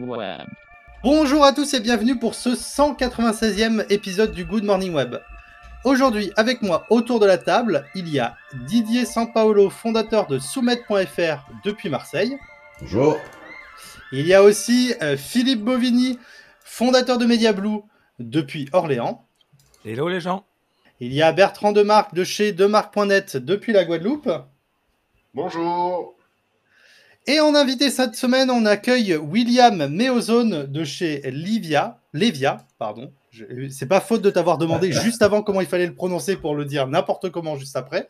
Web. 0.00 0.46
Bonjour 1.02 1.44
à 1.44 1.52
tous 1.52 1.72
et 1.72 1.80
bienvenue 1.80 2.18
pour 2.18 2.34
ce 2.34 2.50
196e 2.50 3.86
épisode 3.90 4.32
du 4.32 4.44
Good 4.44 4.64
Morning 4.64 4.92
Web. 4.92 5.16
Aujourd'hui, 5.84 6.32
avec 6.36 6.60
moi 6.60 6.84
autour 6.90 7.18
de 7.18 7.26
la 7.26 7.38
table, 7.38 7.86
il 7.94 8.08
y 8.08 8.18
a 8.18 8.36
Didier 8.66 9.06
Sampaolo, 9.06 9.70
fondateur 9.70 10.26
de 10.26 10.38
Soumet.fr 10.38 11.50
depuis 11.64 11.88
Marseille. 11.88 12.36
Bonjour. 12.80 13.16
Il 14.12 14.26
y 14.26 14.34
a 14.34 14.42
aussi 14.42 14.94
euh, 15.02 15.16
Philippe 15.16 15.62
Bovini, 15.62 16.18
fondateur 16.60 17.16
de 17.16 17.24
MediaBlue 17.24 17.80
depuis 18.18 18.68
Orléans. 18.72 19.26
Hello 19.84 20.08
les 20.08 20.20
gens. 20.20 20.44
Il 21.00 21.14
y 21.14 21.22
a 21.22 21.32
Bertrand 21.32 21.72
Demarque 21.72 22.14
de 22.14 22.24
chez 22.24 22.52
Demarque.net 22.52 23.36
depuis 23.36 23.72
la 23.72 23.84
Guadeloupe. 23.84 24.30
Bonjour. 25.32 26.15
Et 27.28 27.40
en 27.40 27.54
invité 27.56 27.90
cette 27.90 28.14
semaine, 28.14 28.50
on 28.50 28.64
accueille 28.66 29.16
William 29.16 29.88
Meozone 29.88 30.66
de 30.66 30.84
chez 30.84 31.22
Livia, 31.30 31.98
Levia, 32.12 32.58
pardon. 32.78 33.12
C'est 33.70 33.88
pas 33.88 34.00
faute 34.00 34.22
de 34.22 34.30
t'avoir 34.30 34.58
demandé 34.58 34.92
juste 35.04 35.22
avant 35.22 35.42
comment 35.42 35.60
il 35.60 35.66
fallait 35.66 35.86
le 35.86 35.94
prononcer 35.94 36.36
pour 36.36 36.54
le 36.54 36.64
dire 36.64 36.86
n'importe 36.86 37.30
comment 37.30 37.56
juste 37.56 37.76
après. 37.76 38.06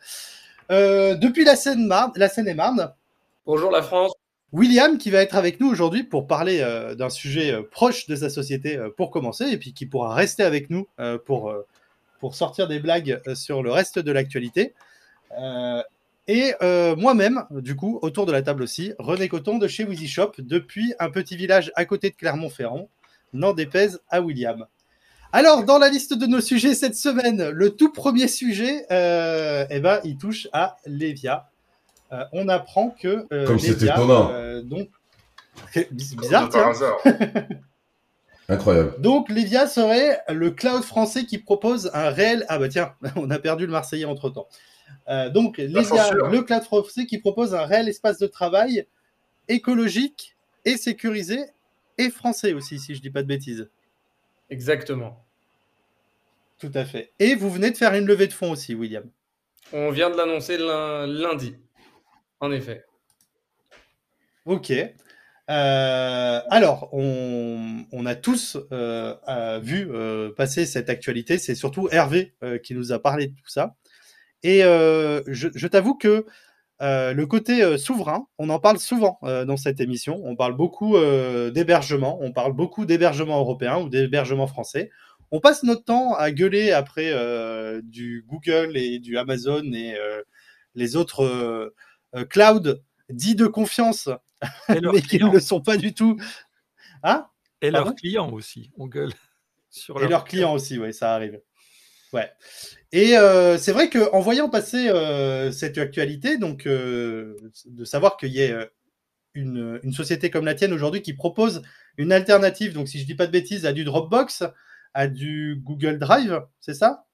Euh, 0.71 1.15
depuis 1.15 1.45
la 1.45 1.55
Seine-Marne, 1.55 2.11
la 2.15 2.29
Seine-et-Marne, 2.29 2.93
Bonjour 3.47 3.71
la 3.71 3.81
France. 3.81 4.11
William 4.51 4.97
qui 4.97 5.09
va 5.09 5.21
être 5.21 5.35
avec 5.35 5.61
nous 5.61 5.69
aujourd'hui 5.69 6.03
pour 6.03 6.27
parler 6.27 6.59
euh, 6.61 6.95
d'un 6.95 7.09
sujet 7.09 7.53
euh, 7.53 7.63
proche 7.63 8.07
de 8.07 8.15
sa 8.15 8.29
société 8.29 8.77
euh, 8.77 8.89
pour 8.95 9.09
commencer 9.09 9.45
et 9.45 9.57
puis 9.57 9.73
qui 9.73 9.85
pourra 9.85 10.13
rester 10.13 10.43
avec 10.43 10.69
nous 10.69 10.87
euh, 10.99 11.17
pour, 11.17 11.49
euh, 11.49 11.65
pour 12.19 12.35
sortir 12.35 12.67
des 12.67 12.79
blagues 12.79 13.21
euh, 13.25 13.35
sur 13.35 13.63
le 13.63 13.71
reste 13.71 13.99
de 13.99 14.11
l'actualité. 14.11 14.73
Et 16.27 16.53
euh, 16.61 16.95
moi-même, 16.95 17.45
du 17.51 17.75
coup, 17.75 17.99
autour 18.01 18.25
de 18.25 18.31
la 18.31 18.41
table 18.41 18.63
aussi, 18.63 18.93
René 18.99 19.29
Coton 19.29 19.57
de 19.57 19.67
chez 19.67 19.85
Wheezy 19.85 20.07
Shop 20.07 20.33
depuis 20.39 20.93
un 20.99 21.09
petit 21.09 21.37
village 21.37 21.71
à 21.75 21.85
côté 21.85 22.09
de 22.09 22.15
Clermont-Ferrand, 22.15 22.89
n'en 23.33 23.53
déplaise 23.53 24.01
à 24.09 24.21
William. 24.21 24.65
Alors, 25.33 25.63
dans 25.63 25.77
la 25.77 25.89
liste 25.89 26.13
de 26.13 26.25
nos 26.25 26.41
sujets 26.41 26.73
cette 26.73 26.95
semaine, 26.95 27.49
le 27.49 27.69
tout 27.71 27.91
premier 27.91 28.27
sujet, 28.27 28.85
euh, 28.91 29.65
eh 29.69 29.79
ben, 29.79 29.99
il 30.03 30.17
touche 30.17 30.47
à 30.53 30.77
Lévia. 30.85 31.49
Euh, 32.13 32.23
on 32.31 32.47
apprend 32.47 32.89
que 32.89 33.25
euh, 33.33 33.45
Comme 33.45 33.57
Lévia, 33.57 33.93
étonnant. 33.93 34.31
donc 34.63 34.89
bizarre, 35.91 36.49
tiens. 36.49 36.71
Incroyable. 38.49 38.95
Donc 38.99 39.29
Lévia 39.29 39.67
serait 39.67 40.21
le 40.29 40.51
cloud 40.51 40.81
français 40.83 41.25
qui 41.25 41.37
propose 41.37 41.91
un 41.93 42.09
réel. 42.09 42.45
Ah 42.47 42.57
bah 42.57 42.69
tiens, 42.69 42.93
on 43.17 43.29
a 43.29 43.39
perdu 43.39 43.65
le 43.65 43.73
Marseillais 43.73 44.05
entre 44.05 44.29
temps. 44.29 44.47
Donc 45.33 45.57
Lévia, 45.57 45.83
censure. 45.83 46.27
le 46.29 46.41
cloud 46.41 46.63
français 46.63 47.05
qui 47.05 47.17
propose 47.19 47.53
un 47.55 47.65
réel 47.65 47.87
espace 47.87 48.17
de 48.19 48.27
travail 48.27 48.85
écologique 49.47 50.35
et 50.65 50.77
sécurisé 50.77 51.39
et 51.97 52.09
français 52.09 52.53
aussi, 52.53 52.79
si 52.79 52.93
je 52.95 53.01
dis 53.01 53.09
pas 53.09 53.21
de 53.23 53.27
bêtises. 53.27 53.69
Exactement. 54.49 55.23
Tout 56.59 56.71
à 56.73 56.85
fait. 56.85 57.11
Et 57.19 57.35
vous 57.35 57.49
venez 57.49 57.71
de 57.71 57.77
faire 57.77 57.93
une 57.93 58.05
levée 58.05 58.27
de 58.27 58.33
fonds 58.33 58.51
aussi, 58.51 58.73
William. 58.75 59.05
On 59.73 59.91
vient 59.91 60.09
de 60.09 60.17
l'annoncer 60.17 60.57
lun- 60.57 61.05
lundi. 61.07 61.55
En 62.39 62.51
effet. 62.51 62.85
Ok. 64.45 64.71
Euh, 64.71 66.41
alors, 66.49 66.89
on, 66.93 67.85
on 67.91 68.05
a 68.05 68.15
tous 68.15 68.57
euh, 68.71 69.15
euh, 69.27 69.59
vu 69.59 69.87
euh, 69.91 70.31
passer 70.33 70.65
cette 70.65 70.89
actualité. 70.89 71.37
C'est 71.37 71.55
surtout 71.55 71.87
Hervé 71.91 72.33
euh, 72.43 72.57
qui 72.57 72.73
nous 72.73 72.91
a 72.91 72.99
parlé 72.99 73.27
de 73.27 73.33
tout 73.35 73.47
ça. 73.49 73.75
Et 74.47 74.63
euh, 74.63 75.21
je, 75.27 75.49
je 75.53 75.67
t'avoue 75.67 75.95
que 75.95 76.25
euh, 76.81 77.11
le 77.11 77.25
côté 77.25 77.61
euh, 77.61 77.77
souverain, 77.77 78.27
on 78.37 78.49
en 78.49 78.59
parle 78.59 78.79
souvent 78.79 79.19
euh, 79.23 79.43
dans 79.43 79.57
cette 79.57 79.81
émission. 79.81 80.21
On 80.23 80.37
parle 80.37 80.55
beaucoup 80.55 80.97
d'hébergement, 81.51 82.17
on 82.21 82.31
parle 82.31 82.53
beaucoup 82.53 82.85
d'hébergement 82.85 83.39
européen 83.39 83.77
ou 83.79 83.89
d'hébergement 83.89 84.47
français. 84.47 84.89
On 85.31 85.41
passe 85.41 85.63
notre 85.63 85.83
temps 85.83 86.13
à 86.13 86.31
gueuler 86.31 86.71
après 86.71 87.11
du 87.83 88.23
Google 88.29 88.77
et 88.77 88.99
du 88.99 89.17
Amazon 89.17 89.61
et 89.73 89.97
les 90.75 90.95
autres 90.95 91.73
clouds 92.29 92.79
dits 93.09 93.35
de 93.35 93.47
confiance 93.47 94.07
Et 94.69 94.79
mais 94.93 95.01
qui 95.01 95.19
ne 95.19 95.29
le 95.29 95.41
sont 95.41 95.59
pas 95.59 95.75
du 95.75 95.93
tout. 95.93 96.17
Hein? 97.03 97.27
Et 97.61 97.69
leurs 97.69 97.93
clients 97.95 98.31
aussi. 98.31 98.71
On 98.77 98.87
gueule 98.87 99.11
sur 99.69 100.01
Et 100.01 100.07
leurs 100.07 100.23
clients 100.23 100.53
aussi, 100.53 100.79
oui, 100.79 100.93
ça 100.93 101.13
arrive. 101.13 101.41
Ouais. 102.13 102.31
Et 102.91 103.17
euh, 103.17 103.57
c'est 103.57 103.71
vrai 103.71 103.89
qu'en 103.89 104.19
voyant 104.19 104.49
passer 104.49 104.89
euh, 104.89 105.51
cette 105.51 105.77
actualité, 105.77 106.37
donc 106.37 106.65
euh, 106.65 107.35
de 107.65 107.85
savoir 107.85 108.17
qu'il 108.17 108.29
y 108.29 108.41
ait 108.41 108.55
une, 109.33 109.79
une 109.83 109.93
société 109.93 110.29
comme 110.29 110.45
la 110.45 110.55
tienne 110.55 110.73
aujourd'hui 110.73 111.01
qui 111.01 111.13
propose 111.13 111.61
une 111.97 112.11
alternative, 112.11 112.73
donc 112.73 112.87
si 112.87 112.99
je 112.99 113.05
dis 113.05 113.15
pas 113.15 113.27
de 113.27 113.31
bêtises, 113.31 113.65
à 113.65 113.73
du 113.73 113.83
Dropbox, 113.83 114.43
à 114.93 115.07
du 115.07 115.61
Google 115.63 115.99
Drive, 115.99 116.41
c'est 116.59 116.73
ça? 116.73 117.07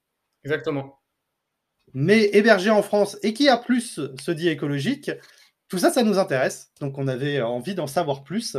Exactement. 0.43 0.99
mais 1.93 2.29
hébergé 2.33 2.69
en 2.69 2.81
France 2.81 3.17
et 3.23 3.33
qui 3.33 3.49
a 3.49 3.57
plus 3.57 3.99
se 4.19 4.31
dit 4.31 4.49
écologique, 4.49 5.11
tout 5.69 5.77
ça, 5.77 5.91
ça 5.91 6.03
nous 6.03 6.19
intéresse. 6.19 6.71
Donc, 6.81 6.97
on 6.97 7.07
avait 7.07 7.41
envie 7.41 7.75
d'en 7.75 7.87
savoir 7.87 8.23
plus. 8.23 8.57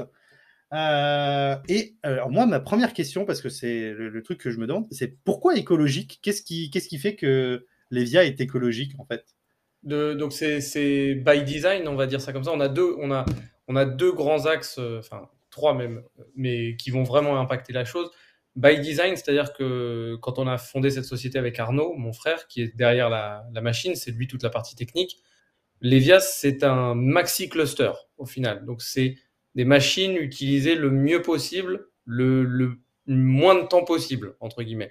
Euh, 0.74 1.56
et 1.68 1.94
alors, 2.02 2.30
moi, 2.30 2.46
ma 2.46 2.60
première 2.60 2.92
question, 2.92 3.24
parce 3.24 3.40
que 3.40 3.48
c'est 3.48 3.92
le, 3.92 4.22
truc 4.22 4.38
que 4.38 4.50
je 4.50 4.58
me 4.58 4.66
demande, 4.66 4.86
c'est 4.90 5.22
pourquoi 5.24 5.56
écologique? 5.56 6.18
Qu'est-ce 6.22 6.42
qui, 6.42 6.70
qu'est-ce 6.70 6.88
qui 6.88 6.98
fait 6.98 7.14
que 7.14 7.66
Lévia 7.90 8.24
est 8.24 8.40
écologique, 8.40 8.92
en 8.98 9.04
fait? 9.04 9.24
Donc 9.84 10.32
c'est 10.32 10.62
c'est 10.62 11.14
by 11.14 11.44
design, 11.44 11.86
on 11.88 11.94
va 11.94 12.06
dire 12.06 12.20
ça 12.20 12.32
comme 12.32 12.42
ça. 12.44 12.52
On 12.52 12.60
a 12.60 12.68
deux, 12.68 12.94
on 13.00 13.12
a, 13.12 13.26
on 13.68 13.76
a 13.76 13.84
deux 13.84 14.12
grands 14.12 14.46
axes, 14.46 14.76
euh, 14.78 14.98
enfin 14.98 15.28
trois 15.50 15.74
même, 15.74 16.02
mais 16.34 16.76
qui 16.76 16.90
vont 16.90 17.02
vraiment 17.02 17.38
impacter 17.38 17.72
la 17.74 17.84
chose. 17.84 18.10
By 18.56 18.80
design, 18.80 19.16
c'est-à-dire 19.16 19.52
que 19.52 20.16
quand 20.22 20.38
on 20.38 20.46
a 20.46 20.58
fondé 20.58 20.90
cette 20.90 21.04
société 21.04 21.38
avec 21.38 21.58
Arnaud, 21.58 21.94
mon 21.96 22.12
frère, 22.12 22.46
qui 22.48 22.62
est 22.62 22.76
derrière 22.76 23.10
la, 23.10 23.44
machine, 23.62 23.94
c'est 23.94 24.10
lui 24.12 24.26
toute 24.26 24.42
la 24.42 24.50
partie 24.50 24.74
technique. 24.74 25.18
Levias, 25.80 26.20
c'est 26.20 26.64
un 26.64 26.94
maxi 26.94 27.48
cluster 27.48 27.92
au 28.16 28.26
final. 28.26 28.64
Donc 28.64 28.80
c'est 28.80 29.16
des 29.54 29.65
machines 29.65 30.16
utilisées 30.16 30.75
le 30.75 30.91
mieux 30.91 31.22
possible, 31.22 31.88
le, 32.04 32.78
moins 33.06 33.54
de 33.54 33.66
temps 33.66 33.84
possible, 33.84 34.37
entre 34.41 34.62
guillemets. 34.62 34.91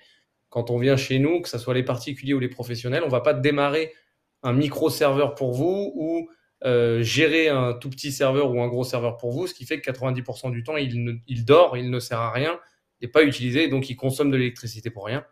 Quand 0.49 0.69
on 0.69 0.77
vient 0.77 0.97
chez 0.97 1.19
nous, 1.19 1.41
que 1.41 1.49
ce 1.49 1.57
soit 1.57 1.73
les 1.73 1.83
particuliers 1.83 2.33
ou 2.33 2.39
les 2.39 2.47
professionnels, 2.49 3.03
on 3.05 3.09
va 3.09 3.21
pas 3.21 3.33
démarrer 3.33 3.91
un 4.43 4.53
micro-serveur 4.53 5.35
pour 5.35 5.53
vous 5.53 5.91
ou 5.95 6.29
euh, 6.65 7.01
gérer 7.01 7.49
un 7.49 7.73
tout 7.73 7.89
petit 7.89 8.11
serveur 8.11 8.51
ou 8.51 8.61
un 8.61 8.67
gros 8.67 8.83
serveur 8.83 9.17
pour 9.17 9.31
vous, 9.31 9.47
ce 9.47 9.53
qui 9.53 9.65
fait 9.65 9.81
que 9.81 9.91
90% 9.91 10.51
du 10.51 10.63
temps, 10.63 10.77
il, 10.77 11.03
ne- 11.03 11.43
dort, 11.43 11.75
il 11.75 11.89
ne 11.89 11.99
sert 11.99 12.19
à 12.19 12.31
rien, 12.31 12.59
n'est 13.01 13.07
pas 13.07 13.23
utilisé, 13.23 13.67
donc 13.67 13.89
il 13.89 13.95
consomme 13.95 14.31
de 14.31 14.37
l'électricité 14.37 14.89
pour 14.89 15.05
rien. 15.05 15.25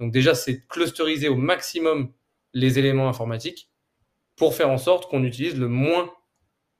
Donc 0.00 0.12
déjà, 0.12 0.34
c'est 0.34 0.66
clusteriser 0.66 1.28
au 1.28 1.36
maximum 1.36 2.12
les 2.54 2.78
éléments 2.78 3.08
informatiques 3.08 3.70
pour 4.36 4.54
faire 4.54 4.70
en 4.70 4.78
sorte 4.78 5.08
qu'on 5.08 5.22
utilise 5.22 5.56
le 5.56 5.68
moins 5.68 6.10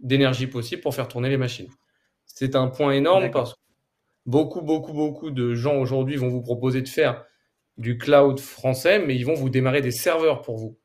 d'énergie 0.01 0.49
possible 0.49 0.83
pour 0.83 0.95
faire 0.95 1.07
tourner 1.07 1.29
les 1.29 1.37
machines. 1.37 1.69
C'est 2.35 2.57
un 2.57 2.67
point 2.67 2.93
énorme 2.93 3.31
parce 3.31 3.55
que 3.55 3.59
beaucoup, 4.27 4.61
beaucoup, 4.61 4.93
beaucoup 4.93 5.31
de 5.31 5.55
gens 5.55 5.77
aujourd'hui 5.77 6.17
vont 6.17 6.29
vous 6.29 6.43
proposer 6.43 6.83
de 6.83 6.89
faire 6.89 7.25
du 7.77 7.97
cloud 7.97 8.41
français, 8.41 8.99
mais 8.99 9.15
ils 9.15 9.25
vont 9.25 9.35
vous 9.35 9.51
démarrer 9.51 9.81
des 9.81 9.93
serveurs 9.93 10.43
pour 10.43 10.57
vous. 10.59 10.77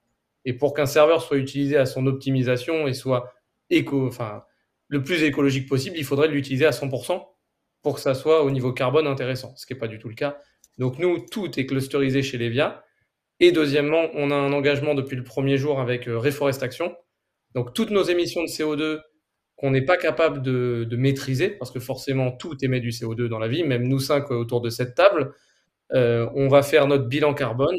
Et 0.46 0.54
pour 0.54 0.76
qu'un 0.76 0.86
serveur 0.86 1.24
soit 1.24 1.38
utilisé 1.38 1.76
à 1.76 1.88
son 1.88 2.06
optimisation 2.06 2.88
et 2.88 2.94
soit 2.94 3.34
éco, 3.72 4.08
enfin, 4.08 4.44
le 4.88 5.04
plus 5.04 5.24
écologique 5.24 5.68
possible, 5.68 5.98
il 5.98 6.06
faudrait 6.06 6.28
l'utiliser 6.28 6.68
à 6.68 6.72
100% 6.72 7.24
pour 7.81 7.96
que 7.96 8.02
ça 8.02 8.14
soit 8.14 8.44
au 8.44 8.52
niveau 8.52 8.72
carbone 8.72 9.08
intéressant, 9.08 9.56
ce 9.56 9.66
qui 9.66 9.74
n'est 9.74 9.80
pas 9.80 9.88
du 9.88 9.98
tout 9.98 10.10
le 10.10 10.16
cas. 10.16 10.38
Donc 10.78 11.00
nous, 11.00 11.20
tout 11.31 11.60
est 11.60 11.66
clusterisé 11.66 12.22
chez 12.22 12.38
Levia. 12.38 12.84
Et 13.40 13.52
deuxièmement, 13.52 14.08
on 14.14 14.30
a 14.31 14.36
un 14.36 14.54
engagement 14.54 14.94
depuis 14.94 15.16
le 15.16 15.24
premier 15.24 15.58
jour 15.58 15.80
avec 15.80 16.08
euh, 16.08 16.20
Reforest 16.20 16.62
Action. 16.62 16.96
Donc 17.56 17.74
toutes 17.74 17.90
nos 17.90 18.04
émissions 18.04 18.44
de 18.44 18.48
CO2 18.48 19.00
qu'on 19.59 19.72
n'est 19.72 19.84
pas 19.84 19.97
capable 19.97 20.42
de, 20.42 20.88
de 20.89 20.95
maîtriser, 20.95 21.50
parce 21.50 21.69
que 21.69 21.81
forcément 21.81 22.31
tout 22.31 22.56
émet 22.63 22.80
du 22.80 22.92
CO2 22.92 23.28
dans 23.28 23.39
la 23.39 23.50
vie, 23.50 23.63
même 23.63 23.88
nous 23.88 24.00
cinq 24.00 24.31
autour 24.31 24.62
de 24.62 24.69
cette 24.69 24.95
table, 24.95 25.33
euh, 25.94 26.30
on 26.33 26.48
va 26.48 26.63
faire 26.63 26.88
notre 26.88 27.07
bilan 27.07 27.33
carbone. 27.33 27.75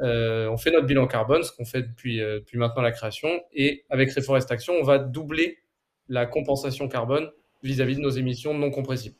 Euh, 0.00 0.48
on 0.48 0.56
fait 0.56 0.70
notre 0.70 0.86
bilan 0.86 1.06
carbone, 1.06 1.42
ce 1.42 1.52
qu'on 1.52 1.66
fait 1.66 1.82
depuis, 1.82 2.22
euh, 2.22 2.38
depuis 2.38 2.56
maintenant 2.56 2.80
la 2.80 2.92
création, 2.92 3.28
et 3.52 3.84
avec 3.90 4.10
Reforest 4.12 4.50
Action, 4.50 4.72
on 4.80 4.84
va 4.84 4.98
doubler 4.98 5.58
la 6.08 6.24
compensation 6.24 6.88
carbone 6.88 7.28
vis-à-vis 7.62 7.96
de 7.96 8.00
nos 8.00 8.10
émissions 8.10 8.54
non 8.54 8.70
compressibles. 8.70 9.16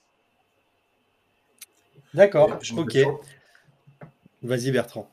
D'accord, 2.14 2.58
ok. 2.78 2.96
Vas-y, 4.42 4.70
Bertrand. 4.70 5.10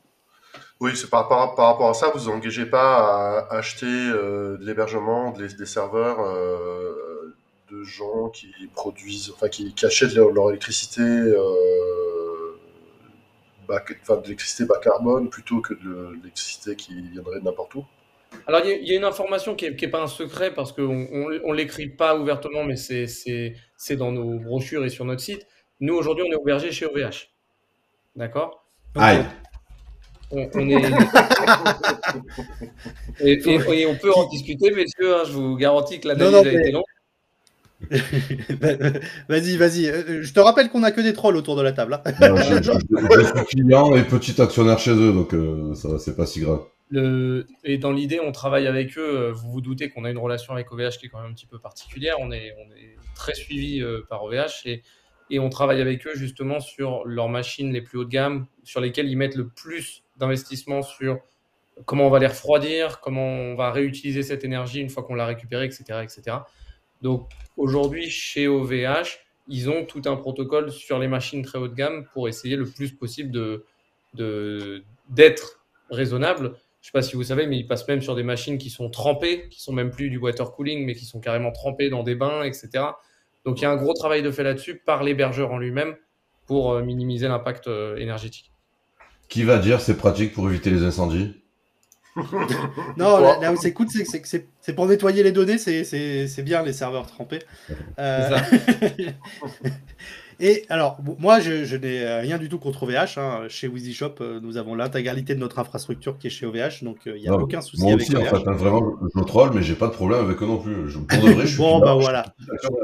Oui, 0.80 0.94
c'est 0.94 1.08
par, 1.08 1.28
par, 1.28 1.54
par 1.54 1.66
rapport 1.68 1.88
à 1.88 1.94
ça, 1.94 2.10
vous 2.10 2.18
vous 2.20 2.28
engagez 2.28 2.66
pas 2.66 3.46
à 3.48 3.56
acheter 3.56 3.86
euh, 3.86 4.58
de 4.58 4.64
l'hébergement, 4.66 5.30
des, 5.30 5.48
des 5.48 5.64
serveurs 5.66 6.20
euh, 6.20 7.34
de 7.70 7.82
gens 7.82 8.28
qui 8.28 8.52
produisent, 8.74 9.32
enfin 9.34 9.48
qui, 9.48 9.72
qui 9.72 9.86
achètent 9.86 10.14
leur, 10.14 10.30
leur 10.32 10.50
électricité, 10.50 11.00
euh, 11.00 12.58
bas, 13.66 13.82
enfin, 14.02 14.16
de 14.16 14.22
l'électricité 14.24 14.66
bas 14.66 14.78
carbone 14.82 15.30
plutôt 15.30 15.60
que 15.62 15.72
de 15.74 16.12
l'électricité 16.16 16.76
qui 16.76 17.00
viendrait 17.08 17.40
de 17.40 17.44
n'importe 17.44 17.74
où? 17.76 17.84
Alors, 18.46 18.60
il 18.64 18.68
y, 18.68 18.72
a- 18.72 18.76
il 18.76 18.86
y 18.88 18.92
a 18.92 18.96
une 18.96 19.04
information 19.04 19.54
qui 19.54 19.70
n'est 19.70 19.88
pas 19.88 20.02
un 20.02 20.06
secret 20.06 20.52
parce 20.52 20.72
qu'on 20.72 21.08
on, 21.10 21.40
on 21.42 21.52
l'écrit 21.52 21.88
pas 21.88 22.18
ouvertement, 22.18 22.64
mais 22.64 22.76
c'est- 22.76 23.06
c'est 23.06 23.54
c'est 23.78 23.96
dans 23.96 24.12
nos 24.12 24.38
brochures 24.38 24.84
et 24.84 24.90
sur 24.90 25.06
notre 25.06 25.22
site. 25.22 25.46
Nous, 25.80 25.94
aujourd'hui, 25.94 26.24
on 26.28 26.32
est 26.36 26.40
hébergé 26.40 26.70
chez 26.70 26.84
OVH. 26.86 27.30
D'accord? 28.14 28.66
Aïe. 28.96 29.24
On, 30.30 30.48
on 30.54 30.68
est... 30.68 30.82
et, 33.20 33.32
et- 33.32 33.80
et 33.80 33.86
on 33.86 33.96
peut 33.96 34.12
en 34.12 34.28
discuter, 34.28 34.70
messieurs. 34.70 35.14
hein, 35.16 35.22
je 35.26 35.32
vous 35.32 35.56
garantis 35.56 36.00
que 36.00 36.08
l'analyse 36.08 36.32
Non, 36.32 36.38
non, 36.42 36.44
a 36.48 36.52
été 36.52 36.70
longue. 36.72 36.84
vas-y, 39.28 39.56
vas-y. 39.56 39.86
Euh, 39.88 40.22
Je 40.22 40.32
te 40.32 40.40
rappelle 40.40 40.70
qu'on 40.70 40.82
a 40.82 40.90
que 40.92 41.00
des 41.00 41.12
trolls 41.12 41.36
autour 41.36 41.56
de 41.56 41.62
la 41.62 41.72
table. 41.72 41.94
hein. 41.94 42.12
Non, 42.20 42.36
je, 42.36 42.62
je- 42.62 42.72
je 42.72 43.24
suis 43.36 43.46
client 43.62 43.94
et 43.94 44.02
petit 44.02 44.40
actionnaire 44.40 44.78
chez 44.78 44.92
eux, 44.92 45.12
donc 45.12 45.34
euh, 45.34 45.74
ça 45.74 45.98
c'est 45.98 46.16
pas 46.16 46.26
si 46.26 46.40
grave. 46.40 46.60
Le... 46.88 47.46
Et 47.64 47.78
dans 47.78 47.92
l'idée, 47.92 48.20
on 48.20 48.32
travaille 48.32 48.66
avec 48.66 48.96
eux. 48.96 49.02
euh, 49.28 49.32
Vous 49.32 49.50
vous 49.50 49.60
doutez 49.60 49.88
qu'on 49.90 50.04
a 50.04 50.10
une 50.10 50.18
relation 50.18 50.52
avec 50.52 50.70
OVH 50.72 50.98
qui 50.98 51.06
est 51.06 51.08
quand 51.08 51.20
même 51.20 51.32
un 51.32 51.34
petit 51.34 51.46
peu 51.46 51.58
particulière. 51.58 52.16
On 52.20 52.30
est, 52.32 52.54
on 52.58 52.72
est 52.76 52.96
très 53.14 53.34
suivi 53.34 53.82
euh, 53.82 54.02
par 54.08 54.22
OVH 54.24 54.66
et, 54.66 54.82
et 55.30 55.38
on 55.40 55.48
travaille 55.50 55.80
avec 55.80 56.06
eux 56.06 56.14
justement 56.14 56.60
sur 56.60 57.04
leurs 57.04 57.28
machines 57.28 57.72
les 57.72 57.82
plus 57.82 57.98
haut 57.98 58.04
de 58.04 58.10
gamme, 58.10 58.46
sur 58.62 58.80
lesquelles 58.80 59.08
ils 59.08 59.16
mettent 59.16 59.34
le 59.36 59.48
plus 59.48 60.04
d'investissement 60.18 60.82
sur 60.82 61.18
comment 61.84 62.06
on 62.06 62.10
va 62.10 62.18
les 62.18 62.26
refroidir, 62.26 63.00
comment 63.00 63.26
on 63.26 63.54
va 63.54 63.70
réutiliser 63.70 64.22
cette 64.22 64.44
énergie 64.44 64.80
une 64.80 64.88
fois 64.88 65.02
qu'on 65.02 65.14
l'a 65.14 65.26
récupérée, 65.26 65.66
etc., 65.66 66.00
etc. 66.02 66.38
Donc 67.02 67.30
aujourd'hui, 67.56 68.08
chez 68.08 68.48
OVH, 68.48 69.18
ils 69.48 69.70
ont 69.70 69.84
tout 69.84 70.02
un 70.06 70.16
protocole 70.16 70.72
sur 70.72 70.98
les 70.98 71.08
machines 71.08 71.42
très 71.42 71.58
haut 71.58 71.68
de 71.68 71.74
gamme 71.74 72.06
pour 72.12 72.28
essayer 72.28 72.56
le 72.56 72.66
plus 72.66 72.92
possible 72.92 73.30
de 73.30 73.64
d'être 75.10 75.60
raisonnable. 75.90 76.56
Je 76.80 76.86
sais 76.86 76.92
pas 76.92 77.02
si 77.02 77.16
vous 77.16 77.24
savez, 77.24 77.46
mais 77.46 77.58
ils 77.58 77.66
passent 77.66 77.86
même 77.86 78.00
sur 78.00 78.14
des 78.14 78.22
machines 78.22 78.58
qui 78.58 78.70
sont 78.70 78.88
trempées, 78.88 79.48
qui 79.50 79.60
sont 79.60 79.72
même 79.72 79.90
plus 79.90 80.08
du 80.08 80.18
water 80.18 80.52
cooling, 80.52 80.86
mais 80.86 80.94
qui 80.94 81.04
sont 81.04 81.20
carrément 81.20 81.52
trempées 81.52 81.90
dans 81.90 82.02
des 82.02 82.14
bains, 82.14 82.44
etc. 82.44 82.70
Donc 83.44 83.60
il 83.60 83.62
y 83.62 83.64
a 83.66 83.70
un 83.70 83.76
gros 83.76 83.92
travail 83.92 84.22
de 84.22 84.30
fait 84.30 84.42
là-dessus 84.42 84.76
par 84.78 85.02
l'hébergeur 85.02 85.52
en 85.52 85.58
lui-même 85.58 85.96
pour 86.46 86.72
euh, 86.72 86.82
minimiser 86.82 87.28
l'impact 87.28 87.66
euh, 87.66 87.96
énergétique. 87.96 88.52
Qui 89.28 89.42
va 89.44 89.58
dire 89.58 89.80
c'est 89.80 89.96
pratique 89.96 90.32
pour 90.32 90.48
éviter 90.48 90.70
les 90.70 90.82
incendies 90.84 91.34
Non, 92.96 93.18
là, 93.18 93.38
là 93.40 93.52
où 93.52 93.56
c'est 93.56 93.72
cool, 93.72 93.88
c'est 93.90 94.04
que 94.22 94.72
pour 94.72 94.86
nettoyer 94.86 95.22
les 95.22 95.32
données, 95.32 95.58
c'est- 95.58 96.42
bien 96.42 96.62
les 96.62 96.72
serveurs 96.72 97.06
trempés. 97.06 97.40
Euh, 97.98 98.28
Et 100.38 100.66
alors, 100.68 100.98
moi, 101.18 101.40
je, 101.40 101.64
je 101.64 101.76
n'ai 101.76 102.06
rien 102.20 102.36
du 102.36 102.50
tout 102.50 102.58
contre 102.58 102.82
OVH. 102.82 103.16
hein. 103.18 103.40
Chez 103.48 103.68
Wheezy 103.68 103.94
Shop, 103.94 104.16
euh, 104.20 104.38
nous 104.42 104.58
avons 104.58 104.74
l'intégralité 104.74 105.34
de 105.34 105.40
notre 105.40 105.58
infrastructure 105.58 106.18
qui 106.18 106.26
est 106.26 106.30
chez 106.30 106.44
OVH, 106.44 106.82
donc 106.84 106.98
euh, 107.06 107.16
il 107.16 107.22
n'y 107.22 107.28
a 107.28 107.30
Non, 107.30 107.40
aucun 107.42 107.62
souci 107.62 107.82
Moi 107.84 107.92
avec 107.94 108.02
aussi, 108.02 108.16
en 108.16 108.20
OVH. 108.20 108.28
fait, 108.42 108.48
hein, 108.48 108.52
vraiment, 108.52 108.92
je 109.16 109.22
troll, 109.22 109.50
mais 109.54 109.62
j'ai 109.62 109.74
pas 109.74 109.86
de 109.86 109.92
problème 109.94 110.22
avec 110.24 110.42
eux 110.42 110.46
non 110.46 110.58
plus. 110.58 110.90
Je, 110.90 110.98
pour 110.98 111.22
de 111.22 111.28
vrai, 111.32 111.46
je 111.46 111.52
suis 111.52 111.56
Bon, 111.56 111.80
bah 111.80 111.94
suis 111.94 112.02
voilà. 112.02 112.34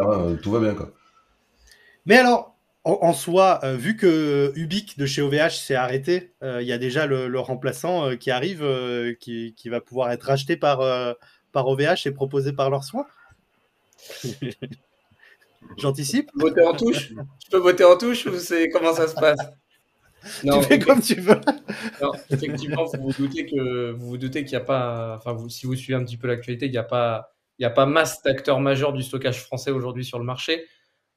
hein, 0.00 0.36
tout 0.42 0.50
va 0.50 0.60
bien, 0.60 0.74
quoi. 0.74 0.90
Mais 2.06 2.16
alors, 2.16 2.51
en, 2.84 2.98
en 3.02 3.12
soi, 3.12 3.60
euh, 3.62 3.76
vu 3.76 3.96
que 3.96 4.52
Ubique 4.56 4.98
de 4.98 5.06
chez 5.06 5.22
OVH 5.22 5.50
s'est 5.50 5.74
arrêté, 5.74 6.32
euh, 6.42 6.62
il 6.62 6.68
y 6.68 6.72
a 6.72 6.78
déjà 6.78 7.06
le, 7.06 7.28
le 7.28 7.40
remplaçant 7.40 8.08
euh, 8.08 8.16
qui 8.16 8.30
arrive, 8.30 8.62
euh, 8.62 9.14
qui, 9.20 9.54
qui 9.56 9.68
va 9.68 9.80
pouvoir 9.80 10.10
être 10.10 10.24
racheté 10.24 10.56
par, 10.56 10.80
euh, 10.80 11.12
par 11.52 11.68
OVH 11.68 12.06
et 12.06 12.10
proposé 12.10 12.52
par 12.52 12.70
leurs 12.70 12.84
soins. 12.84 13.06
J'anticipe. 15.78 16.28
Voter 16.34 16.66
en 16.66 16.74
touche? 16.74 17.10
Je 17.10 17.50
peux 17.50 17.58
voter 17.58 17.84
en 17.84 17.96
touche 17.96 18.26
ou 18.26 18.36
c'est 18.38 18.68
comment 18.68 18.92
ça 18.94 19.08
se 19.08 19.14
passe? 19.14 19.38
Non, 20.44 20.60
tu 20.60 20.66
fais 20.68 20.78
comme 20.78 21.00
tu 21.00 21.16
veux. 21.16 21.40
Non, 22.00 22.12
effectivement, 22.30 22.84
vous 22.84 23.10
vous 23.10 23.12
doutez 23.12 23.44
que 23.44 23.90
vous 23.90 24.06
vous 24.06 24.18
doutez 24.18 24.44
qu'il 24.44 24.56
n'y 24.56 24.62
a 24.62 24.64
pas, 24.64 25.16
enfin, 25.16 25.32
vous, 25.32 25.48
si 25.48 25.66
vous 25.66 25.74
suivez 25.74 25.98
un 25.98 26.04
petit 26.04 26.16
peu 26.16 26.28
l'actualité, 26.28 26.66
il 26.66 26.70
n'y 26.70 26.78
a 26.78 26.84
pas, 26.84 27.34
il 27.58 27.62
y 27.62 27.64
a 27.64 27.70
pas 27.70 27.86
masse 27.86 28.22
d'acteurs 28.22 28.60
majeurs 28.60 28.92
du 28.92 29.02
stockage 29.02 29.40
français 29.42 29.72
aujourd'hui 29.72 30.04
sur 30.04 30.20
le 30.20 30.24
marché. 30.24 30.64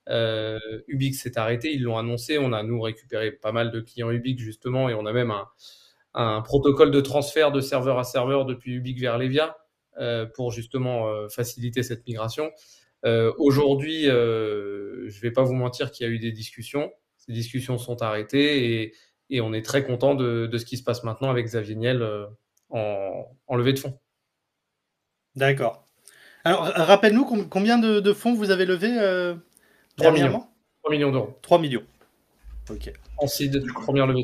Euh, 0.10 0.60
Ubix 0.88 1.14
s'est 1.14 1.38
arrêté, 1.38 1.74
ils 1.74 1.82
l'ont 1.82 1.98
annoncé. 1.98 2.38
On 2.38 2.54
a 2.54 2.64
nous 2.64 2.80
récupéré 2.82 3.32
pas 3.32 3.52
mal 3.52 3.72
de 3.72 3.80
clients 3.80 4.12
Ubix 4.12 4.38
justement, 4.38 4.90
et 4.90 4.94
on 4.94 5.06
a 5.06 5.14
même 5.14 5.34
un, 6.14 6.42
protocole 6.42 6.92
de 6.92 7.02
transfert 7.02 7.52
de 7.52 7.62
serveur 7.62 8.00
à 8.00 8.04
serveur 8.04 8.46
depuis 8.46 8.74
Ubix 8.74 9.02
vers 9.02 9.18
Levia 9.18 9.58
euh, 10.00 10.26
pour 10.26 10.52
justement 10.52 11.08
euh, 11.08 11.28
faciliter 11.28 11.84
cette 11.84 12.06
migration. 12.08 12.52
Euh, 13.06 13.34
aujourd'hui, 13.38 14.06
je 14.06 15.22
vais 15.22 15.32
pas 15.32 15.44
vous 15.44 15.54
mentir 15.54 15.92
qu'il 15.92 16.08
y 16.08 16.10
a 16.10 16.12
eu 16.12 16.20
des 16.20 16.32
discussions. 16.32 16.92
Ces 17.18 17.34
discussions 17.34 17.78
sont 17.78 18.02
arrêtées 18.02 18.94
et 19.30 19.42
on 19.42 19.54
est 19.54 19.64
très 19.64 19.84
content 19.84 20.16
de, 20.16 20.50
ce 20.56 20.66
qui 20.66 20.78
se 20.78 20.84
passe 20.84 21.04
maintenant 21.04 21.30
avec 21.30 21.46
Xavier 21.46 21.76
Niel 21.76 22.08
en, 22.70 23.56
levée 23.56 23.74
de 23.74 23.80
fonds. 23.80 24.00
D'accord. 25.36 25.88
Alors, 26.44 26.64
rappelle-nous 26.64 27.26
com- 27.26 27.50
combien 27.50 27.80
de, 27.80 28.00
de 28.00 28.14
fonds 28.14 28.34
vous 28.34 28.52
avez 28.52 28.66
levé 28.66 28.90
3 29.98 30.12
dernièrement 30.12 30.52
3 30.84 30.92
millions 30.92 31.12
d'euros 31.12 31.38
3 31.42 31.60
millions. 31.60 31.84
Ok. 32.70 32.92
en 33.18 33.28
seed, 33.28 33.64
première 33.74 34.08
levée. 34.08 34.24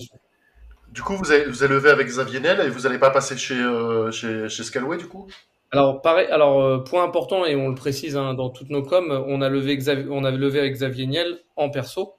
Du 0.91 1.01
coup, 1.03 1.15
vous 1.15 1.31
avez, 1.31 1.45
vous 1.45 1.63
avez 1.63 1.75
levé 1.75 1.89
avec 1.89 2.07
Xavier 2.07 2.39
Niel 2.39 2.59
et 2.59 2.69
vous 2.69 2.81
n'allez 2.81 2.97
pas 2.99 3.11
passer 3.11 3.37
chez, 3.37 3.55
euh, 3.55 4.11
chez, 4.11 4.49
chez 4.49 4.63
Scalway, 4.63 4.97
du 4.97 5.07
coup? 5.07 5.27
Alors, 5.71 6.01
pareil, 6.01 6.27
alors 6.27 6.61
euh, 6.61 6.79
point 6.79 7.03
important, 7.03 7.45
et 7.45 7.55
on 7.55 7.69
le 7.69 7.75
précise 7.75 8.17
hein, 8.17 8.33
dans 8.33 8.49
toutes 8.49 8.69
nos 8.69 8.83
coms, 8.83 9.23
on 9.27 9.41
a, 9.41 9.47
levé 9.47 9.77
Xavier, 9.77 10.07
on 10.09 10.25
a 10.25 10.31
levé 10.31 10.59
avec 10.59 10.73
Xavier 10.73 11.07
Niel 11.07 11.39
en 11.55 11.69
perso. 11.69 12.15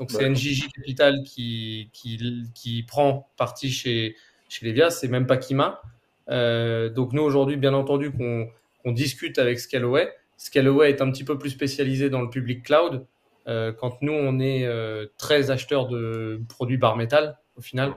Donc, 0.00 0.10
c'est. 0.10 0.28
NJJ 0.28 0.68
Capital 0.74 1.22
qui, 1.24 1.90
qui, 1.92 2.44
qui 2.54 2.82
prend 2.82 3.28
partie 3.36 3.70
chez, 3.70 4.16
chez 4.48 4.66
Levia, 4.66 4.90
c'est 4.90 5.08
même 5.08 5.26
pas 5.26 5.36
Kima. 5.36 5.80
Euh, 6.28 6.88
donc, 6.88 7.12
nous, 7.12 7.22
aujourd'hui, 7.22 7.56
bien 7.56 7.74
entendu, 7.74 8.10
qu'on 8.10 8.48
qu'on 8.82 8.92
discute 8.92 9.38
avec 9.38 9.58
Scalaway. 9.58 10.12
Scalaway 10.38 10.88
est 10.88 11.02
un 11.02 11.10
petit 11.10 11.24
peu 11.24 11.36
plus 11.36 11.50
spécialisé 11.50 12.08
dans 12.08 12.22
le 12.22 12.30
public 12.30 12.62
cloud, 12.62 13.04
euh, 13.48 13.72
quand 13.72 14.00
nous, 14.02 14.12
on 14.12 14.38
est 14.38 14.64
euh, 14.64 15.06
très 15.18 15.50
acheteurs 15.50 15.88
de 15.88 16.40
produits 16.48 16.76
bar 16.76 16.96
métal, 16.96 17.38
au 17.56 17.60
final. 17.60 17.94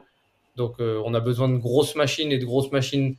Donc, 0.56 0.80
euh, 0.80 1.02
on 1.06 1.14
a 1.14 1.20
besoin 1.20 1.50
de 1.50 1.58
grosses 1.58 1.96
machines 1.96 2.32
et 2.32 2.40
de 2.40 2.46
grosses 2.46 2.72
machines 2.72 3.16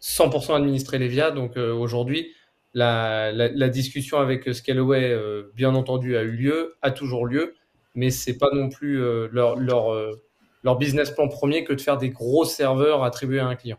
100% 0.00 0.54
administrées 0.54 0.98
Levia. 0.98 1.30
Donc, 1.30 1.56
aujourd'hui, 1.56 2.32
la, 2.74 3.68
discussion 3.68 4.18
avec 4.18 4.52
Scalaway, 4.54 5.16
bien 5.54 5.74
entendu, 5.74 6.16
a 6.16 6.22
eu 6.22 6.32
lieu, 6.32 6.76
a 6.82 6.90
toujours 6.90 7.26
lieu, 7.26 7.54
mais 7.94 8.10
c'est 8.10 8.38
pas 8.38 8.50
non 8.52 8.68
plus 8.68 8.98
leur 9.32 10.76
business 10.78 11.10
plan 11.10 11.28
premier 11.28 11.64
que 11.64 11.72
de 11.72 11.80
faire 11.80 11.98
des 11.98 12.10
gros 12.10 12.44
serveurs 12.44 13.04
attribués 13.04 13.40
à 13.40 13.46
un 13.46 13.56
client. 13.56 13.78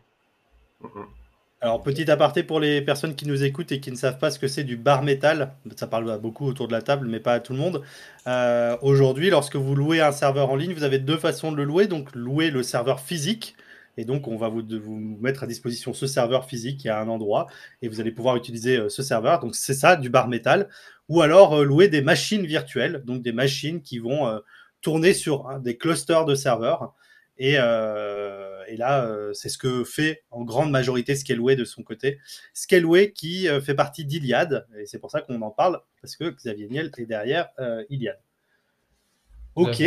Alors, 1.64 1.80
petit 1.80 2.10
aparté 2.10 2.42
pour 2.42 2.58
les 2.58 2.82
personnes 2.82 3.14
qui 3.14 3.24
nous 3.24 3.44
écoutent 3.44 3.70
et 3.70 3.78
qui 3.78 3.92
ne 3.92 3.96
savent 3.96 4.18
pas 4.18 4.32
ce 4.32 4.40
que 4.40 4.48
c'est 4.48 4.64
du 4.64 4.76
bar 4.76 5.04
métal, 5.04 5.54
ça 5.76 5.86
parle 5.86 6.10
à 6.10 6.18
beaucoup 6.18 6.44
autour 6.44 6.66
de 6.66 6.72
la 6.72 6.82
table, 6.82 7.06
mais 7.06 7.20
pas 7.20 7.34
à 7.34 7.40
tout 7.40 7.52
le 7.52 7.60
monde. 7.60 7.82
Euh, 8.26 8.76
Aujourd'hui, 8.82 9.30
lorsque 9.30 9.54
vous 9.54 9.76
louez 9.76 10.00
un 10.00 10.10
serveur 10.10 10.50
en 10.50 10.56
ligne, 10.56 10.74
vous 10.74 10.82
avez 10.82 10.98
deux 10.98 11.16
façons 11.18 11.52
de 11.52 11.56
le 11.56 11.62
louer. 11.62 11.86
Donc, 11.86 12.12
louer 12.16 12.50
le 12.50 12.64
serveur 12.64 12.98
physique, 12.98 13.54
et 13.96 14.04
donc 14.04 14.26
on 14.26 14.36
va 14.36 14.48
vous, 14.48 14.62
vous 14.82 15.18
mettre 15.20 15.44
à 15.44 15.46
disposition 15.46 15.94
ce 15.94 16.08
serveur 16.08 16.46
physique 16.46 16.84
à 16.86 17.00
un 17.00 17.06
endroit, 17.06 17.46
et 17.80 17.86
vous 17.86 18.00
allez 18.00 18.10
pouvoir 18.10 18.34
utiliser 18.34 18.78
euh, 18.78 18.88
ce 18.88 19.04
serveur. 19.04 19.38
Donc, 19.38 19.54
c'est 19.54 19.74
ça, 19.74 19.94
du 19.94 20.10
bar 20.10 20.26
métal. 20.26 20.68
Ou 21.08 21.22
alors 21.22 21.54
euh, 21.54 21.64
louer 21.64 21.86
des 21.86 22.02
machines 22.02 22.44
virtuelles, 22.44 23.04
donc 23.04 23.22
des 23.22 23.32
machines 23.32 23.82
qui 23.82 24.00
vont 24.00 24.40
tourner 24.80 25.14
sur 25.14 25.48
hein, 25.48 25.60
des 25.60 25.76
clusters 25.76 26.24
de 26.24 26.34
serveurs. 26.34 26.92
Et, 27.38 27.56
et 28.72 28.76
là, 28.76 29.04
euh, 29.06 29.32
c'est 29.32 29.48
ce 29.48 29.58
que 29.58 29.84
fait 29.84 30.22
en 30.30 30.42
grande 30.42 30.70
majorité 30.70 31.14
Scaleway 31.14 31.56
de 31.56 31.64
son 31.64 31.82
côté. 31.82 32.18
Scaleway 32.54 33.12
qui 33.12 33.48
euh, 33.48 33.60
fait 33.60 33.74
partie 33.74 34.04
d'Iliad, 34.04 34.66
et 34.78 34.86
c'est 34.86 34.98
pour 34.98 35.10
ça 35.10 35.20
qu'on 35.20 35.40
en 35.42 35.50
parle, 35.50 35.80
parce 36.00 36.16
que 36.16 36.30
Xavier 36.30 36.68
Niel 36.68 36.90
est 36.96 37.06
derrière 37.06 37.48
euh, 37.58 37.84
Iliad. 37.90 38.18
Ok. 39.54 39.80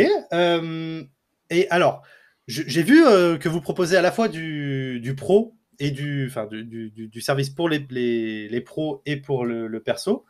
et 1.50 1.68
alors, 1.70 2.02
j'ai 2.46 2.82
vu 2.82 3.02
que 3.40 3.48
vous 3.48 3.60
proposez 3.60 3.96
à 3.96 4.02
la 4.02 4.12
fois 4.12 4.28
du, 4.28 5.00
du 5.00 5.14
pro 5.16 5.54
et 5.80 5.90
du, 5.90 6.26
enfin, 6.28 6.46
du, 6.46 6.64
du- 6.64 6.90
du- 6.90 7.08
du 7.08 7.20
service 7.20 7.50
pour 7.50 7.68
les, 7.68 7.84
les, 7.90 8.48
les 8.48 8.60
pros 8.60 9.02
et 9.04 9.16
pour 9.16 9.44
le, 9.44 9.66
le 9.66 9.80
perso. 9.82 10.24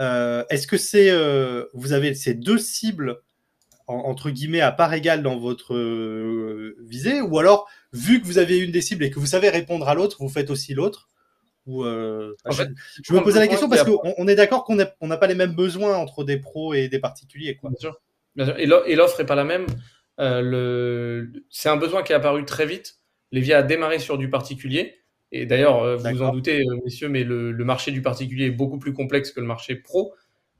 Euh, 0.00 0.44
Est-ce 0.50 0.66
que 0.66 0.76
c'est, 0.76 1.10
euh, 1.10 1.66
vous 1.74 1.92
avez 1.92 2.14
ces 2.14 2.34
deux 2.34 2.58
cibles 2.58 3.20
en- 3.90 4.08
entre 4.10 4.30
guillemets 4.30 4.60
à 4.60 4.72
part 4.72 4.92
égale 4.94 5.22
dans 5.22 5.38
votre 5.38 5.74
euh, 5.74 6.76
visée, 6.80 7.20
ou 7.20 7.38
alors 7.38 7.68
vu 7.92 8.20
que 8.20 8.26
vous 8.26 8.38
avez 8.38 8.58
une 8.58 8.70
des 8.72 8.80
cibles 8.80 9.04
et 9.04 9.10
que 9.10 9.18
vous 9.18 9.26
savez 9.26 9.48
répondre 9.50 9.88
à 9.88 9.94
l'autre, 9.94 10.18
vous 10.20 10.28
faites 10.28 10.50
aussi 10.50 10.74
l'autre 10.74 11.08
ou 11.66 11.84
euh, 11.84 12.34
En 12.46 12.52
je, 12.52 12.62
fait, 12.62 12.68
je 13.04 13.12
me 13.12 13.20
posais 13.20 13.38
la 13.38 13.48
question 13.48 13.68
parce 13.68 13.84
qu'on 13.84 14.14
on 14.16 14.28
est 14.28 14.34
d'accord 14.34 14.64
qu'on 14.64 14.76
n'a 14.76 15.16
pas 15.16 15.26
les 15.26 15.34
mêmes 15.34 15.54
besoins 15.54 15.96
entre 15.96 16.24
des 16.24 16.38
pros 16.38 16.72
et 16.74 16.88
des 16.88 16.98
particuliers. 16.98 17.56
Quoi. 17.56 17.70
Bien 17.70 17.78
sûr. 17.78 18.00
Bien 18.36 18.46
sûr. 18.46 18.58
Et 18.58 18.66
l'o- 18.66 18.84
et 18.86 18.94
l'offre 18.96 19.20
est 19.20 19.26
pas 19.26 19.34
la 19.34 19.44
même. 19.44 19.66
Euh, 20.20 20.40
le... 20.40 21.32
C'est 21.50 21.68
un 21.68 21.76
besoin 21.76 22.02
qui 22.02 22.12
est 22.12 22.16
apparu 22.16 22.44
très 22.44 22.66
vite. 22.66 22.96
Levia 23.32 23.58
a 23.58 23.62
démarré 23.62 23.98
sur 23.98 24.16
du 24.18 24.30
particulier. 24.30 24.96
Et 25.32 25.46
d'ailleurs, 25.46 25.98
vous 25.98 26.10
vous 26.10 26.22
en 26.22 26.32
doutez, 26.32 26.64
messieurs, 26.84 27.08
mais 27.08 27.22
le, 27.24 27.52
le 27.52 27.64
marché 27.64 27.92
du 27.92 28.02
particulier 28.02 28.46
est 28.46 28.50
beaucoup 28.50 28.78
plus 28.78 28.92
complexe 28.92 29.30
que 29.30 29.40
le 29.40 29.46
marché 29.46 29.76
pro. 29.76 30.14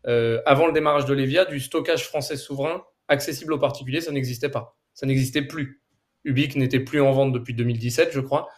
Euh, 0.06 0.40
avant 0.46 0.66
le 0.66 0.72
démarrage 0.72 1.06
de 1.06 1.12
Levia, 1.14 1.44
du 1.44 1.58
stockage 1.60 2.04
français 2.06 2.36
souverain 2.36 2.84
accessible 3.10 3.52
aux 3.52 3.58
particuliers, 3.58 4.00
ça 4.00 4.12
n'existait 4.12 4.48
pas. 4.48 4.78
Ça 4.94 5.04
n'existait 5.04 5.42
plus. 5.42 5.82
Ubique 6.24 6.56
n'était 6.56 6.80
plus 6.80 7.00
en 7.00 7.12
vente 7.12 7.32
depuis 7.32 7.54
2017, 7.54 8.10
je 8.12 8.20
crois. 8.20 8.48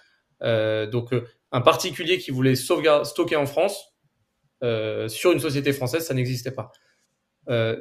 Euh, 0.43 0.87
donc, 0.87 1.13
euh, 1.13 1.27
un 1.51 1.61
particulier 1.61 2.19
qui 2.19 2.31
voulait 2.31 2.55
stocker 2.55 3.37
en 3.37 3.47
France 3.47 3.95
euh, 4.63 5.09
sur 5.09 5.33
une 5.33 5.41
société 5.41 5.73
française, 5.73 6.07
ça 6.07 6.15
n'existait 6.15 6.53
pas. 6.53 6.71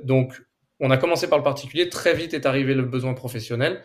Donc, 0.03 0.41
on 0.79 0.89
a 0.89 0.97
commencé 0.97 1.27
par 1.27 1.37
le 1.37 1.43
particulier. 1.43 1.89
Très 1.89 2.15
vite 2.15 2.33
est 2.33 2.47
arrivé 2.47 2.73
le 2.73 2.83
besoin 2.83 3.13
professionnel. 3.13 3.83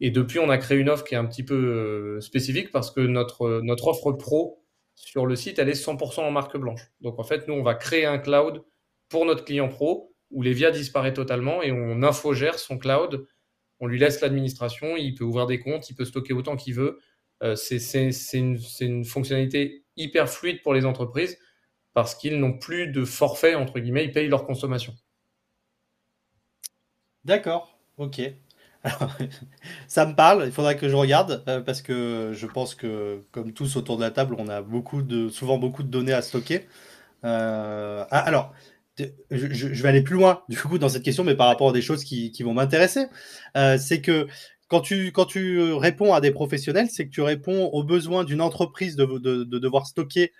Et 0.00 0.10
depuis, 0.10 0.38
on 0.38 0.48
a 0.48 0.56
créé 0.56 0.78
une 0.78 0.88
offre 0.88 1.04
qui 1.04 1.14
est 1.14 1.18
un 1.18 1.26
petit 1.26 1.42
peu 1.42 2.18
spécifique 2.20 2.70
parce 2.70 2.90
que 2.90 3.00
notre, 3.00 3.60
notre 3.62 3.88
offre 3.88 4.12
pro 4.12 4.64
sur 4.94 5.26
le 5.26 5.36
site, 5.36 5.58
elle 5.58 5.68
est 5.68 5.84
100% 5.84 6.20
en 6.20 6.30
marque 6.30 6.56
blanche. 6.56 6.80
Donc, 7.02 7.18
en 7.18 7.24
fait, 7.24 7.46
nous, 7.46 7.54
on 7.54 7.62
va 7.62 7.74
créer 7.74 8.06
un 8.06 8.18
cloud 8.18 8.64
pour 9.10 9.26
notre 9.26 9.44
client 9.44 9.68
pro 9.68 10.14
où 10.30 10.42
Levia 10.42 10.70
disparaît 10.70 11.14
totalement 11.14 11.62
et 11.62 11.72
on 11.72 12.02
infogère 12.02 12.58
son 12.58 12.78
cloud. 12.78 13.26
On 13.80 13.86
lui 13.86 13.98
laisse 13.98 14.20
l'administration, 14.20 14.96
il 14.96 15.14
peut 15.14 15.24
ouvrir 15.24 15.46
des 15.46 15.60
comptes, 15.60 15.88
il 15.90 15.94
peut 15.94 16.04
stocker 16.04 16.32
autant 16.32 16.56
qu'il 16.56 16.74
veut. 16.74 16.98
Euh, 17.42 17.54
c'est 17.54 17.78
une, 18.34 19.04
fonctionnalité 19.04 19.84
hyper 19.96 20.28
fluide 20.28 20.62
pour 20.62 20.74
les 20.74 20.84
entreprises 20.84 21.38
parce 21.94 22.14
qu'ils 22.14 22.38
n'ont 22.38 22.58
plus 22.58 22.88
de 22.88 23.04
forfait, 23.04 23.54
entre 23.54 23.78
guillemets, 23.78 24.04
ils 24.04 24.12
payent 24.12 24.28
leur 24.28 24.44
consommation. 24.44 24.94
D'accord, 27.24 27.78
ok. 27.96 28.20
ça 29.88 30.06
me 30.06 30.14
parle, 30.14 30.44
il 30.46 30.52
faudra 30.52 30.74
que 30.74 30.88
je 30.88 30.94
regarde 30.94 31.42
euh, 31.48 31.60
parce 31.60 31.82
que 31.82 32.32
je 32.34 32.46
pense 32.46 32.74
que, 32.74 33.20
comme 33.32 33.52
tous 33.52 33.76
autour 33.76 33.96
de 33.96 34.02
la 34.02 34.10
table, 34.10 34.36
on 34.38 34.48
a 34.48 34.62
beaucoup 34.62 35.02
de, 35.02 35.28
souvent 35.28 35.58
beaucoup 35.58 35.82
de 35.82 35.88
données 35.88 36.12
à 36.12 36.22
stocker. 36.22 36.66
Euh, 37.24 38.04
ah, 38.10 38.18
alors, 38.20 38.54
je, 39.30 39.82
vais 39.82 39.88
aller 39.88 40.02
plus 40.02 40.14
loin 40.14 40.42
du 40.48 40.58
coup 40.58 40.78
dans 40.78 40.88
cette 40.88 41.02
question, 41.02 41.24
mais 41.24 41.34
par 41.34 41.46
rapport 41.46 41.70
à 41.70 41.72
des 41.72 41.82
choses 41.82 42.04
qui, 42.04 42.42
vont 42.42 42.54
m'intéresser. 42.54 43.06
Euh, 43.56 43.78
c'est 43.78 44.00
que 44.00 44.26
quand 44.68 44.80
tu, 44.80 45.12
quand 45.12 45.24
tu 45.24 45.72
réponds 45.72 46.12
à 46.12 46.20
des 46.20 46.30
professionnels, 46.30 46.88
c'est 46.90 47.06
que 47.06 47.10
tu 47.10 47.22
réponds 47.22 47.66
aux 47.66 47.84
besoins 47.84 48.24
d'une 48.24 48.40
entreprise 48.40 48.96
de, 48.96 49.06
de, 49.06 49.58
devoir 49.58 49.86
stocker 49.86 50.32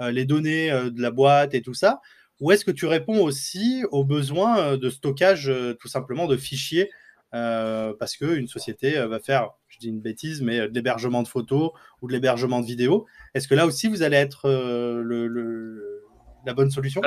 euh, 0.00 0.10
les 0.10 0.24
données 0.24 0.70
euh, 0.70 0.90
de 0.90 1.00
la 1.00 1.10
boîte 1.10 1.54
et 1.54 1.62
tout 1.62 1.74
ça, 1.74 2.00
ou 2.40 2.52
est-ce 2.52 2.64
que 2.64 2.70
tu 2.70 2.86
réponds 2.86 3.22
aussi 3.22 3.84
aux 3.90 4.04
besoins 4.04 4.76
de 4.76 4.90
stockage 4.90 5.52
tout 5.78 5.88
simplement 5.88 6.26
de 6.26 6.36
fichiers 6.36 6.90
parce 7.30 8.16
qu'une 8.18 8.46
société 8.46 9.00
va 9.06 9.18
faire, 9.18 9.50
je 9.68 9.78
dis 9.78 9.88
une 9.88 10.02
bêtise, 10.02 10.42
mais 10.42 10.68
de 10.68 10.74
l'hébergement 10.74 11.22
de 11.22 11.28
photos 11.28 11.70
ou 12.02 12.08
de 12.08 12.12
l'hébergement 12.12 12.60
de 12.60 12.66
vidéos. 12.66 13.06
Est-ce 13.32 13.48
que 13.48 13.54
là 13.54 13.64
aussi 13.64 13.88
vous 13.88 14.02
allez 14.02 14.16
être 14.16 14.50
le, 14.50 16.02
la 16.44 16.52
bonne 16.52 16.70
solution? 16.70 17.00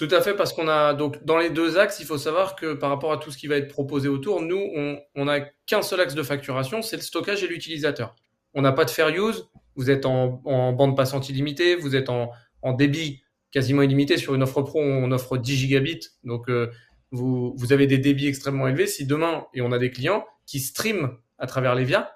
Tout 0.00 0.08
à 0.12 0.22
fait, 0.22 0.32
parce 0.32 0.54
qu'on 0.54 0.66
a 0.66 0.94
donc 0.94 1.22
dans 1.26 1.36
les 1.36 1.50
deux 1.50 1.76
axes, 1.76 2.00
il 2.00 2.06
faut 2.06 2.16
savoir 2.16 2.56
que 2.56 2.72
par 2.72 2.88
rapport 2.88 3.12
à 3.12 3.18
tout 3.18 3.30
ce 3.30 3.36
qui 3.36 3.48
va 3.48 3.56
être 3.58 3.68
proposé 3.68 4.08
autour, 4.08 4.40
nous, 4.40 4.70
on 5.14 5.24
n'a 5.26 5.40
qu'un 5.66 5.82
seul 5.82 6.00
axe 6.00 6.14
de 6.14 6.22
facturation, 6.22 6.80
c'est 6.80 6.96
le 6.96 7.02
stockage 7.02 7.44
et 7.44 7.46
l'utilisateur. 7.46 8.16
On 8.54 8.62
n'a 8.62 8.72
pas 8.72 8.86
de 8.86 8.90
fair 8.90 9.10
use, 9.10 9.50
vous 9.76 9.90
êtes 9.90 10.06
en, 10.06 10.40
bande 10.72 10.96
passante 10.96 11.28
illimitée, 11.28 11.76
vous 11.76 11.96
êtes 11.96 12.08
en, 12.08 12.32
débit 12.78 13.20
quasiment 13.50 13.82
illimité. 13.82 14.16
Sur 14.16 14.34
une 14.34 14.42
offre 14.42 14.62
pro, 14.62 14.80
on 14.80 15.12
offre 15.12 15.36
10 15.36 15.54
gigabits, 15.54 16.08
donc 16.24 16.48
euh, 16.48 16.70
vous, 17.10 17.54
avez 17.68 17.86
des 17.86 17.98
débits 17.98 18.26
extrêmement 18.26 18.68
élevés. 18.68 18.86
Si 18.86 19.04
demain, 19.04 19.44
et 19.52 19.60
on 19.60 19.70
a 19.70 19.76
des 19.76 19.90
clients 19.90 20.24
qui 20.46 20.60
streament 20.60 21.10
à 21.36 21.46
travers 21.46 21.74
les 21.74 21.84
via, 21.84 22.10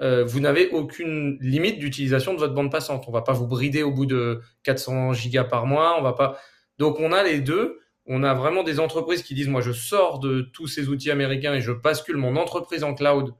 euh, 0.00 0.24
vous 0.24 0.38
n'avez 0.38 0.68
aucune 0.68 1.36
limite 1.40 1.80
d'utilisation 1.80 2.32
de 2.32 2.38
votre 2.38 2.54
bande 2.54 2.70
passante. 2.70 3.06
On 3.08 3.10
va 3.10 3.22
pas 3.22 3.32
vous 3.32 3.48
brider 3.48 3.82
au 3.82 3.90
bout 3.90 4.06
de 4.06 4.40
400 4.62 5.14
gigas 5.14 5.42
par 5.42 5.66
mois, 5.66 5.96
on 5.98 6.02
va 6.02 6.12
pas 6.12 6.38
donc 6.78 7.00
on 7.00 7.12
a 7.12 7.22
les 7.22 7.40
deux. 7.40 7.80
On 8.06 8.22
a 8.22 8.34
vraiment 8.34 8.62
des 8.62 8.80
entreprises 8.80 9.22
qui 9.22 9.34
disent, 9.34 9.48
moi 9.48 9.62
je 9.62 9.72
sors 9.72 10.18
de 10.18 10.42
tous 10.52 10.66
ces 10.66 10.88
outils 10.88 11.10
américains 11.10 11.54
et 11.54 11.62
je 11.62 11.72
bascule 11.72 12.16
mon 12.16 12.36
entreprise 12.36 12.84
en 12.84 12.94
cloud 12.94 13.34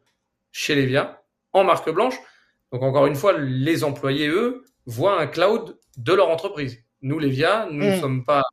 chez 0.52 0.74
Levia, 0.74 1.22
en 1.52 1.64
marque 1.64 1.90
blanche. 1.90 2.14
Donc 2.72 2.82
encore 2.82 3.06
une 3.06 3.14
fois, 3.14 3.34
les 3.38 3.84
employés, 3.84 4.28
eux, 4.28 4.64
voient 4.86 5.20
un 5.20 5.26
cloud 5.26 5.78
de 5.98 6.12
leur 6.12 6.30
entreprise. 6.30 6.82
Nous, 7.02 7.18
Levia, 7.18 7.68
nous 7.70 7.84
ne 7.84 7.96
mm. 7.96 8.00
sommes 8.00 8.24
pas 8.24 8.44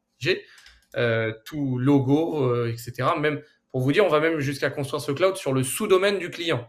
euh, 0.98 1.32
tout 1.46 1.78
logo, 1.78 2.44
euh, 2.44 2.70
etc. 2.70 3.10
Même 3.18 3.42
pour 3.72 3.80
vous 3.80 3.94
dire, 3.94 4.06
on 4.06 4.10
va 4.10 4.20
même 4.20 4.40
jusqu'à 4.40 4.70
construire 4.70 5.02
ce 5.02 5.14
cloud 5.14 5.38
sur 5.38 5.54
le 5.54 5.64
sous-domaine 5.64 6.20
du 6.20 6.30
client. 6.30 6.68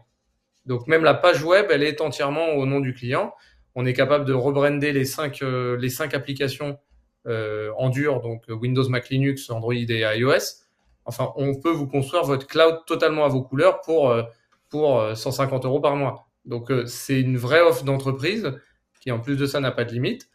Donc 0.65 0.87
même 0.87 1.03
la 1.03 1.13
page 1.13 1.43
web, 1.43 1.67
elle 1.69 1.83
est 1.83 1.99
entièrement 1.99 2.51
au 2.53 2.65
nom 2.65 2.79
du 2.79 2.93
client. 2.93 3.33
On 3.75 3.85
est 3.85 3.93
capable 3.93 4.23
de 4.23 4.33
rebrander 4.33 4.93
les 4.93 5.03
cinq, 5.03 5.41
euh, 5.41 5.75
les 5.77 5.89
cinq 5.89 6.13
applications 6.13 6.79
en 7.25 7.89
dur, 7.89 8.21
donc 8.21 8.43
Windows, 8.49 8.87
Mac, 8.89 9.09
Linux, 9.09 9.49
Android 9.49 9.73
et 9.73 10.03
iOS. 10.17 10.63
Enfin, 11.05 11.33
on 11.35 11.55
peut 11.55 11.71
vous 11.71 11.87
construire 11.87 12.23
votre 12.23 12.47
cloud 12.47 12.79
totalement 12.85 13.25
à 13.25 13.27
vos 13.27 13.41
couleurs 13.41 13.81
pour, 13.81 14.09
euh, 14.09 14.23
pour 14.69 15.01
150 15.15 15.65
euh, 15.65 15.67
euros 15.67 15.81
par 15.81 15.95
mois. 15.95 16.27
Donc, 16.45 16.71
c'est 16.87 17.19
une 17.19 17.37
vraie 17.37 17.61
offre 17.61 17.83
d'entreprise 17.83 18.53
qui, 18.99 19.11
en 19.11 19.19
plus 19.19 19.37
de 19.37 19.45
ça, 19.45 19.59
n'a 19.59 19.71
pas 19.71 19.85
de 19.85 19.91
limite. 19.91 20.29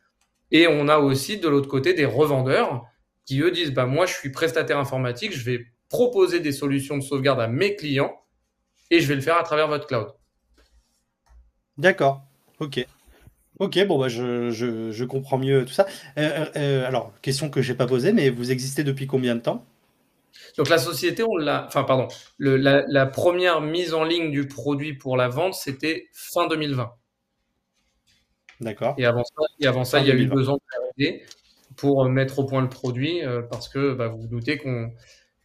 Et 0.50 0.66
on 0.66 0.88
a 0.88 0.99
aussi 0.99 1.38
de 1.38 1.49
l'autre 1.49 1.68
côté 1.68 1.95
des 1.95 2.04
revendeurs 2.04 2.87
qui, 3.25 3.40
eux, 3.40 3.50
disent, 3.50 3.73
bah, 3.73 3.87
moi, 3.87 4.07
je 4.07 4.14
suis 4.14 4.30
prestataire 4.30 4.78
informatique, 4.78 5.33
je 5.33 5.45
vais 5.45 5.66
proposer 5.88 6.40
des 6.40 6.52
solutions 6.52 6.97
de 6.97 7.02
sauvegarde 7.02 7.40
à 7.40 7.49
mes 7.49 7.76
clients 7.76 8.14
et 8.90 9.00
je 9.00 9.07
vais 9.07 9.14
le 9.14 9.21
faire 9.21 9.37
à 9.37 9.42
travers 9.42 9.68
votre 9.68 9.87
cloud. 9.87 10.14
D'accord. 11.76 12.23
OK. 12.61 12.87
Ok, 13.58 13.84
bon, 13.86 13.98
bah, 13.98 14.08
je, 14.08 14.50
je, 14.50 15.04
comprends 15.04 15.38
mieux 15.38 15.64
tout 15.64 15.72
ça. 15.72 15.86
Euh, 16.16 16.28
euh, 16.28 16.46
euh, 16.56 16.86
alors, 16.86 17.12
question 17.22 17.50
que 17.50 17.60
je 17.60 17.72
n'ai 17.72 17.76
pas 17.76 17.86
posée, 17.86 18.12
mais 18.12 18.30
vous 18.30 18.52
existez 18.52 18.84
depuis 18.84 19.06
combien 19.06 19.34
de 19.34 19.40
temps? 19.40 19.64
Donc, 20.56 20.68
la 20.68 20.78
société, 20.78 21.24
on 21.24 21.36
l'a. 21.36 21.64
Enfin, 21.66 21.82
pardon. 21.82 22.06
Le, 22.36 22.56
la, 22.56 23.06
première 23.06 23.60
mise 23.60 23.94
en 23.94 24.04
ligne 24.04 24.30
du 24.30 24.46
produit 24.46 24.94
pour 24.94 25.16
la 25.16 25.28
vente, 25.28 25.54
c'était 25.54 26.08
fin 26.12 26.46
2020. 26.46 26.92
D'accord. 28.60 28.94
Et 28.98 29.06
avant 29.06 29.24
ça, 29.24 29.42
et 29.60 29.66
avant 29.66 29.84
ça 29.84 30.00
il 30.00 30.08
y 30.08 30.10
a 30.10 30.14
eu 30.14 30.26
deux 30.26 30.48
ans 30.48 30.58
de 30.98 31.06
pour 31.76 32.04
mettre 32.08 32.40
au 32.40 32.44
point 32.44 32.60
le 32.60 32.68
produit, 32.68 33.22
parce 33.50 33.68
que 33.68 33.94
bah, 33.94 34.08
vous 34.08 34.22
vous 34.22 34.26
doutez 34.26 34.58
qu'on 34.58 34.90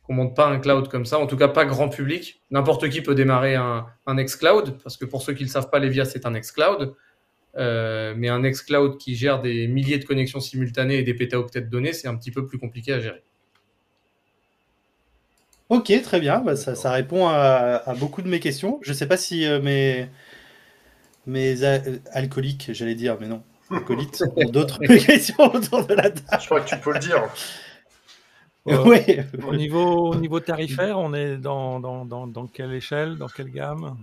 ne 0.10 0.16
monte 0.16 0.36
pas 0.36 0.48
un 0.48 0.60
cloud 0.60 0.88
comme 0.88 1.06
ça, 1.06 1.20
en 1.20 1.28
tout 1.28 1.38
cas 1.38 1.48
pas 1.48 1.66
grand 1.66 1.90
public. 1.90 2.42
N'importe 2.50 2.90
qui 2.90 3.02
peut 3.02 3.14
démarrer 3.14 3.54
un, 3.54 3.86
un 4.08 4.18
ex-cloud, 4.18 4.80
parce 4.84 4.98
que 4.98 5.06
pour 5.06 5.22
ceux 5.22 5.34
qui 5.34 5.44
ne 5.44 5.48
le 5.48 5.52
savent 5.52 5.70
pas, 5.70 5.78
Levia, 5.78 6.06
c'est 6.06 6.26
un 6.26 6.34
ex-cloud. 6.34 6.96
Euh, 7.56 8.16
mais 8.18 8.30
un 8.30 8.40
Nextcloud 8.40 8.98
qui 8.98 9.16
gère 9.16 9.42
des 9.42 9.68
milliers 9.68 10.00
de 10.00 10.06
connexions 10.06 10.40
simultanées 10.40 10.98
et 10.98 11.04
des 11.04 11.14
pétaoctets 11.14 11.62
de 11.62 11.70
données, 11.70 11.94
c'est 11.94 12.08
un 12.08 12.16
petit 12.16 12.32
peu 12.32 12.48
plus 12.48 12.58
compliqué 12.58 12.94
à 12.94 13.00
gérer. 13.00 13.22
Ok, 15.70 15.92
très 16.02 16.20
bien. 16.20 16.40
Bah, 16.40 16.56
ça, 16.56 16.92
répond 16.92 17.28
à, 17.28 17.94
beaucoup 18.00 18.22
de 18.22 18.28
mes 18.28 18.40
questions. 18.40 18.80
Je 18.82 18.92
ne 18.92 18.96
sais 18.96 19.08
pas 19.08 19.18
si 19.18 19.46
euh, 19.46 19.62
mes, 19.62 20.08
mes 21.28 21.64
euh, 21.64 21.80
alcooliques, 22.12 22.72
j'allais 22.74 22.96
dire, 22.96 23.18
mais 23.20 23.28
non, 23.28 23.44
alcoolites, 23.70 24.24
ont 24.36 24.50
d'autres 24.50 24.80
questions 25.06 25.54
autour 25.54 25.86
de 25.86 25.94
la 25.94 26.10
table. 26.10 26.42
Je 26.42 26.46
crois 26.46 26.62
que 26.62 26.70
tu 26.70 26.78
peux 26.78 26.94
le 26.94 27.00
dire. 27.00 27.24
oui. 28.66 29.20
Au 29.46 29.56
niveau, 29.56 30.12
au 30.12 30.16
niveau 30.16 30.40
tarifaire, 30.40 30.98
on 30.98 31.14
est 31.14 31.38
dans, 31.38 31.80
dans, 31.80 32.06
dans, 32.06 32.28
dans 32.28 32.48
quelle 32.48 32.74
échelle, 32.74 33.18
dans 33.18 33.28
quelle 33.28 33.52
gamme? 33.52 33.98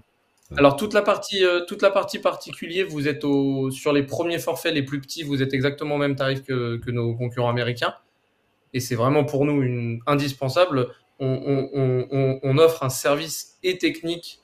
Alors 0.56 0.76
toute 0.76 0.94
la 0.94 1.02
partie 1.02 1.44
euh, 1.44 1.64
toute 1.64 1.82
la 1.82 1.90
partie 1.90 2.18
particulier, 2.18 2.82
vous 2.82 3.06
êtes 3.06 3.24
au, 3.24 3.70
sur 3.70 3.92
les 3.92 4.02
premiers 4.02 4.38
forfaits 4.38 4.74
les 4.74 4.82
plus 4.82 5.00
petits, 5.00 5.22
vous 5.22 5.42
êtes 5.42 5.54
exactement 5.54 5.94
au 5.94 5.98
même 5.98 6.16
tarif 6.16 6.42
que, 6.42 6.76
que 6.78 6.90
nos 6.90 7.14
concurrents 7.14 7.50
américains. 7.50 7.94
Et 8.72 8.80
c'est 8.80 8.94
vraiment 8.94 9.24
pour 9.24 9.44
nous 9.44 9.98
indispensable. 10.06 10.88
On, 11.18 11.68
on, 11.74 12.38
on, 12.42 12.58
offre 12.58 12.82
un 12.82 12.88
service 12.88 13.58
et 13.62 13.76
technique 13.76 14.40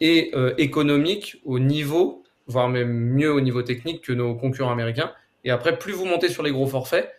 et 0.00 0.32
euh, 0.34 0.52
économique 0.58 1.40
au 1.44 1.60
niveau, 1.60 2.24
voire 2.48 2.68
même 2.68 2.92
mieux 2.92 3.32
au 3.32 3.40
niveau 3.40 3.62
technique 3.62 4.02
que 4.02 4.12
nos 4.12 4.34
concurrents 4.34 4.72
américains. 4.72 5.12
Et 5.44 5.50
après, 5.50 5.78
plus 5.78 5.92
vous 5.92 6.04
montez 6.04 6.28
sur 6.28 6.42
les 6.42 6.50
gros 6.50 6.66
forfaits, 6.66 7.12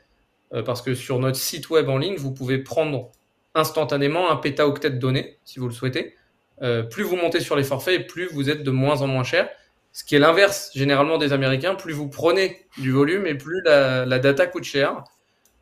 euh, 0.53 0.61
parce 0.61 0.81
que 0.81 0.93
sur 0.93 1.19
notre 1.19 1.37
site 1.37 1.69
web 1.69 1.87
en 1.89 1.97
ligne, 1.97 2.15
vous 2.15 2.33
pouvez 2.33 2.57
prendre 2.57 3.11
instantanément 3.53 4.29
un 4.29 4.35
pétaoctet 4.35 4.89
de 4.89 4.97
données, 4.97 5.37
si 5.45 5.59
vous 5.59 5.67
le 5.67 5.73
souhaitez. 5.73 6.15
Euh, 6.61 6.83
plus 6.83 7.03
vous 7.03 7.15
montez 7.15 7.39
sur 7.39 7.55
les 7.55 7.63
forfaits, 7.63 8.07
plus 8.07 8.27
vous 8.27 8.49
êtes 8.49 8.63
de 8.63 8.71
moins 8.71 9.01
en 9.01 9.07
moins 9.07 9.23
cher. 9.23 9.49
Ce 9.91 10.03
qui 10.03 10.15
est 10.15 10.19
l'inverse 10.19 10.71
généralement 10.73 11.17
des 11.17 11.33
Américains. 11.33 11.75
Plus 11.75 11.93
vous 11.93 12.09
prenez 12.09 12.65
du 12.77 12.91
volume 12.91 13.25
et 13.27 13.35
plus 13.35 13.61
la, 13.63 14.19
data 14.19 14.45
coûte 14.47 14.63
cher. 14.63 15.03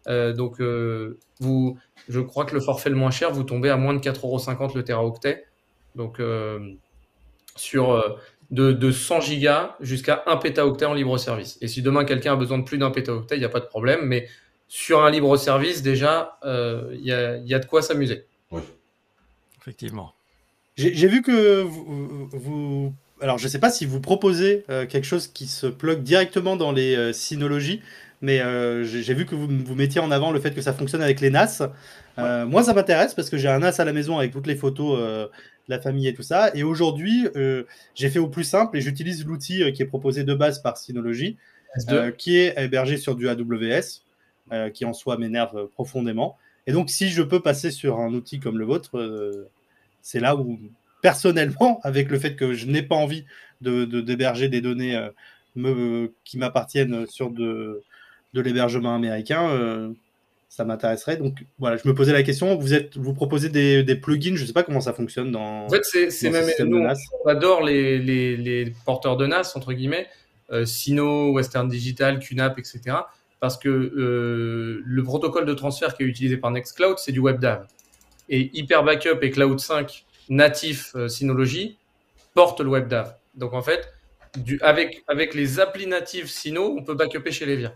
Euh, 0.07 0.33
donc, 0.33 0.59
euh, 0.59 1.19
vous, 1.39 1.77
je 2.09 2.19
crois 2.19 2.45
que 2.45 2.55
le 2.55 2.61
forfait 2.61 2.89
le 2.89 2.95
moins 2.95 3.11
cher, 3.11 3.31
vous 3.31 3.43
tombez 3.43 3.69
à 3.69 3.77
moins 3.77 3.93
de 3.93 3.99
4,50€ 3.99 4.75
le 4.75 4.83
teraoctet. 4.83 5.45
Donc, 5.95 6.19
sur 7.55 8.19
de, 8.49 8.91
100 8.91 9.21
gigas 9.21 9.75
jusqu'à 9.79 10.23
1 10.25 10.37
pétaoctet 10.37 10.85
en 10.85 10.95
libre 10.95 11.17
service. 11.19 11.59
Et 11.61 11.67
si 11.67 11.83
demain 11.83 12.03
quelqu'un 12.03 12.33
a 12.33 12.35
besoin 12.35 12.57
de 12.57 12.63
plus 12.63 12.79
d'un 12.79 12.89
pétaoctet, 12.89 13.35
il 13.35 13.39
n'y 13.39 13.45
a 13.45 13.49
pas 13.49 13.59
de 13.59 13.67
problème. 13.67 14.01
Mais 14.03 14.27
sur 14.67 15.03
un 15.03 15.11
libre 15.11 15.37
service, 15.37 15.83
déjà, 15.83 16.39
il 16.43 17.05
y 17.05 17.11
a, 17.11 17.37
y, 17.37 17.53
a, 17.53 17.59
de 17.59 17.65
quoi 17.67 17.83
s'amuser. 17.83 18.25
Oui. 18.49 18.61
Effectivement. 19.61 20.15
J'ai 20.75 21.07
vu 21.07 21.21
que 21.21 21.61
vous, 21.61 22.93
Alors, 23.21 23.37
je 23.37 23.45
ne 23.45 23.49
sais 23.49 23.59
pas 23.59 23.69
si 23.69 23.85
vous 23.85 23.99
proposez 24.01 24.65
euh, 24.69 24.85
quelque 24.85 25.05
chose 25.05 25.27
qui 25.27 25.47
se 25.47 25.67
plug 25.67 26.01
directement 26.01 26.55
dans 26.55 26.71
les 26.71 26.95
euh, 26.95 27.13
synologies, 27.13 27.81
mais 28.21 28.41
euh, 28.41 28.83
j'ai 28.83 29.13
vu 29.13 29.25
que 29.25 29.35
vous, 29.35 29.47
vous 29.47 29.75
mettiez 29.75 30.01
en 30.01 30.09
avant 30.09 30.31
le 30.31 30.39
fait 30.39 30.55
que 30.55 30.61
ça 30.61 30.73
fonctionne 30.73 31.01
avec 31.01 31.21
les 31.21 31.29
NAS. 31.29 31.61
moi, 32.17 32.63
ça 32.63 32.73
m'intéresse 32.73 33.13
parce 33.13 33.29
que 33.29 33.37
j'ai 33.37 33.49
un 33.49 33.59
NAS 33.59 33.79
à 33.79 33.85
la 33.85 33.93
maison 33.93 34.17
avec 34.17 34.31
toutes 34.31 34.47
les 34.47 34.55
photos 34.55 35.29
la 35.67 35.79
famille 35.79 36.07
et 36.07 36.13
tout 36.13 36.23
ça. 36.23 36.51
Et 36.55 36.63
aujourd'hui, 36.63 37.27
euh, 37.35 37.63
j'ai 37.95 38.09
fait 38.09 38.19
au 38.19 38.27
plus 38.27 38.43
simple 38.43 38.77
et 38.77 38.81
j'utilise 38.81 39.25
l'outil 39.25 39.63
euh, 39.63 39.71
qui 39.71 39.81
est 39.81 39.87
proposé 39.87 40.23
de 40.23 40.33
base 40.33 40.61
par 40.61 40.77
Synology, 40.77 41.37
euh, 41.89 42.11
qui 42.11 42.37
est 42.37 42.53
hébergé 42.57 42.97
sur 42.97 43.15
du 43.15 43.27
AWS, 43.29 44.01
euh, 44.51 44.69
qui 44.69 44.85
en 44.85 44.93
soi 44.93 45.17
m'énerve 45.17 45.67
profondément. 45.67 46.37
Et 46.67 46.71
donc, 46.71 46.89
si 46.89 47.09
je 47.09 47.23
peux 47.23 47.41
passer 47.41 47.71
sur 47.71 47.99
un 47.99 48.13
outil 48.13 48.39
comme 48.39 48.57
le 48.57 48.65
vôtre, 48.65 48.97
euh, 48.97 49.49
c'est 50.03 50.19
là 50.19 50.35
où, 50.35 50.59
personnellement, 51.01 51.79
avec 51.83 52.11
le 52.11 52.19
fait 52.19 52.35
que 52.35 52.53
je 52.53 52.67
n'ai 52.67 52.83
pas 52.83 52.95
envie 52.95 53.25
de 53.61 53.85
de- 53.85 54.01
d'héberger 54.01 54.49
des 54.49 54.61
données 54.61 54.95
euh, 54.95 55.09
me, 55.55 56.11
qui 56.25 56.37
m'appartiennent 56.37 57.07
sur 57.07 57.31
de, 57.31 57.81
de 58.35 58.41
l'hébergement 58.41 58.93
américain, 58.93 59.49
euh, 59.49 59.89
ça 60.49 60.65
m'intéresserait. 60.65 61.17
Donc 61.17 61.45
voilà, 61.57 61.77
je 61.77 61.87
me 61.87 61.95
posais 61.95 62.11
la 62.13 62.21
question. 62.21 62.55
Vous 62.57 62.73
êtes, 62.75 62.95
vous 62.97 63.13
proposez 63.13 63.49
des, 63.49 63.81
des 63.83 63.95
plugins, 63.95 64.35
je 64.35 64.41
ne 64.41 64.47
sais 64.47 64.53
pas 64.53 64.61
comment 64.63 64.81
ça 64.81 64.93
fonctionne 64.93 65.31
dans. 65.31 65.65
En 65.65 65.69
fait, 65.69 65.83
c'est 65.83 66.11
c'est 66.11 66.29
dans 66.29 66.41
ce 66.41 66.61
même 66.61 66.69
nous, 66.69 66.87
on 67.25 67.27
adore 67.29 67.63
les, 67.63 67.97
les, 67.97 68.37
les 68.37 68.73
porteurs 68.85 69.17
de 69.17 69.25
NAS 69.25 69.53
entre 69.55 69.73
guillemets, 69.73 70.07
euh, 70.51 70.65
Sino, 70.65 71.31
Western 71.31 71.67
Digital, 71.69 72.19
QNAP, 72.19 72.59
etc. 72.59 72.81
Parce 73.39 73.57
que 73.57 73.69
le 73.69 75.03
protocole 75.03 75.45
de 75.45 75.53
transfert 75.53 75.95
qui 75.97 76.03
est 76.03 76.05
utilisé 76.05 76.37
par 76.37 76.51
Nextcloud, 76.51 76.97
c'est 76.97 77.11
du 77.11 77.19
WebDAV. 77.19 77.65
Et 78.35 78.49
Hyper 78.53 78.83
Backup 78.83 79.19
et 79.21 79.29
Cloud 79.29 79.59
5 79.59 80.05
natif 80.29 80.95
euh, 80.95 81.07
Synology 81.07 81.77
portent 82.33 82.61
le 82.61 82.69
WebDAV. 82.71 83.13
Donc 83.35 83.53
en 83.53 83.61
fait, 83.61 83.93
du, 84.35 84.59
avec, 84.61 85.03
avec 85.07 85.35
les 85.35 85.59
applis 85.59 85.85
natives 85.85 86.27
Sino, 86.27 86.75
on 86.77 86.83
peut 86.83 86.95
backuper 86.95 87.31
chez 87.31 87.45
Levia. 87.45 87.73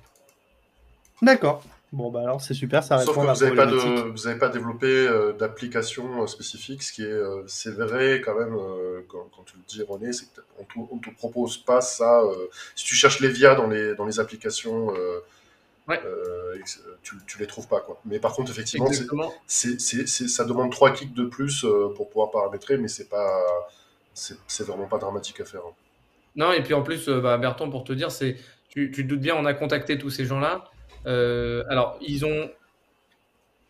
D'accord. 1.22 1.64
Bon 1.94 2.12
bah 2.12 2.20
alors 2.22 2.42
c'est 2.42 2.54
super, 2.54 2.84
ça 2.84 3.00
Sauf 3.00 3.16
que 3.16 3.22
à 3.22 3.34
vous 3.34 3.44
n'avez 3.46 3.56
pas, 3.56 3.66
problématique. 3.66 4.06
de, 4.06 4.10
vous 4.12 4.28
avez 4.28 4.38
pas 4.38 4.50
développé 4.50 4.88
euh, 4.88 5.32
d'application 5.32 6.24
euh, 6.24 6.28
spécifique, 6.28 6.84
ce 6.84 6.92
qui 6.92 7.02
est 7.04 7.06
euh, 7.06 7.44
c'est 7.48 7.72
vrai 7.74 8.20
quand 8.24 8.36
même, 8.38 8.56
euh, 8.56 9.02
quand, 9.08 9.26
quand 9.34 9.44
tu 9.44 9.54
le 9.56 9.64
dis 9.68 9.82
René, 9.84 10.12
c'est 10.12 10.26
qu'on 10.76 10.96
ne 10.96 11.00
te 11.02 11.10
propose 11.18 11.58
pas 11.58 11.80
ça. 11.80 12.22
euh, 12.24 12.48
si 12.76 12.84
tu 12.84 12.96
cherches 12.96 13.22
les 13.22 13.30
VIA 13.30 13.56
dans 13.56 13.68
les, 13.68 13.96
dans 13.96 14.06
les 14.06 14.20
applications, 14.20 14.94
euh, 14.96 15.20
Ouais. 15.88 16.01
euh, 16.06 16.56
ex- 16.60 16.84
tu, 17.01 17.15
tu 17.25 17.39
les 17.39 17.48
trouves 17.48 17.67
pas. 17.67 17.79
Quoi. 17.79 18.00
Mais 18.06 18.20
par 18.20 18.34
contre, 18.34 18.51
effectivement, 18.51 18.88
c'est, 19.48 19.79
ça 20.08 20.44
demande 20.46 20.72
trois 20.72 20.91
clics 20.91 21.13
de 21.13 21.25
plus 21.25 21.63
euh, 21.63 21.94
pour 21.96 22.10
pouvoir 22.10 22.32
paramétrer, 22.32 22.77
mais 22.77 22.88
c'est 22.89 23.08
pas 23.10 23.41
c'est, 24.13 24.63
vraiment 24.65 24.88
pas 24.88 24.98
dramatique 24.98 25.39
à 25.39 25.46
faire. 25.46 25.62
hein. 25.62 25.74
Non, 26.36 26.51
et 26.51 26.62
puis 26.62 26.74
en 26.74 26.84
plus, 26.84 27.08
euh, 27.10 27.22
bah, 27.22 27.38
Bertrand, 27.38 27.70
pour 27.70 27.84
te 27.84 27.94
dire, 27.94 28.12
c'est, 28.12 28.36
tu, 28.70 28.91
tu 28.91 29.03
te 29.03 29.08
doutes 29.10 29.22
bien, 29.22 29.36
on 29.36 29.46
a 29.46 29.53
contacté 29.53 29.98
tous 29.98 30.10
ces 30.10 30.25
gens-là. 30.25 30.65
Euh, 31.06 31.63
alors, 31.70 31.98
ils 32.01 32.25
ont 32.25 32.50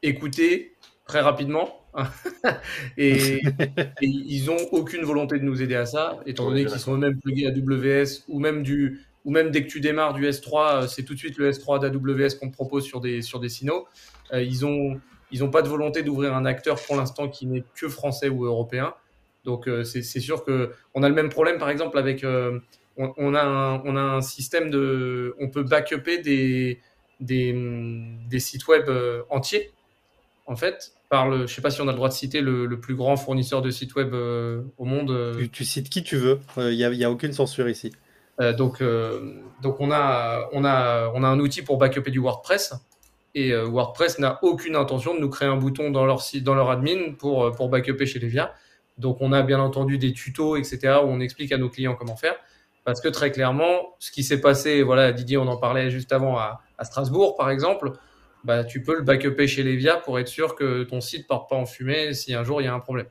écouté 0.03 0.73
très 1.07 1.21
rapidement 1.21 1.81
et, 2.97 3.37
et 4.01 4.05
ils 4.05 4.49
ont 4.51 4.57
aucune 4.71 5.03
volonté 5.03 5.39
de 5.39 5.43
nous 5.43 5.61
aider 5.61 5.75
à 5.75 5.85
ça, 5.85 6.19
étant 6.25 6.47
donné 6.49 6.65
qu'ils 6.65 6.79
sont 6.79 6.95
eux-mêmes 6.95 7.19
plugués 7.19 7.47
AWS 7.47 8.23
ou 8.27 8.39
même 8.39 8.63
du 8.63 9.06
ou 9.27 9.31
même 9.31 9.51
dès 9.51 9.61
que 9.61 9.69
tu 9.69 9.81
démarres 9.81 10.13
du 10.13 10.25
S3, 10.25 10.83
euh, 10.83 10.87
c'est 10.87 11.03
tout 11.03 11.13
de 11.13 11.19
suite 11.19 11.37
le 11.37 11.51
S3 11.51 11.81
d'AWS 11.81 12.39
qu'on 12.39 12.49
te 12.49 12.53
propose 12.53 12.85
sur 12.85 13.01
des 13.01 13.21
sur 13.21 13.41
des 13.41 13.49
Sino. 13.49 13.85
Euh, 14.31 14.41
ils 14.41 14.65
ont 14.65 14.99
ils 15.31 15.43
ont 15.43 15.51
pas 15.51 15.61
de 15.61 15.67
volonté 15.67 16.01
d'ouvrir 16.01 16.33
un 16.33 16.45
acteur 16.45 16.81
pour 16.81 16.95
l'instant 16.95 17.27
qui 17.27 17.45
n'est 17.45 17.65
que 17.75 17.89
français 17.89 18.29
ou 18.29 18.45
européen. 18.45 18.93
Donc 19.43 19.67
euh, 19.67 19.83
c'est 19.83 20.01
sûr 20.01 20.45
que 20.45 20.71
on 20.93 21.03
a 21.03 21.09
le 21.09 21.15
même 21.15 21.29
problème 21.29 21.57
par 21.59 21.69
exemple 21.69 21.97
avec 21.97 22.23
euh, 22.23 22.59
on, 22.95 23.35
a 23.35 23.43
un, 23.43 23.81
on 23.83 23.95
a 23.95 24.01
un 24.01 24.21
système 24.21 24.69
de 24.69 25.35
on 25.39 25.49
peut 25.49 25.63
backuper 25.63 26.19
des 26.19 26.79
des, 27.19 27.51
hum, 27.51 28.17
des 28.29 28.39
sites 28.39 28.67
web 28.67 28.85
euh, 28.87 29.23
entiers 29.29 29.71
en 30.45 30.55
fait 30.55 30.93
par 31.09 31.27
le 31.29 31.47
je 31.47 31.53
sais 31.53 31.61
pas 31.61 31.71
si 31.71 31.81
on 31.81 31.87
a 31.87 31.91
le 31.91 31.97
droit 31.97 32.09
de 32.09 32.13
citer 32.13 32.41
le, 32.41 32.79
plus 32.79 32.95
grand 32.95 33.17
fournisseur 33.17 33.61
de 33.61 33.71
sites 33.71 33.95
web 33.95 34.13
euh, 34.13 34.61
au 34.77 34.85
monde 34.85 35.11
euh, 35.11 35.47
Tu, 35.51 35.65
cites 35.65 35.89
qui 35.89 36.03
tu 36.03 36.15
veux, 36.17 36.39
il 36.57 36.75
n'y 36.75 36.83
a, 36.83 37.07
a 37.07 37.11
aucune 37.11 37.33
censure 37.33 37.69
ici. 37.69 37.91
Euh, 38.39 38.53
donc, 38.53 38.81
euh, 38.81 39.41
donc 39.61 39.79
on 39.79 39.91
a, 39.91 40.47
on 40.51 40.63
a, 40.63 41.11
on 41.13 41.23
a 41.23 41.27
un 41.27 41.39
outil 41.39 41.61
pour 41.61 41.77
backuper 41.77 42.11
du 42.11 42.19
WordPress. 42.19 42.73
Et 43.35 43.51
euh, 43.51 43.65
WordPress 43.65 44.19
n'a 44.19 44.39
aucune 44.43 44.75
intention 44.75 45.13
de 45.13 45.19
nous 45.19 45.29
créer 45.29 45.47
un 45.47 45.57
bouton 45.57 45.91
dans 45.91 46.05
leur 46.05 46.21
site, 46.21 46.43
dans 46.43 46.55
leur 46.55 46.69
admin 46.69 47.13
pour, 47.17 47.51
pour 47.51 47.69
backuper 47.69 48.05
chez 48.05 48.19
Levia. 48.19 48.53
Donc 48.97 49.17
on 49.21 49.31
a 49.31 49.43
bien 49.43 49.59
entendu 49.59 49.97
des 49.97 50.13
tutos, 50.13 50.55
etc., 50.55 50.99
où 51.03 51.07
on 51.07 51.19
explique 51.19 51.51
à 51.51 51.57
nos 51.57 51.69
clients 51.69 51.95
comment 51.95 52.15
faire. 52.15 52.35
Parce 52.83 53.01
que 53.01 53.09
très 53.09 53.31
clairement, 53.31 53.95
ce 53.99 54.11
qui 54.11 54.23
s'est 54.23 54.39
passé, 54.39 54.81
voilà, 54.81 55.11
Didier, 55.11 55.37
on 55.37 55.47
en 55.47 55.57
parlait 55.57 55.91
juste 55.91 56.13
avant 56.13 56.37
à, 56.37 56.61
Strasbourg, 56.83 57.35
par 57.35 57.49
exemple, 57.49 57.91
bah, 58.43 58.63
tu 58.63 58.81
peux 58.81 58.95
le 58.95 59.01
backuper 59.01 59.47
chez 59.47 59.63
Levia 59.63 59.97
pour 59.97 60.19
être 60.19 60.27
sûr 60.27 60.55
que 60.55 60.83
ton 60.83 61.01
site 61.01 61.23
ne 61.23 61.27
parte 61.27 61.49
pas 61.49 61.55
en 61.55 61.65
fumée 61.65 62.13
si 62.13 62.33
un 62.33 62.43
jour 62.43 62.61
il 62.61 62.65
y 62.65 62.67
a 62.67 62.73
un 62.73 62.79
problème. 62.79 63.07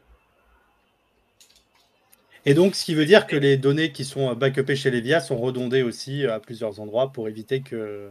Et 2.48 2.54
donc, 2.54 2.76
ce 2.76 2.84
qui 2.84 2.94
veut 2.94 3.06
dire 3.06 3.26
que 3.26 3.34
les 3.34 3.56
données 3.56 3.90
qui 3.90 4.04
sont 4.04 4.32
backupées 4.34 4.76
chez 4.76 4.92
Levia 4.92 5.18
sont 5.18 5.36
redondées 5.36 5.82
aussi 5.82 6.24
à 6.26 6.38
plusieurs 6.38 6.78
endroits 6.78 7.12
pour 7.12 7.28
éviter 7.28 7.60
que 7.60 8.08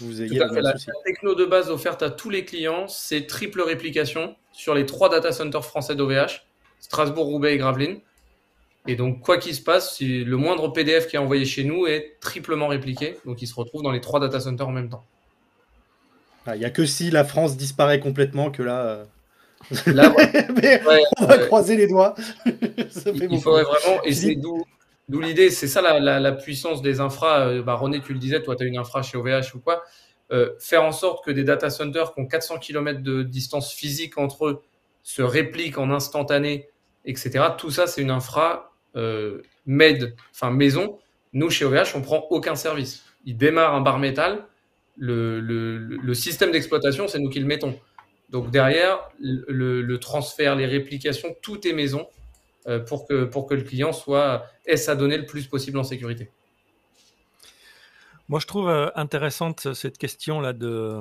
vous 0.00 0.22
ayez 0.22 0.38
Tout 0.38 0.42
à 0.42 0.48
fait. 0.48 0.60
La, 0.60 0.72
la 0.72 1.02
techno 1.04 1.36
de 1.36 1.44
base 1.44 1.70
offerte 1.70 2.02
à 2.02 2.10
tous 2.10 2.28
les 2.28 2.44
clients, 2.44 2.88
c'est 2.88 3.28
triple 3.28 3.62
réplication 3.62 4.34
sur 4.52 4.74
les 4.74 4.86
trois 4.86 5.08
data 5.08 5.30
centers 5.30 5.64
français 5.64 5.94
d'OVH, 5.94 6.44
Strasbourg, 6.80 7.26
Roubaix 7.26 7.54
et 7.54 7.58
Gravelines. 7.58 8.00
Et 8.88 8.96
donc, 8.96 9.20
quoi 9.20 9.38
qu'il 9.38 9.54
se 9.54 9.62
passe, 9.62 9.94
si 9.94 10.24
le 10.24 10.36
moindre 10.36 10.72
PDF 10.72 11.06
qui 11.06 11.14
est 11.14 11.20
envoyé 11.20 11.44
chez 11.44 11.62
nous 11.62 11.86
est 11.86 12.16
triplement 12.20 12.66
répliqué. 12.66 13.16
Donc, 13.24 13.40
il 13.40 13.46
se 13.46 13.54
retrouve 13.54 13.82
dans 13.82 13.92
les 13.92 14.00
trois 14.00 14.18
data 14.18 14.40
centers 14.40 14.66
en 14.66 14.72
même 14.72 14.88
temps. 14.88 15.04
Ah, 16.44 16.56
Il 16.56 16.58
n'y 16.58 16.64
a 16.64 16.70
que 16.70 16.86
si 16.86 17.10
la 17.12 17.24
France 17.24 17.56
disparaît 17.56 18.00
complètement 18.00 18.50
que 18.50 18.64
là. 18.64 19.04
Là, 19.86 20.10
ouais, 20.16 20.46
Mais 20.62 20.82
ouais, 20.84 21.02
on 21.20 21.26
va 21.26 21.36
ouais. 21.38 21.46
croiser 21.46 21.76
les 21.76 21.86
doigts. 21.86 22.14
Ça 22.90 23.12
fait 23.12 23.28
il, 23.30 23.40
faudrait 23.40 23.64
vraiment, 23.64 24.02
et 24.04 24.12
c'est 24.12 24.34
d'où 24.36 24.64
d'où 25.08 25.20
l'idée, 25.20 25.50
c'est 25.50 25.68
ça 25.68 25.82
la, 25.82 26.00
la, 26.00 26.18
la 26.20 26.32
puissance 26.32 26.82
des 26.82 27.00
infras. 27.00 27.46
Euh, 27.48 27.62
Bah, 27.62 27.74
René, 27.74 28.00
tu 28.00 28.12
le 28.12 28.18
disais, 28.18 28.42
toi, 28.42 28.56
tu 28.56 28.64
as 28.64 28.66
une 28.66 28.78
infra 28.78 29.02
chez 29.02 29.16
OVH 29.18 29.54
ou 29.54 29.60
quoi. 29.60 29.82
Euh, 30.32 30.50
faire 30.58 30.82
en 30.82 30.90
sorte 30.92 31.24
que 31.24 31.30
des 31.30 31.44
data 31.44 31.70
centers 31.70 32.12
qui 32.12 32.20
ont 32.20 32.26
400 32.26 32.58
km 32.58 33.00
de 33.00 33.22
distance 33.22 33.72
physique 33.72 34.18
entre 34.18 34.46
eux 34.46 34.62
se 35.04 35.22
répliquent 35.22 35.78
en 35.78 35.90
instantané, 35.90 36.68
etc. 37.04 37.44
Tout 37.56 37.70
ça, 37.70 37.86
c'est 37.86 38.02
une 38.02 38.10
infra 38.10 38.72
euh, 38.96 39.42
made, 39.66 40.16
enfin 40.32 40.50
maison. 40.50 40.98
Nous, 41.32 41.50
chez 41.50 41.64
OVH, 41.64 41.94
on 41.94 42.02
prend 42.02 42.26
aucun 42.30 42.56
service. 42.56 43.04
Il 43.24 43.36
démarre 43.36 43.74
un 43.74 43.80
bar 43.80 43.98
métal. 44.00 44.44
Le, 44.98 45.38
le, 45.40 45.76
le 45.78 46.14
système 46.14 46.50
d'exploitation, 46.50 47.06
c'est 47.06 47.18
nous 47.20 47.30
qui 47.30 47.38
le 47.38 47.46
mettons. 47.46 47.78
Donc 48.30 48.50
derrière, 48.50 48.98
le, 49.18 49.96
transfert, 49.98 50.56
les 50.56 50.66
réplications, 50.66 51.34
tout 51.42 51.66
est 51.66 51.72
maison 51.72 52.06
euh, 52.66 52.80
pour, 52.80 53.06
que, 53.06 53.24
pour 53.24 53.46
que 53.46 53.54
le 53.54 53.62
client 53.62 53.92
soit 53.92 54.46
ait 54.66 54.76
sa 54.76 54.96
donnée 54.96 55.16
le 55.16 55.26
plus 55.26 55.46
possible 55.46 55.78
en 55.78 55.84
sécurité. 55.84 56.30
Moi, 58.28 58.40
je 58.40 58.46
trouve 58.46 58.68
euh, 58.68 58.88
intéressante 58.96 59.72
cette 59.74 59.98
question 59.98 60.40
là 60.40 60.52
de 60.52 61.00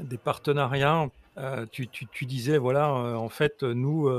des 0.00 0.18
partenariats. 0.18 1.08
Euh, 1.38 1.64
tu, 1.72 1.88
tu, 1.88 2.26
disais 2.26 2.58
voilà, 2.58 2.92
en 2.92 3.30
fait, 3.30 3.62
nous, 3.62 4.10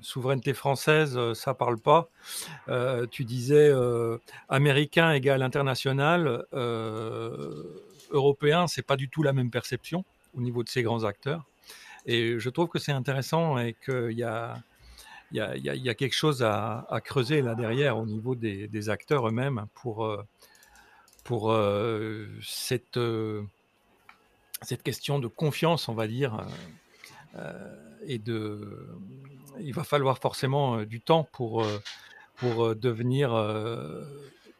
souveraineté 0.00 0.54
française, 0.54 1.18
ça 1.34 1.52
parle 1.52 1.78
pas. 1.78 2.08
Tu 3.10 3.24
disais 3.24 3.70
américain 4.48 5.12
égale 5.12 5.42
international, 5.42 6.46
européen, 8.10 8.68
c'est 8.68 8.86
pas 8.86 8.96
du 8.96 9.10
tout 9.10 9.22
la 9.22 9.34
même 9.34 9.50
perception 9.50 10.04
au 10.34 10.40
niveau 10.40 10.62
de 10.62 10.70
ces 10.70 10.82
grands 10.82 11.04
acteurs. 11.04 11.44
Et 12.06 12.38
je 12.38 12.50
trouve 12.50 12.68
que 12.68 12.78
c'est 12.78 12.92
intéressant 12.92 13.58
et 13.58 13.74
qu'il 13.84 14.18
y 14.18 14.24
a 14.24 14.56
il 15.30 15.38
y, 15.38 15.40
a, 15.40 15.56
il 15.56 15.82
y 15.82 15.88
a 15.88 15.94
quelque 15.94 16.14
chose 16.14 16.42
à, 16.42 16.86
à, 16.90 17.00
creuser 17.00 17.40
là 17.40 17.54
derrière 17.54 17.96
au 17.96 18.04
niveau 18.04 18.34
des, 18.34 18.68
des 18.68 18.90
acteurs 18.90 19.26
eux-mêmes 19.26 19.64
pour 19.72 20.04
euh, 20.04 20.22
pour 21.24 21.52
euh, 21.52 22.28
cette, 22.42 22.96
euh, 22.96 23.42
cette 24.62 24.82
question 24.82 25.18
de 25.18 25.28
confiance, 25.28 25.88
on 25.88 25.94
va 25.94 26.06
dire, 26.06 26.46
euh, 27.36 27.76
et 28.06 28.18
de, 28.18 28.88
il 29.60 29.74
va 29.74 29.84
falloir 29.84 30.18
forcément 30.18 30.82
du 30.82 31.00
temps 31.00 31.28
pour, 31.32 31.64
pour 32.36 32.74
devenir 32.74 33.30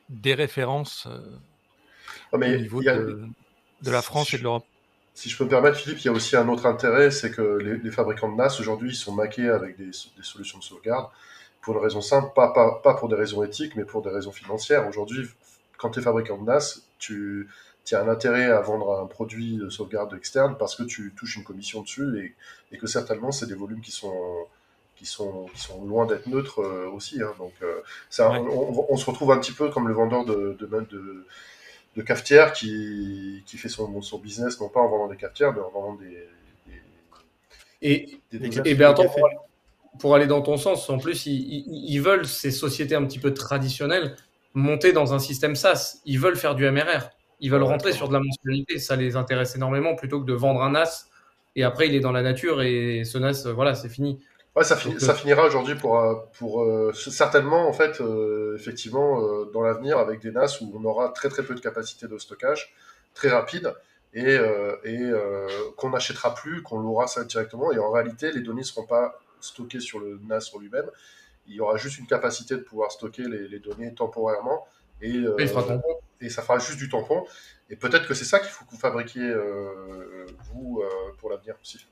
des 0.09 0.35
références 0.35 1.09
Ah, 2.33 2.38
mais 2.38 2.55
au 2.55 2.61
niveau 2.61 2.88
a, 2.88 2.94
de, 2.94 3.26
de, 3.83 3.90
la 3.90 4.02
France 4.02 4.33
et 4.35 4.38
de 4.38 4.44
l'Europe. 4.44 4.66
Si 5.14 5.29
je 5.29 5.37
peux 5.37 5.44
me 5.44 5.51
permettre, 5.51 5.77
Philippe, 5.77 5.98
il 6.01 6.07
y 6.07 6.09
a 6.09 6.12
aussi 6.12 6.37
un 6.37 6.48
autre 6.48 6.66
intérêt, 6.66 7.11
c'est 7.11 7.31
que 7.31 7.59
les, 7.59 7.77
les, 7.77 7.90
fabricants 7.90 8.31
de 8.31 8.37
NAS 8.37 8.59
aujourd'hui, 8.61 8.90
ils 8.90 8.96
sont 8.96 9.12
maqués 9.12 9.48
avec 9.48 9.77
des, 9.77 9.87
des, 9.87 10.22
solutions 10.22 10.59
de 10.59 10.64
sauvegarde 10.64 11.09
pour 11.61 11.77
une 11.77 11.83
raison 11.83 12.01
simple, 12.01 12.33
pas, 12.35 12.53
pas, 12.53 12.81
pas 12.83 12.94
pour 12.94 13.09
des 13.09 13.14
raisons 13.14 13.44
éthiques, 13.44 13.77
mais 13.77 13.85
pour 13.85 14.03
des 14.03 14.11
raisons 14.11 14.33
financières. 14.33 14.87
Aujourd'hui, 14.88 15.29
quand 15.77 15.90
tu 15.90 16.01
es 16.01 16.03
fabricant 16.03 16.38
de 16.38 16.44
NAS, 16.44 16.83
tu, 16.98 17.48
as 17.92 18.01
un 18.01 18.09
intérêt 18.09 18.46
à 18.46 18.61
vendre 18.61 19.01
un 19.01 19.07
produit 19.07 19.57
de 19.57 19.68
sauvegarde 19.68 20.14
externe 20.14 20.57
parce 20.59 20.77
que 20.77 20.83
tu 20.83 21.12
touches 21.16 21.37
une 21.37 21.44
commission 21.44 21.83
dessus 21.83 22.18
et, 22.18 22.75
et 22.75 22.79
que 22.79 22.87
certainement, 22.87 23.33
c'est 23.33 23.46
des 23.46 23.55
volumes 23.55 23.81
qui 23.81 23.90
sont, 23.90 24.46
qui 24.96 25.07
sont, 25.07 25.46
qui 25.53 25.61
sont 25.61 25.85
loin 25.85 26.07
d'être 26.07 26.27
neutres 26.27 26.61
euh, 26.61 26.88
aussi. 26.88 27.20
Hein. 27.22 27.33
Donc, 27.38 27.53
euh, 27.62 27.81
ouais. 28.18 28.38
on, 28.51 28.87
on, 28.88 28.96
se 28.96 29.05
retrouve 29.05 29.33
un 29.33 29.38
petit 29.38 29.53
peu 29.53 29.68
comme 29.68 29.88
le 29.88 29.94
vendeur 29.94 30.25
de, 30.25 30.57
de, 30.59 30.66
de, 30.66 31.27
de 31.96 32.02
cafetière 32.02 32.52
qui, 32.52 33.42
qui 33.46 33.59
fait 33.59 33.68
son, 33.68 34.00
son, 34.02 34.18
business, 34.18 34.61
non 34.61 34.68
pas 34.68 34.81
en 34.81 34.88
vendant 34.88 35.09
des 35.09 35.16
cafetières, 35.16 35.52
mais 35.52 35.61
en 35.61 35.70
vendant 35.70 35.94
des. 35.94 36.09
des 36.66 36.83
et, 37.83 38.20
des 38.33 38.61
et 38.70 38.74
Bertrand, 38.74 39.09
pour, 39.09 39.28
pour 40.00 40.14
aller 40.14 40.26
dans 40.26 40.42
ton 40.42 40.57
sens, 40.57 40.88
en 40.90 40.98
plus, 40.98 41.26
ils, 41.26 41.33
ils- 41.33 41.94
ils 41.94 42.00
veulent, 42.02 42.26
ces 42.26 42.50
sociétés 42.50 42.94
un 42.94 43.05
petit 43.05 43.18
peu 43.18 43.35
traditionnelles, 43.35 44.16
monter 44.55 44.92
dans 44.92 45.14
un 45.14 45.18
système 45.18 45.57
SaaS. 45.57 46.00
Ils 46.07 46.18
veulent 46.20 46.37
faire 46.37 46.55
du 46.55 46.64
MRR. 46.70 47.11
Ils 47.40 47.50
veulent 47.50 47.62
rentrer 47.64 47.92
sur 47.92 48.09
de 48.09 48.14
la 48.14 48.20
mensualité. 48.20 48.78
Ça 48.78 48.96
les 48.96 49.16
intéresse 49.16 49.57
énormément 49.57 49.94
plutôt 49.96 50.20
que 50.20 50.26
de 50.26 50.35
vendre 50.35 50.62
un 50.62 50.70
NAS 50.72 51.09
et 51.57 51.64
après 51.64 51.88
il 51.88 51.94
est 51.94 52.00
dans 52.00 52.12
la 52.12 52.22
nature 52.22 52.62
et 52.62 53.05
ce 53.05 53.18
NAS, 53.18 53.46
voilà, 53.55 53.74
c'est 53.74 53.88
fini. 53.90 54.20
Ouais, 54.55 54.65
ça, 54.65 54.77
finit- 54.77 54.95
Donc, 54.95 55.01
ça 55.01 55.12
euh, 55.12 55.15
finira 55.15 55.47
aujourd'hui 55.47 55.75
pour, 55.75 55.99
euh, 55.99 56.15
pour 56.38 56.62
euh, 56.62 56.93
certainement, 56.93 57.67
en 57.69 57.73
fait, 57.73 58.01
euh, 58.01 58.55
effectivement, 58.59 59.21
euh, 59.23 59.51
dans 59.53 59.62
l'avenir, 59.62 59.99
avec 59.99 60.21
des 60.21 60.31
NAS 60.31 60.61
où 60.61 60.71
on 60.79 60.85
aura 60.85 61.09
très 61.09 61.29
très 61.31 61.43
peu 61.43 61.55
de 61.55 61.61
capacité 61.61 62.07
de 62.07 62.19
stockage, 62.19 62.75
très 63.15 63.31
rapide, 63.31 63.75
et, 64.12 64.27
euh, 64.27 64.77
et 64.85 64.99
euh, 65.01 65.47
qu'on 65.79 65.88
n'achètera 65.91 66.35
plus, 66.35 66.62
qu'on 66.62 66.79
l'aura 66.81 67.07
ça 67.07 67.25
directement. 67.25 67.73
Et 67.73 67.79
en 67.79 67.91
réalité, 67.91 68.31
les 68.31 68.41
données 68.41 68.61
ne 68.61 68.67
seront 68.67 68.85
pas 68.87 69.19
stockées 69.41 69.81
sur 69.81 70.01
le 70.01 70.19
NAS 70.29 70.51
en 70.55 70.59
lui-même. 70.59 70.91
Il 71.47 71.55
y 71.55 71.61
aura 71.61 71.79
juste 71.79 71.99
une 71.99 72.07
capacité 72.07 72.55
de 72.57 72.61
pouvoir 72.61 72.93
stocker 72.93 73.23
les, 73.23 73.49
les 73.49 73.59
données 73.59 73.95
temporairement. 73.95 74.67
Et, 75.01 75.17
euh, 75.17 75.35
et 76.21 76.29
ça 76.29 76.43
fera 76.43 76.59
juste 76.59 76.77
du 76.79 76.88
tampon. 76.91 77.25
Et 77.71 77.77
peut-être 77.77 78.07
que 78.07 78.12
c'est 78.15 78.27
ça 78.27 78.38
qu'il 78.38 78.51
faut 78.51 78.67
que 78.67 78.71
vous 78.71 78.77
fabriquiez, 78.79 79.23
euh, 79.25 80.27
vous, 80.53 80.83
euh, 80.85 81.12
pour 81.19 81.31
l'avenir 81.31 81.55
aussi. 81.61 81.85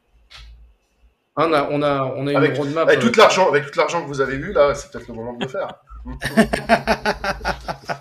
Ah, 1.41 1.47
On 1.49 1.53
a, 1.53 1.69
on 1.71 1.83
a, 1.83 2.03
on 2.17 2.27
a 2.27 2.31
une 2.33 2.37
Avec- 2.37 2.57
roadmap. 2.57 2.89
Avec 2.89 3.03
euh, 3.05 3.09
tout 3.11 3.19
l'argent, 3.19 3.49
avec 3.49 3.71
tout 3.71 3.79
l'argent 3.79 4.03
que 4.03 4.07
vous 4.09 4.21
avez 4.21 4.35
eu 4.37 4.53
là, 4.53 4.75
c'est 4.75 4.91
peut-être 4.91 5.09
le 5.09 5.15
moment 5.15 5.33
de 5.35 5.45
le 5.45 5.49
faire. 5.51 5.69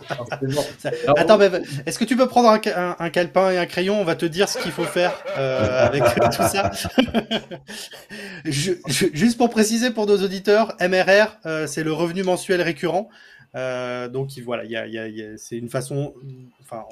Alors, 0.10 0.25
Attends, 1.17 1.38
mais 1.38 1.49
est-ce 1.86 1.99
que 1.99 2.06
tu 2.06 2.15
peux 2.15 2.28
prendre 2.28 2.49
un, 2.49 2.60
un- 2.75 2.95
un 2.99 3.10
calepin 3.10 3.52
et 3.52 3.58
un 3.58 3.65
crayon? 3.65 3.99
On 3.99 4.04
va 4.04 4.15
te 4.15 4.25
dire 4.25 4.47
ce 4.49 4.58
qu'il 4.58 4.71
faut 4.71 4.84
faire 4.86 5.12
euh, 5.38 5.86
avec 5.86 6.04
tout 6.15 6.43
ça. 6.43 6.71
Je- 8.45 8.71
je- 8.88 9.08
juste 9.13 9.38
pour 9.38 9.49
préciser 9.49 9.91
pour 9.91 10.06
nos 10.06 10.17
auditeurs, 10.23 10.75
MRR, 10.80 11.28
euh, 11.45 11.67
c'est 11.67 11.84
le 11.84 11.91
revenu 11.93 12.23
mensuel 12.23 12.62
récurrent. 12.62 13.10
Euh, 13.56 14.08
donc 14.08 14.38
il- 14.38 14.43
voilà, 14.43 14.63
y 14.63 14.75
a- 14.78 14.86
il 14.88 14.93
y 14.93 14.99
a- 14.99 15.08
il 15.08 15.17
y 15.17 15.23
a- 15.23 15.38
c'est 15.38 15.58
une 15.58 15.69
façon. 15.69 16.13
Enfin, 16.63 16.84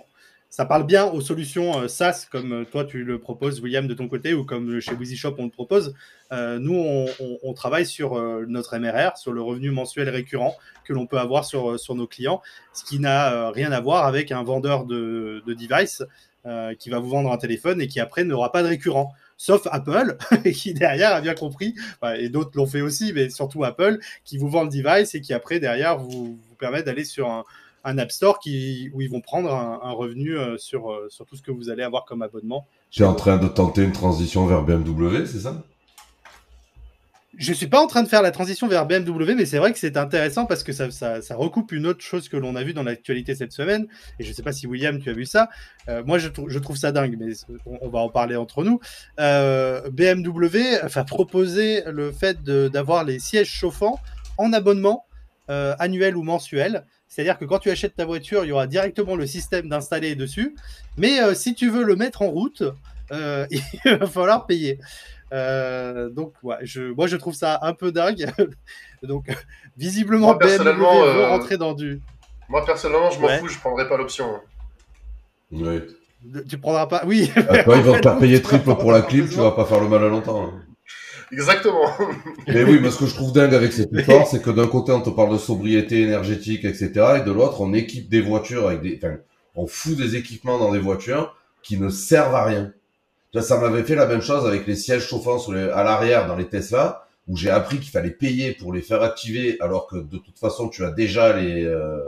ça 0.49 0.65
parle 0.65 0.85
bien 0.85 1.05
aux 1.05 1.21
solutions 1.21 1.81
euh, 1.81 1.87
SaaS 1.87 2.27
comme 2.31 2.53
euh, 2.53 2.65
toi 2.65 2.85
tu 2.85 3.03
le 3.03 3.19
proposes, 3.19 3.59
William, 3.61 3.87
de 3.87 3.93
ton 3.93 4.07
côté, 4.07 4.33
ou 4.33 4.43
comme 4.43 4.79
chez 4.79 4.93
Wheezy 4.93 5.21
on 5.37 5.45
le 5.45 5.49
propose. 5.49 5.93
Euh, 6.31 6.59
nous, 6.59 7.07
on, 7.43 7.53
travaille 7.53 7.85
sur 7.85 8.17
euh, 8.17 8.45
notre 8.47 8.77
MRR, 8.77 9.17
sur 9.17 9.31
le 9.31 9.41
revenu 9.41 9.71
mensuel 9.71 10.09
récurrent 10.09 10.55
que 10.83 10.93
l'on 10.93 11.07
peut 11.07 11.19
avoir 11.19 11.45
sur, 11.45 11.79
sur 11.79 11.95
nos 11.95 12.07
clients, 12.07 12.41
ce 12.73 12.83
qui 12.83 12.99
n'a 12.99 13.33
euh, 13.33 13.49
rien 13.49 13.71
à 13.71 13.79
voir 13.79 14.05
avec 14.05 14.31
un 14.31 14.43
vendeur 14.43 14.85
de, 14.85 15.41
de 15.45 15.53
device 15.53 16.03
euh, 16.45 16.75
qui 16.75 16.89
va 16.89 16.99
vous 16.99 17.09
vendre 17.09 17.31
un 17.31 17.37
téléphone 17.37 17.81
et 17.81 17.87
qui 17.87 17.99
après 17.99 18.23
n'aura 18.23 18.51
pas 18.51 18.61
de 18.61 18.67
récurrent. 18.67 19.13
Sauf 19.37 19.67
Apple, 19.71 20.17
qui 20.53 20.73
derrière 20.73 21.13
a 21.13 21.21
bien 21.21 21.35
compris, 21.35 21.75
et 22.17 22.29
d'autres 22.29 22.51
l'ont 22.55 22.65
fait 22.65 22.81
aussi, 22.81 23.13
mais 23.13 23.29
surtout 23.29 23.63
Apple, 23.63 23.99
qui 24.25 24.37
vous 24.37 24.49
vend 24.49 24.63
le 24.63 24.69
device 24.69 25.13
et 25.13 25.21
qui 25.21 25.33
après 25.33 25.59
derrière 25.59 25.97
vous, 25.97 26.39
vous 26.49 26.55
permet 26.55 26.81
d'aller 26.81 27.05
sur 27.05 27.29
un, 27.29 27.45
un 27.87 27.97
App 27.97 28.11
Store 28.11 28.37
qui, 28.39 28.91
où 28.93 29.01
ils 29.01 29.09
vont 29.09 29.21
prendre 29.21 29.51
un, 29.53 29.79
un 29.81 29.91
revenu 29.91 30.37
euh, 30.37 30.57
sur, 30.57 30.91
euh, 30.91 31.07
sur 31.09 31.25
tout 31.25 31.35
ce 31.35 31.41
que 31.41 31.51
vous 31.51 31.69
allez 31.69 31.83
avoir 31.83 32.05
comme 32.05 32.21
abonnement. 32.21 32.67
Tu 32.91 33.01
es 33.03 33.05
en 33.05 33.15
train 33.15 33.37
de 33.37 33.47
tenter 33.47 33.83
une 33.83 33.93
transition 33.93 34.45
vers 34.45 34.61
BMW, 34.63 35.25
c'est 35.25 35.39
ça? 35.39 35.63
Je 37.37 37.53
suis 37.53 37.67
pas 37.67 37.79
en 37.79 37.85
train 37.85 38.01
de 38.01 38.07
faire 38.07 38.23
la 38.23 38.31
transition 38.31 38.67
vers 38.67 38.87
BMW, 38.87 39.35
mais 39.35 39.45
c'est 39.45 39.59
vrai 39.59 39.71
que 39.71 39.77
c'est 39.77 39.95
intéressant 39.95 40.47
parce 40.47 40.63
que 40.63 40.73
ça, 40.73 40.89
ça, 40.89 41.21
ça 41.21 41.35
recoupe 41.35 41.71
une 41.71 41.85
autre 41.85 42.01
chose 42.01 42.29
que 42.29 42.37
l'on 42.37 42.55
a 42.55 42.63
vu 42.63 42.73
dans 42.73 42.81
l'actualité 42.81 43.35
cette 43.35 43.51
semaine. 43.51 43.85
Et 44.17 44.23
je 44.23 44.33
sais 44.33 44.41
pas 44.41 44.53
si 44.53 44.65
William, 44.65 44.99
tu 44.99 45.11
as 45.11 45.13
vu 45.13 45.25
ça. 45.25 45.47
Euh, 45.87 46.03
moi, 46.03 46.17
je, 46.17 46.29
trou- 46.29 46.49
je 46.49 46.57
trouve 46.57 46.77
ça 46.77 46.91
dingue, 46.91 47.15
mais 47.19 47.33
on, 47.67 47.77
on 47.81 47.89
va 47.89 47.99
en 47.99 48.09
parler 48.09 48.35
entre 48.35 48.63
nous. 48.63 48.79
Euh, 49.19 49.87
BMW 49.91 50.79
va 50.83 51.03
proposer 51.03 51.83
le 51.85 52.11
fait 52.11 52.41
d'avoir 52.43 53.03
les 53.03 53.19
sièges 53.19 53.51
chauffants 53.51 53.99
en 54.39 54.51
abonnement 54.51 55.05
euh, 55.51 55.75
annuel 55.77 56.17
ou 56.17 56.23
mensuel. 56.23 56.85
C'est-à-dire 57.07 57.37
que 57.37 57.45
quand 57.45 57.59
tu 57.59 57.69
achètes 57.71 57.95
ta 57.95 58.05
voiture, 58.05 58.43
il 58.45 58.49
y 58.49 58.51
aura 58.51 58.67
directement 58.67 59.15
le 59.15 59.25
système 59.25 59.69
d'installer 59.69 60.15
dessus. 60.15 60.55
Mais 60.97 61.21
euh, 61.21 61.33
si 61.33 61.55
tu 61.55 61.69
veux 61.69 61.83
le 61.83 61.95
mettre 61.95 62.21
en 62.21 62.27
route, 62.29 62.63
euh, 63.11 63.45
il 63.51 63.97
va 63.97 64.05
falloir 64.07 64.45
payer. 64.45 64.79
Euh, 65.33 66.09
donc, 66.09 66.33
ouais, 66.43 66.57
je, 66.61 66.93
moi, 66.93 67.07
je 67.07 67.15
trouve 67.17 67.33
ça 67.33 67.59
un 67.61 67.73
peu 67.73 67.91
dingue. 67.91 68.29
donc, 69.03 69.27
visiblement, 69.77 70.27
Moi, 70.27 70.35
BMW 70.37 70.47
personnellement, 70.47 71.03
euh, 71.03 71.27
rentrer 71.29 71.57
dans 71.57 71.73
du. 71.73 72.01
Moi, 72.49 72.65
personnellement, 72.65 73.09
je 73.09 73.19
m'en 73.19 73.27
Ouais. 73.27 73.39
fous, 73.39 73.47
je 73.47 73.59
prendrai 73.59 73.87
pas 73.89 73.97
l'option. 73.97 74.39
Oui. 75.51 75.81
Tu 76.49 76.57
prendras 76.57 76.87
pas. 76.87 77.03
Oui. 77.05 77.31
Ah, 77.35 77.63
toi, 77.63 77.75
ils 77.77 77.83
vont 77.83 77.93
te 77.97 78.01
faire 78.01 78.17
payer 78.17 78.41
triple 78.41 78.75
pour 78.75 78.91
la 78.91 79.01
clim, 79.01 79.27
tu 79.29 79.35
vas 79.35 79.51
pas 79.51 79.65
faire 79.65 79.79
le 79.79 79.87
mal 79.87 80.03
à 80.03 80.07
longtemps. 80.09 80.43
hein. 80.45 80.63
Exactement. 81.31 81.85
Mais 82.47 82.63
oui, 82.63 82.79
mais 82.81 82.89
ce 82.89 82.97
que 82.99 83.05
je 83.05 83.13
trouve 83.13 83.33
dingue 83.33 83.53
avec 83.53 83.73
cette 83.73 83.91
histoire, 83.91 84.25
c'est 84.27 84.41
que 84.41 84.49
d'un 84.49 84.67
côté, 84.67 84.93
on 84.93 85.01
te 85.01 85.09
parle 85.09 85.33
de 85.33 85.37
sobriété 85.37 86.01
énergétique, 86.01 86.63
etc., 86.63 86.91
et 87.19 87.21
de 87.25 87.31
l'autre, 87.31 87.59
on 87.61 87.73
équipe 87.73 88.09
des 88.09 88.21
voitures 88.21 88.67
avec 88.67 88.81
des, 88.81 88.97
enfin, 89.03 89.17
on 89.55 89.67
fout 89.67 89.97
des 89.97 90.15
équipements 90.15 90.57
dans 90.57 90.71
des 90.71 90.79
voitures 90.79 91.35
qui 91.61 91.77
ne 91.77 91.89
servent 91.89 92.35
à 92.35 92.45
rien. 92.45 92.71
Ça 93.39 93.59
m'avait 93.59 93.83
fait 93.83 93.95
la 93.95 94.05
même 94.05 94.21
chose 94.21 94.47
avec 94.47 94.65
les 94.65 94.75
sièges 94.75 95.05
chauffants 95.05 95.37
à 95.51 95.83
l'arrière 95.83 96.27
dans 96.27 96.35
les 96.35 96.47
Tesla, 96.47 97.05
où 97.27 97.35
j'ai 97.35 97.49
appris 97.49 97.77
qu'il 97.79 97.91
fallait 97.91 98.09
payer 98.09 98.53
pour 98.53 98.73
les 98.73 98.81
faire 98.81 99.03
activer, 99.03 99.57
alors 99.59 99.87
que 99.87 99.97
de 99.97 100.17
toute 100.17 100.39
façon, 100.39 100.69
tu 100.69 100.85
as 100.85 100.91
déjà 100.91 101.35
les, 101.37 101.65
euh, 101.65 101.99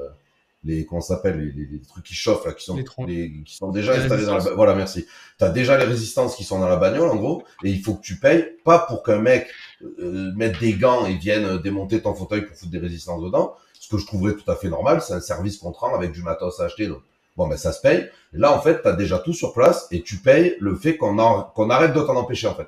les, 0.64 0.86
comment 0.86 1.00
s'appelle, 1.02 1.40
les, 1.40 1.52
les, 1.52 1.66
les 1.72 1.82
trucs 1.82 2.04
qui 2.04 2.14
chauffent, 2.14 2.46
là, 2.46 2.54
qui 2.54 2.66
sont, 2.66 2.76
Les 3.08 3.44
qui 3.46 3.56
sont 3.56 3.72
déjà 3.72 3.94
Les 3.96 4.04
installés 4.04 4.26
dans 4.26 4.38
la, 4.38 4.54
voilà, 4.56 4.76
merci. 4.76 5.06
T'as 5.38 5.50
déjà 5.50 5.78
les 5.78 5.86
résistances 5.86 6.36
qui 6.36 6.44
sont 6.44 6.60
dans 6.60 6.68
la 6.68 6.76
bagnole, 6.76 7.10
en 7.10 7.16
gros, 7.16 7.44
et 7.64 7.70
il 7.70 7.82
faut 7.82 7.96
que 7.96 8.02
tu 8.02 8.18
payes, 8.20 8.46
pas 8.66 8.80
pour 8.80 9.02
qu'un 9.04 9.20
mec 9.20 9.48
euh, 9.82 10.32
mette 10.36 10.60
des 10.60 10.74
gants 10.74 11.06
et 11.06 11.16
vienne 11.16 11.46
euh, 11.46 11.58
démonter 11.60 12.02
ton 12.02 12.14
fauteuil 12.14 12.46
pour 12.46 12.58
foutre 12.58 12.72
des 12.72 12.80
résistances 12.80 13.24
dedans, 13.24 13.56
ce 13.80 13.88
que 13.88 13.98
je 13.98 14.06
trouverais 14.06 14.34
tout 14.36 14.50
à 14.52 14.56
fait 14.58 14.68
normal, 14.70 15.02
c'est 15.02 15.14
un 15.14 15.22
service 15.22 15.58
qu'on 15.58 15.72
te 15.72 15.78
rend 15.80 15.96
avec 15.96 16.12
du 16.12 16.22
matos 16.24 16.60
à 16.60 16.66
acheter, 16.66 16.88
donc 16.88 17.00
bon, 17.38 17.48
ben 17.48 17.56
ça 17.56 17.72
se 17.72 17.80
paye. 17.80 18.10
Et 18.34 18.38
là, 18.38 18.54
en 18.54 18.62
fait, 18.62 18.82
t'as 18.82 18.92
déjà 18.92 19.18
tout 19.20 19.34
sur 19.34 19.54
place 19.54 19.88
et 19.92 20.02
tu 20.02 20.18
payes 20.18 20.56
le 20.60 20.76
fait 20.76 20.98
qu'on 20.98 21.18
en- 21.20 21.44
qu'on 21.44 21.70
arrête 21.70 21.94
de 21.94 22.02
t'en 22.02 22.18
empêcher, 22.18 22.48
en 22.48 22.56
fait. 22.56 22.68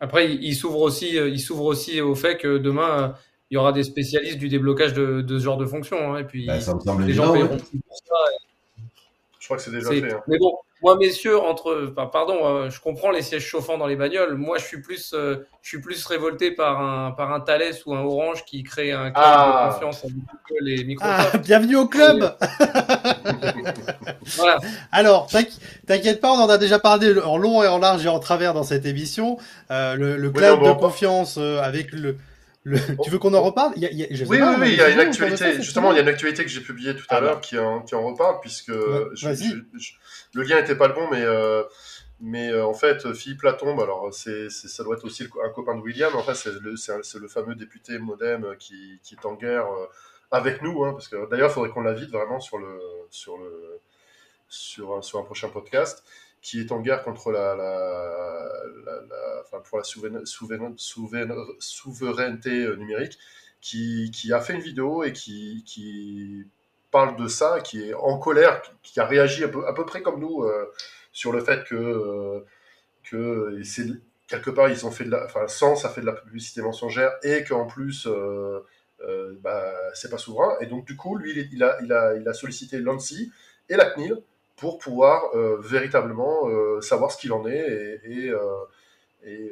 Après, 0.00 0.32
il, 0.32 0.42
il 0.42 0.54
s'ouvre 0.56 0.80
aussi, 0.80 1.16
euh, 1.16 1.28
il 1.28 1.38
s'ouvre 1.40 1.64
aussi 1.66 2.00
au 2.00 2.14
fait 2.16 2.36
que 2.36 2.58
demain, 2.58 2.90
euh, 2.90 3.08
il 3.52 3.56
y 3.56 3.58
aura 3.58 3.72
des 3.72 3.82
spécialistes 3.84 4.38
du 4.38 4.48
déblocage 4.48 4.94
de, 4.94 5.20
de 5.20 5.38
ce 5.38 5.44
genre 5.44 5.58
de 5.58 5.66
fonction. 5.66 6.14
hein, 6.14 6.18
et 6.20 6.24
puis, 6.24 6.48
ça 6.60 6.74
me 6.74 6.80
semble 6.80 7.04
les 7.04 7.12
gens 7.12 7.30
paieront 7.34 7.50
ouais. 7.50 7.58
pour 7.58 7.96
ça. 7.98 8.14
Je 9.38 9.46
crois 9.46 9.56
que 9.58 9.62
c'est 9.62 9.70
déjà 9.72 9.90
fait. 9.90 10.10
hein. 10.10 10.20
Mais 10.26 10.38
bon, 10.38 10.54
moi, 10.82 10.96
messieurs, 10.96 11.38
entre, 11.38 11.90
enfin, 11.92 12.06
pardon, 12.06 12.46
euh, 12.46 12.70
je 12.70 12.80
comprends 12.80 13.10
les 13.10 13.20
sièges 13.20 13.44
chauffants 13.44 13.76
dans 13.76 13.86
les 13.86 13.96
bagnoles. 13.96 14.36
Moi, 14.36 14.56
je 14.56 14.64
suis 14.64 14.80
plus, 14.80 15.12
euh, 15.12 15.36
je 15.60 15.68
suis 15.68 15.80
plus 15.82 16.02
révolté 16.06 16.50
par 16.52 16.80
un, 16.80 17.10
par 17.10 17.30
un 17.30 17.40
Thales 17.40 17.74
ou 17.84 17.94
un 17.94 18.00
Orange 18.02 18.44
qui 18.46 18.62
crée 18.62 18.90
un 18.92 19.10
club 19.10 19.14
Ah. 19.16 19.66
de 19.68 19.72
confiance 19.74 20.02
avec 20.04 20.16
Google 20.16 20.70
et 20.70 20.76
Ah, 20.80 20.84
Microsoft. 20.86 21.44
bienvenue 21.44 21.76
au 21.76 21.86
club. 21.88 22.34
Voilà. 24.36 24.58
Alors, 24.92 25.26
t'inqui- 25.26 25.58
t'inquiète 25.86 26.20
pas, 26.20 26.30
on 26.32 26.40
en 26.40 26.48
a 26.48 26.58
déjà 26.58 26.78
parlé 26.78 27.18
en 27.20 27.36
long 27.36 27.62
et 27.62 27.68
en 27.68 27.78
large 27.78 28.04
et 28.04 28.08
en 28.08 28.18
travers 28.18 28.54
dans 28.54 28.62
cette 28.64 28.86
émission. 28.86 29.38
Euh, 29.70 29.94
le, 29.96 30.16
le 30.16 30.28
Oui, 30.28 30.34
cloud 30.34 30.58
on 30.62 30.64
de 30.64 30.70
en 30.70 30.76
confiance 30.76 31.36
euh, 31.38 31.60
avec 31.60 31.92
le, 31.92 32.16
le- 32.64 32.78
Tu 33.02 33.10
veux 33.10 33.18
qu'on 33.18 33.34
en 33.34 33.42
reparle? 33.42 33.72
Il 33.76 33.82
y 33.82 33.86
a- 33.86 33.90
il 33.90 33.98
y 33.98 34.04
a- 34.04 34.06
je 34.10 34.24
sais 34.24 34.30
Oui, 34.30 34.38
pas, 34.38 34.50
oui, 34.52 34.56
oui, 34.60 34.68
il 34.72 34.76
y 34.76 34.80
a 34.82 34.90
une 34.90 35.00
actualité. 35.00 35.54
Justement, 35.62 35.90
il 35.92 35.96
y 35.96 35.98
a 35.98 36.02
une 36.02 36.08
actualité 36.08 36.42
que 36.44 36.50
j'ai 36.50 36.60
publiée 36.60 36.94
tout 36.94 37.04
à 37.08 37.16
Ah 37.16 37.20
l'heure 37.20 37.40
qui, 37.40 37.58
en, 37.58 37.82
qui 37.82 37.94
en 37.94 38.02
reparle, 38.04 38.40
puisque 38.40 38.68
Ouais, 38.68 39.06
je- 39.14 39.28
vas-y. 39.28 39.50
je- 39.50 39.78
je- 39.78 39.92
le 40.34 40.42
lien 40.42 40.60
n'était 40.60 40.76
pas 40.76 40.88
le 40.88 40.94
bon, 40.94 41.08
mais, 41.10 41.22
euh, 41.22 41.62
mais 42.20 42.50
euh, 42.50 42.64
en 42.64 42.74
fait, 42.74 43.12
Philippe 43.14 43.42
Latombe, 43.42 43.80
alors 43.80 44.08
c'est, 44.12 44.48
ça 44.48 44.84
doit 44.84 44.96
être 44.96 45.04
aussi 45.04 45.26
un 45.44 45.48
copain 45.50 45.74
de 45.74 45.80
William, 45.80 46.14
en 46.14 46.22
fait, 46.22 46.34
c'est 46.34 46.52
le, 46.60 47.28
fameux 47.28 47.54
député 47.56 47.98
modem 47.98 48.54
qui, 48.58 49.00
qui 49.02 49.14
est 49.16 49.26
en 49.26 49.34
guerre 49.34 49.66
euh, 49.66 49.86
avec 50.30 50.62
nous, 50.62 50.84
hein, 50.84 50.92
parce 50.92 51.08
que 51.08 51.28
d'ailleurs, 51.28 51.50
il 51.50 51.52
faudrait 51.52 51.70
qu'on 51.70 51.82
l'invite 51.82 52.10
vraiment 52.10 52.38
sur, 52.40 52.58
le, 52.58 52.78
sur, 53.10 53.36
le, 53.38 53.80
sur, 54.48 54.96
un, 54.96 55.02
sur 55.02 55.18
un 55.18 55.24
prochain 55.24 55.48
podcast, 55.48 56.04
qui 56.42 56.60
est 56.60 56.72
en 56.72 56.80
guerre 56.80 57.02
contre 57.04 57.30
la, 57.32 57.54
enfin, 59.44 59.60
pour 59.68 59.78
la 59.78 59.84
souveraine- 59.84 60.26
souveraine- 60.26 60.74
souveraine- 60.76 61.34
souveraineté 61.60 62.64
euh, 62.64 62.76
numérique, 62.76 63.18
qui, 63.60 64.10
a 64.32 64.40
fait 64.40 64.54
une 64.54 64.60
vidéo 64.60 65.04
et 65.04 65.12
qui, 65.12 66.44
parle 66.90 67.16
de 67.16 67.26
ça, 67.28 67.60
qui 67.60 67.82
est 67.88 67.94
en 67.94 68.18
colère, 68.18 68.60
qui, 68.82 69.00
a 69.00 69.06
réagi 69.06 69.44
à 69.44 69.48
peu, 69.48 69.86
près 69.86 70.02
comme 70.02 70.20
nous 70.20 70.42
euh, 70.42 70.70
sur 71.12 71.32
le 71.32 71.40
fait 71.40 71.64
que, 71.64 71.74
euh, 71.74 72.40
quelque 74.28 74.50
part 74.50 74.68
ils 74.68 74.86
ont 74.86 74.90
fait 74.90 75.04
de 75.04 75.10
la, 75.10 75.24
enfin 75.24 75.46
Sens 75.48 75.84
a 75.84 75.88
fait 75.90 76.00
de 76.00 76.06
la 76.06 76.12
publicité 76.12 76.62
mensongère 76.62 77.12
et 77.22 77.44
qu'en 77.44 77.66
plus 77.66 78.06
euh, 78.06 78.60
bah, 79.42 79.72
c'est 79.94 80.10
pas 80.10 80.18
souverain. 80.18 80.56
Et 80.60 80.66
donc 80.66 80.86
du 80.86 80.96
coup 80.96 81.16
lui 81.16 81.48
il 81.52 81.62
a, 81.62 81.78
il 81.82 82.28
a 82.28 82.34
sollicité 82.34 82.78
l'ANSI 82.78 83.30
et 83.68 83.76
la 83.76 83.86
CNIL 83.90 84.16
pour 84.62 84.78
pouvoir 84.78 85.16
euh, 85.34 85.56
véritablement 85.60 86.48
euh, 86.48 86.80
savoir 86.80 87.10
ce 87.10 87.18
qu'il 87.20 87.32
en 87.32 87.44
est 87.46 88.00
et, 88.04 88.12
et, 88.12 88.28
euh, 88.30 88.38
et, 89.24 89.50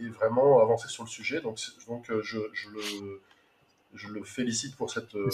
et 0.00 0.08
vraiment 0.10 0.60
avancer 0.62 0.86
sur 0.88 1.02
le 1.02 1.08
sujet. 1.08 1.40
Donc, 1.40 1.58
donc 1.88 2.04
je, 2.22 2.38
je 2.52 2.68
le, 2.70 2.80
je 3.94 4.08
le 4.08 4.22
félicite 4.22 4.76
pour 4.76 4.88
cette. 4.92 5.08
que 5.10 5.30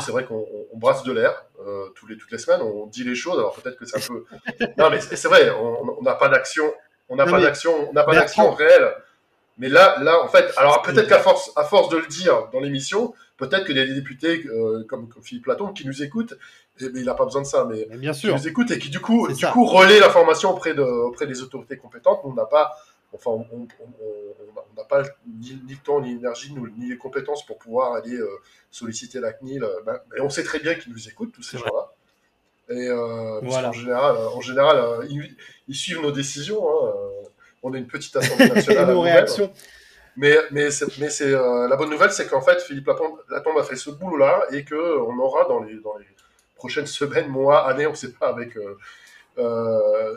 C'est 0.00 0.12
vrai 0.12 0.24
qu'on 0.24 0.36
on- 0.58 0.66
on 0.72 0.78
brasse 0.78 1.02
de 1.02 1.12
l'air 1.12 1.44
euh, 1.60 1.88
tous 1.94 2.06
les, 2.06 2.16
toutes 2.16 2.32
les 2.32 2.38
semaines, 2.38 2.62
on 2.62 2.86
dit 2.86 3.04
les 3.04 3.14
choses. 3.14 3.38
Alors 3.38 3.54
peut-être 3.54 3.76
que 3.76 3.84
c'est 3.84 3.98
un 3.98 4.14
peu. 4.14 4.24
Non, 4.78 4.88
mais 4.90 5.00
c'est 5.02 5.28
vrai, 5.28 5.50
on 5.50 6.00
n'a 6.02 6.14
pas 6.14 6.28
d'action. 6.30 6.64
On 7.10 7.16
n'a 7.16 7.26
pas 7.26 7.40
d'action. 7.42 7.90
On 7.90 7.92
n'a 7.92 8.02
pas 8.04 8.12
d'action 8.14 8.50
réelle. 8.52 8.94
Mais 9.58 9.68
là, 9.68 9.96
là, 10.02 10.20
en 10.24 10.28
fait, 10.28 10.46
alors 10.56 10.82
peut-être 10.82 11.06
qu'à 11.08 11.20
force, 11.20 11.52
à 11.54 11.64
force 11.64 11.88
de 11.90 11.98
le 11.98 12.06
dire 12.08 12.48
dans 12.52 12.58
l'émission, 12.60 13.14
peut-être 13.36 13.64
qu'il 13.66 13.76
y 13.76 13.80
a 13.80 13.86
des 13.86 13.94
députés 13.94 14.42
euh, 14.46 14.84
comme, 14.88 15.08
Philippe 15.22 15.44
Platon 15.44 15.72
qui 15.72 15.86
nous 15.86 16.02
écoutent, 16.02 16.34
et, 16.80 16.88
mais 16.90 17.00
il 17.00 17.06
n'a 17.06 17.14
pas 17.14 17.24
besoin 17.24 17.42
de 17.42 17.46
ça, 17.46 17.64
mais, 17.64 17.84
bien 17.96 18.12
sûr. 18.12 18.30
qui 18.34 18.40
nous 18.40 18.48
écoutent 18.48 18.70
et 18.70 18.78
qui 18.78 18.90
du 18.90 19.00
coup, 19.00 19.28
du 19.32 19.46
coup 19.46 19.64
relaient 19.64 20.00
l'information 20.00 20.50
auprès, 20.50 20.74
de, 20.74 20.82
auprès 20.82 21.26
des 21.26 21.42
autorités 21.42 21.76
compétentes. 21.76 22.20
On 22.24 22.32
n'a 22.32 22.46
pas, 22.46 22.76
enfin, 23.12 23.30
on 23.30 23.66
n'a 24.76 24.84
pas 24.84 25.02
ni, 25.26 25.60
le 25.68 25.76
temps, 25.76 26.00
ni 26.00 26.14
l'énergie, 26.14 26.54
ni 26.76 26.88
les 26.88 26.96
compétences 26.96 27.46
pour 27.46 27.58
pouvoir 27.58 27.94
aller 27.94 28.14
euh, 28.16 28.28
solliciter 28.70 29.20
la 29.20 29.32
CNIL. 29.32 29.62
Euh, 29.62 29.82
ben, 29.86 29.98
et 30.16 30.20
on 30.20 30.30
sait 30.30 30.44
très 30.44 30.58
bien 30.58 30.74
qu'ils 30.74 30.92
nous 30.92 31.08
écoutent, 31.08 31.32
tous 31.32 31.42
ces 31.42 31.58
gens-là. 31.58 31.92
Et 32.70 32.88
voilà. 33.42 33.68
en 33.68 33.72
général, 33.72 34.16
en 34.16 34.40
général 34.40 35.06
ils, 35.68 35.74
suivent 35.74 36.00
nos 36.00 36.12
décisions. 36.12 36.66
Hein, 36.66 36.92
on 37.62 37.72
a 37.72 37.78
une 37.78 37.86
petite 37.86 38.14
assemblée 38.16 38.48
nationale. 38.48 38.88
nos 38.92 39.00
réactions. 39.00 39.52
Mais, 40.16 40.36
mais, 40.52 40.68
mais 40.98 41.10
c'est 41.10 41.32
euh, 41.32 41.66
la 41.68 41.76
bonne 41.76 41.90
nouvelle, 41.90 42.12
c'est 42.12 42.28
qu'en 42.28 42.40
fait, 42.40 42.60
Philippe 42.62 42.86
Latombe, 42.86 43.58
a 43.58 43.64
fait 43.64 43.76
ce 43.76 43.90
boulot-là 43.90 44.44
et 44.52 44.64
qu'on 44.64 45.18
aura 45.18 45.44
dans 45.48 45.60
les, 45.60 45.74
dans 45.80 45.96
les 45.96 46.06
prochaines 46.54 46.86
semaines, 46.86 47.28
mois, 47.28 47.68
années, 47.68 47.86
on 47.86 47.92
ne 47.92 47.96
sait 47.96 48.12
pas, 48.12 48.28
avec 48.28 48.56
euh, 48.56 48.76
euh, 49.38 50.14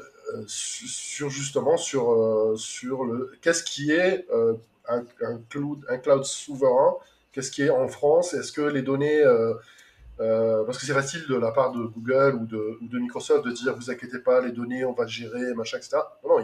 sur 0.48 1.30
justement 1.30 1.78
sur 1.78 2.54
sur 2.58 3.06
le 3.06 3.32
qu'est-ce 3.42 3.64
qui 3.64 3.92
est 3.92 4.28
un, 4.88 5.04
cloud, 5.50 5.86
un 5.90 5.98
cloud 5.98 6.24
souverain, 6.24 6.96
qu'est-ce 7.32 7.52
qui 7.52 7.64
est 7.64 7.70
en 7.70 7.88
France, 7.88 8.34
est-ce 8.34 8.52
que 8.52 8.62
les 8.62 8.82
données 8.82 9.24
parce 10.18 10.78
que 10.78 10.86
c'est 10.86 10.94
facile 10.94 11.26
de 11.28 11.36
la 11.36 11.52
part 11.52 11.72
de 11.72 11.84
Google 11.84 12.36
ou 12.42 12.46
de, 12.46 12.78
de, 12.82 13.00
Microsoft 13.00 13.46
de 13.46 13.52
dire 13.52 13.76
vous 13.76 13.90
inquiétez 13.92 14.20
pas, 14.20 14.42
les 14.42 14.52
données 14.52 14.84
on 14.86 14.94
va 14.94 15.08
gérer, 15.08 15.54
machin, 15.54 15.78
etc. 15.78 15.98
Non, 16.26 16.40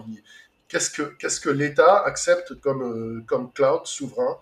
qu'est-ce 0.73 0.89
que, 0.89 1.03
qu'est-ce 1.19 1.39
que 1.39 1.49
l'État 1.49 2.03
accepte 2.03 2.55
comme, 2.55 2.81
euh, 2.81 3.23
comme 3.27 3.51
cloud 3.51 3.85
souverain 3.85 4.39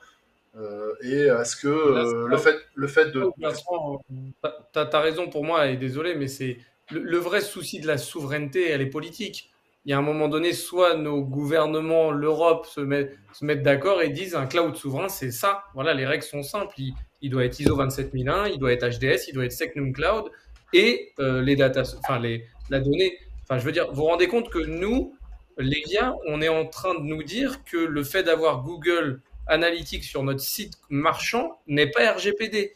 euh, 0.58 0.94
et 1.02 1.28
est-ce 1.28 1.56
que 1.56 1.68
euh, 1.68 2.28
le, 2.28 2.38
fait, 2.38 2.58
le 2.76 2.88
fait 2.88 3.12
de... 3.12 3.30
Tu 3.40 4.80
as, 4.80 5.00
raison 5.00 5.30
pour 5.30 5.44
moi, 5.44 5.68
et 5.68 5.78
désolé, 5.78 6.16
mais 6.16 6.28
c'est 6.28 6.58
le, 6.92 7.18
vrai 7.18 7.42
souci 7.42 7.80
de 7.80 7.88
la 7.88 7.98
souveraineté, 7.98 8.70
elle 8.70 8.82
est 8.82 8.90
politique. 8.90 9.52
Il 9.86 9.92
y 9.92 9.94
a 9.94 9.98
un 9.98 10.04
moment 10.04 10.28
donné, 10.28 10.54
soit 10.54 10.96
nos 10.96 11.22
gouvernements, 11.22 12.12
l'Europe 12.12 12.66
se, 12.68 12.82
met, 12.82 13.12
se 13.34 13.46
mettent 13.46 13.64
d'accord 13.64 14.02
et 14.02 14.10
disent 14.10 14.36
un 14.36 14.46
cloud 14.46 14.76
souverain, 14.76 15.10
c'est 15.10 15.32
ça. 15.32 15.64
Voilà, 15.74 15.94
les 15.94 16.06
règles 16.06 16.24
sont 16.24 16.44
simples. 16.44 16.76
Il, 17.22 17.30
doit 17.30 17.46
être 17.46 17.60
ISO 17.60 17.76
27001, 17.76 18.48
il 18.50 18.60
doit 18.60 18.74
être 18.74 18.88
HDS, 18.88 19.30
il 19.30 19.34
doit 19.34 19.46
être 19.46 19.52
Secnum 19.52 19.94
Cloud 19.94 20.26
et 20.74 21.14
les 21.18 21.56
data, 21.56 21.84
enfin 22.00 22.20
les, 22.20 22.46
la 22.70 22.80
donnée. 22.80 23.18
Enfin, 23.44 23.58
je 23.58 23.66
veux 23.66 23.72
dire, 23.72 23.88
vous 23.90 23.96
vous 23.96 24.06
rendez 24.06 24.28
compte 24.28 24.50
que 24.50 24.60
nous, 24.60 25.16
les 25.58 25.82
gars, 25.92 26.16
on 26.28 26.42
est 26.42 26.50
en 26.50 26.66
train 26.68 26.94
de 26.94 27.02
nous 27.02 27.24
dire 27.24 27.64
que 27.64 27.78
le 27.78 28.04
fait 28.04 28.24
d'avoir 28.24 28.64
Google 28.64 29.22
Analytics 29.48 30.04
sur 30.04 30.24
notre 30.24 30.42
site 30.42 30.74
marchand 30.90 31.60
n'est 31.68 31.90
pas 31.90 32.14
RGPD. 32.14 32.76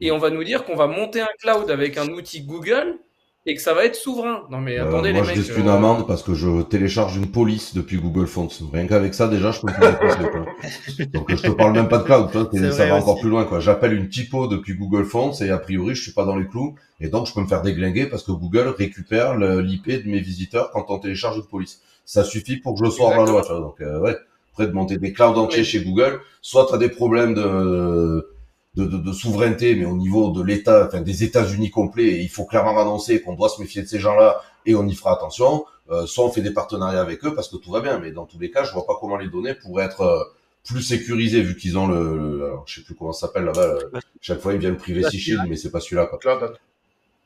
Et 0.00 0.10
on 0.10 0.18
va 0.18 0.30
nous 0.30 0.44
dire 0.44 0.64
qu'on 0.64 0.76
va 0.76 0.86
monter 0.86 1.20
un 1.20 1.28
cloud 1.40 1.70
avec 1.70 1.96
un 1.96 2.08
outil 2.08 2.42
Google 2.42 2.98
et 3.46 3.54
que 3.54 3.62
ça 3.62 3.74
va 3.74 3.84
être 3.84 3.94
souverain. 3.94 4.42
Non 4.50 4.58
mais 4.58 4.78
euh, 4.78 4.88
attendez 4.88 5.12
moi, 5.12 5.22
les 5.22 5.36
mecs. 5.36 5.46
je 5.46 5.58
une 5.58 5.68
euh, 5.68 5.74
amende 5.74 6.06
parce 6.06 6.22
que 6.22 6.34
je 6.34 6.62
télécharge 6.62 7.16
une 7.16 7.30
police 7.30 7.74
depuis 7.74 7.96
Google 7.96 8.26
Fonts. 8.26 8.48
Rien 8.72 8.86
qu'avec 8.86 9.14
ça 9.14 9.28
déjà, 9.28 9.52
je 9.52 9.60
peux 9.60 9.68
me 9.68 9.72
faire 9.72 11.06
Donc 11.14 11.30
je 11.30 11.42
te 11.42 11.50
parle 11.52 11.72
même 11.72 11.88
pas 11.88 11.98
de 11.98 12.02
cloud, 12.02 12.30
toi, 12.30 12.50
ça 12.72 12.86
va 12.86 12.96
encore 12.96 13.20
plus 13.20 13.30
loin 13.30 13.44
quoi. 13.44 13.60
J'appelle 13.60 13.94
une 13.94 14.08
typo 14.08 14.48
depuis 14.48 14.74
Google 14.74 15.04
Fonts 15.04 15.32
et 15.40 15.50
a 15.50 15.58
priori 15.58 15.94
je 15.94 16.02
suis 16.02 16.12
pas 16.12 16.24
dans 16.24 16.36
les 16.36 16.46
clous 16.46 16.74
et 17.00 17.08
donc 17.08 17.28
je 17.28 17.32
peux 17.32 17.40
me 17.40 17.46
faire 17.46 17.62
déglinguer 17.62 18.06
parce 18.06 18.24
que 18.24 18.32
Google 18.32 18.74
récupère 18.76 19.36
l'IP 19.36 19.86
de 19.86 20.10
mes 20.10 20.20
visiteurs 20.20 20.70
quand 20.72 20.86
on 20.88 20.98
télécharge 20.98 21.36
une 21.36 21.46
police. 21.46 21.80
Ça 22.04 22.24
suffit 22.24 22.56
pour 22.56 22.78
que 22.78 22.84
je 22.84 22.90
sois 22.90 23.16
la 23.16 23.24
loi. 23.24 23.42
Tu 23.42 23.48
vois. 23.48 23.60
Donc 23.60 23.80
euh, 23.80 24.00
ouais, 24.00 24.16
après 24.56 24.66
de 24.66 24.72
monter 24.72 24.96
des 24.96 25.12
clouds 25.12 25.36
entiers 25.36 25.64
chez 25.64 25.80
Google, 25.80 26.20
soit 26.40 26.66
tu 26.66 26.74
as 26.74 26.78
des 26.78 26.88
problèmes 26.88 27.34
de 27.34 28.32
de, 28.74 28.84
de, 28.84 28.98
de, 28.98 29.12
souveraineté, 29.12 29.74
mais 29.74 29.86
au 29.86 29.96
niveau 29.96 30.32
de 30.32 30.42
l'État, 30.42 30.84
enfin 30.86 31.00
des 31.00 31.24
États-Unis 31.24 31.70
complets, 31.70 32.08
et 32.08 32.20
il 32.20 32.28
faut 32.28 32.44
clairement 32.44 32.78
annoncer 32.78 33.22
qu'on 33.22 33.32
doit 33.32 33.48
se 33.48 33.58
méfier 33.58 33.80
de 33.80 33.86
ces 33.86 33.98
gens-là 33.98 34.42
et 34.66 34.74
on 34.74 34.86
y 34.86 34.94
fera 34.94 35.14
attention. 35.14 35.64
Euh, 35.90 36.04
soit 36.04 36.26
on 36.26 36.30
fait 36.30 36.42
des 36.42 36.50
partenariats 36.50 37.00
avec 37.00 37.24
eux 37.24 37.34
parce 37.34 37.48
que 37.48 37.56
tout 37.56 37.70
va 37.70 37.80
bien, 37.80 37.98
mais 37.98 38.10
dans 38.10 38.26
tous 38.26 38.38
les 38.38 38.50
cas, 38.50 38.64
je 38.64 38.72
vois 38.74 38.84
pas 38.84 38.98
comment 39.00 39.16
les 39.16 39.28
données 39.28 39.54
pourraient 39.54 39.84
être 39.84 40.02
euh, 40.02 40.22
plus 40.62 40.82
sécurisées 40.82 41.40
vu 41.40 41.56
qu'ils 41.56 41.78
ont 41.78 41.86
le, 41.86 42.44
alors, 42.44 42.64
je 42.66 42.74
sais 42.74 42.82
plus 42.82 42.94
comment 42.94 43.12
ça 43.12 43.28
s'appelle 43.28 43.44
là-bas. 43.44 43.62
Euh, 43.62 44.00
chaque 44.20 44.40
fois 44.40 44.52
ils 44.52 44.58
viennent 44.58 44.76
Privacy 44.76 45.18
Shield, 45.18 45.44
mais 45.48 45.56
c'est 45.56 45.70
pas 45.70 45.80
celui-là. 45.80 46.06
Quoi. 46.06 46.18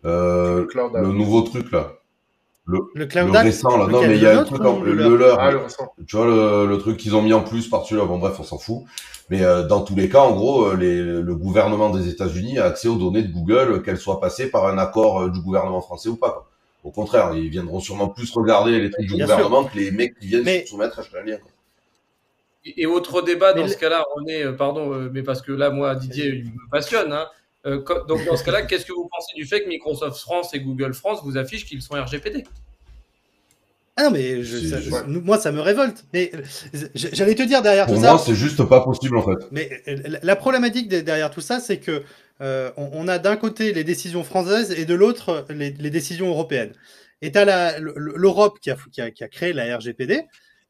Euh, 0.04 0.66
le 0.94 1.12
nouveau 1.12 1.42
truc 1.42 1.72
là. 1.72 1.94
Le, 2.70 2.78
le, 2.94 3.06
cloud 3.06 3.33
le 3.33 3.38
récent 3.38 3.76
là, 3.76 3.87
non 3.87 4.00
mais 4.02 4.16
il 4.16 4.22
y 4.22 4.26
a 4.26 4.38
un 4.38 4.44
truc, 4.44 4.62
le, 4.62 4.92
le, 4.92 5.16
leur, 5.16 5.40
ah, 5.40 5.50
tu 6.06 6.16
vois 6.16 6.26
le, 6.26 6.66
le 6.66 6.78
truc 6.78 6.96
qu'ils 6.98 7.16
ont 7.16 7.22
mis 7.22 7.33
en 7.33 7.42
plus 7.42 7.68
par-dessus 7.68 7.96
là, 7.96 8.04
bon 8.04 8.18
bref 8.18 8.37
on 8.38 8.44
s'en 8.44 8.59
fout. 8.59 8.85
Mais 9.30 9.44
euh, 9.44 9.62
dans 9.62 9.83
tous 9.83 9.94
les 9.94 10.09
cas, 10.09 10.20
en 10.20 10.33
gros, 10.35 10.66
euh, 10.66 10.76
les, 10.76 10.96
le 10.96 11.35
gouvernement 11.37 11.90
des 11.90 12.09
États-Unis 12.09 12.59
a 12.59 12.66
accès 12.66 12.88
aux 12.88 12.96
données 12.96 13.22
de 13.22 13.33
Google, 13.33 13.83
qu'elles 13.83 13.96
soient 13.98 14.20
passées 14.20 14.50
par 14.50 14.66
un 14.66 14.76
accord 14.76 15.22
euh, 15.22 15.30
du 15.30 15.40
gouvernement 15.40 15.80
français 15.80 16.09
ou 16.09 16.16
pas. 16.16 16.30
Quoi. 16.30 16.50
Au 16.83 16.90
contraire, 16.90 17.33
ils 17.35 17.48
viendront 17.48 17.78
sûrement 17.78 18.09
plus 18.09 18.30
regarder 18.33 18.80
les 18.80 18.90
trucs 18.90 19.06
du 19.06 19.16
gouvernement 19.16 19.64
que 19.64 19.78
les 19.78 19.92
mecs 19.92 20.18
qui 20.18 20.26
viennent 20.26 20.44
se 20.44 20.66
soumettre 20.66 20.98
à 20.98 21.02
Schneider. 21.04 21.38
Et 22.64 22.87
autre 22.87 23.22
débat 23.22 23.52
dans 23.52 23.68
ce 23.68 23.76
cas-là, 23.76 24.04
on 24.16 24.26
est, 24.26 24.44
pardon, 24.52 25.09
mais 25.12 25.22
parce 25.22 25.42
que 25.42 25.52
là, 25.52 25.70
moi, 25.70 25.94
Didier, 25.94 26.26
il 26.26 26.44
me 26.46 26.70
passionne. 26.70 27.12
Hein. 27.12 27.26
Donc 27.64 28.25
dans 28.27 28.37
ce 28.37 28.44
cas-là, 28.44 28.62
qu'est-ce 28.62 28.87
que 28.87 28.92
vous 28.92 29.09
pensez 29.11 29.35
du 29.35 29.44
fait 29.44 29.62
que 29.62 29.68
Microsoft 29.68 30.18
France 30.20 30.55
et 30.55 30.61
Google 30.61 30.94
France 30.94 31.20
vous 31.25 31.37
affichent 31.37 31.66
qu'ils 31.66 31.83
sont 31.83 31.94
RGPD 31.94 32.44
ah 34.01 34.05
non, 34.05 34.11
mais 34.12 34.42
je, 34.42 35.05
moi, 35.07 35.38
ça 35.38 35.53
me 35.53 35.61
révolte. 35.61 36.07
Mais 36.14 36.31
j'allais 36.94 37.35
te 37.35 37.42
dire 37.42 37.61
derrière 37.61 37.87
tout 37.87 37.96
ça. 37.96 38.01
Pour 38.01 38.11
moi, 38.12 38.18
c'est 38.18 38.35
juste 38.35 38.62
pas 38.64 38.81
possible 38.81 39.18
en 39.18 39.23
fait. 39.23 39.46
Mais 39.51 39.83
la 40.23 40.37
problématique 40.37 40.88
derrière 40.88 41.31
tout 41.31 41.42
ça, 41.42 41.61
c'est 41.61 41.79
que 41.79 42.03
euh, 42.40 42.70
on, 42.79 43.07
a 43.09 43.18
d'un 43.18 43.37
côté 43.37 43.75
les 43.75 43.85
décisions 43.85 44.25
françaises 44.25 44.70
et 44.70 44.87
de 44.87 44.94
l'autre 44.94 45.44
les, 45.51 45.70
décisions 45.90 46.29
européennes. 46.29 46.73
Et 47.20 47.31
tu 47.31 47.38
as 47.38 47.79
l'Europe 47.79 48.59
qui 48.61 48.70
a, 48.70 48.77
qui, 48.90 49.03
a, 49.03 49.11
qui 49.11 49.23
a, 49.23 49.29
créé 49.29 49.53
la 49.53 49.77
RGPD, 49.77 50.23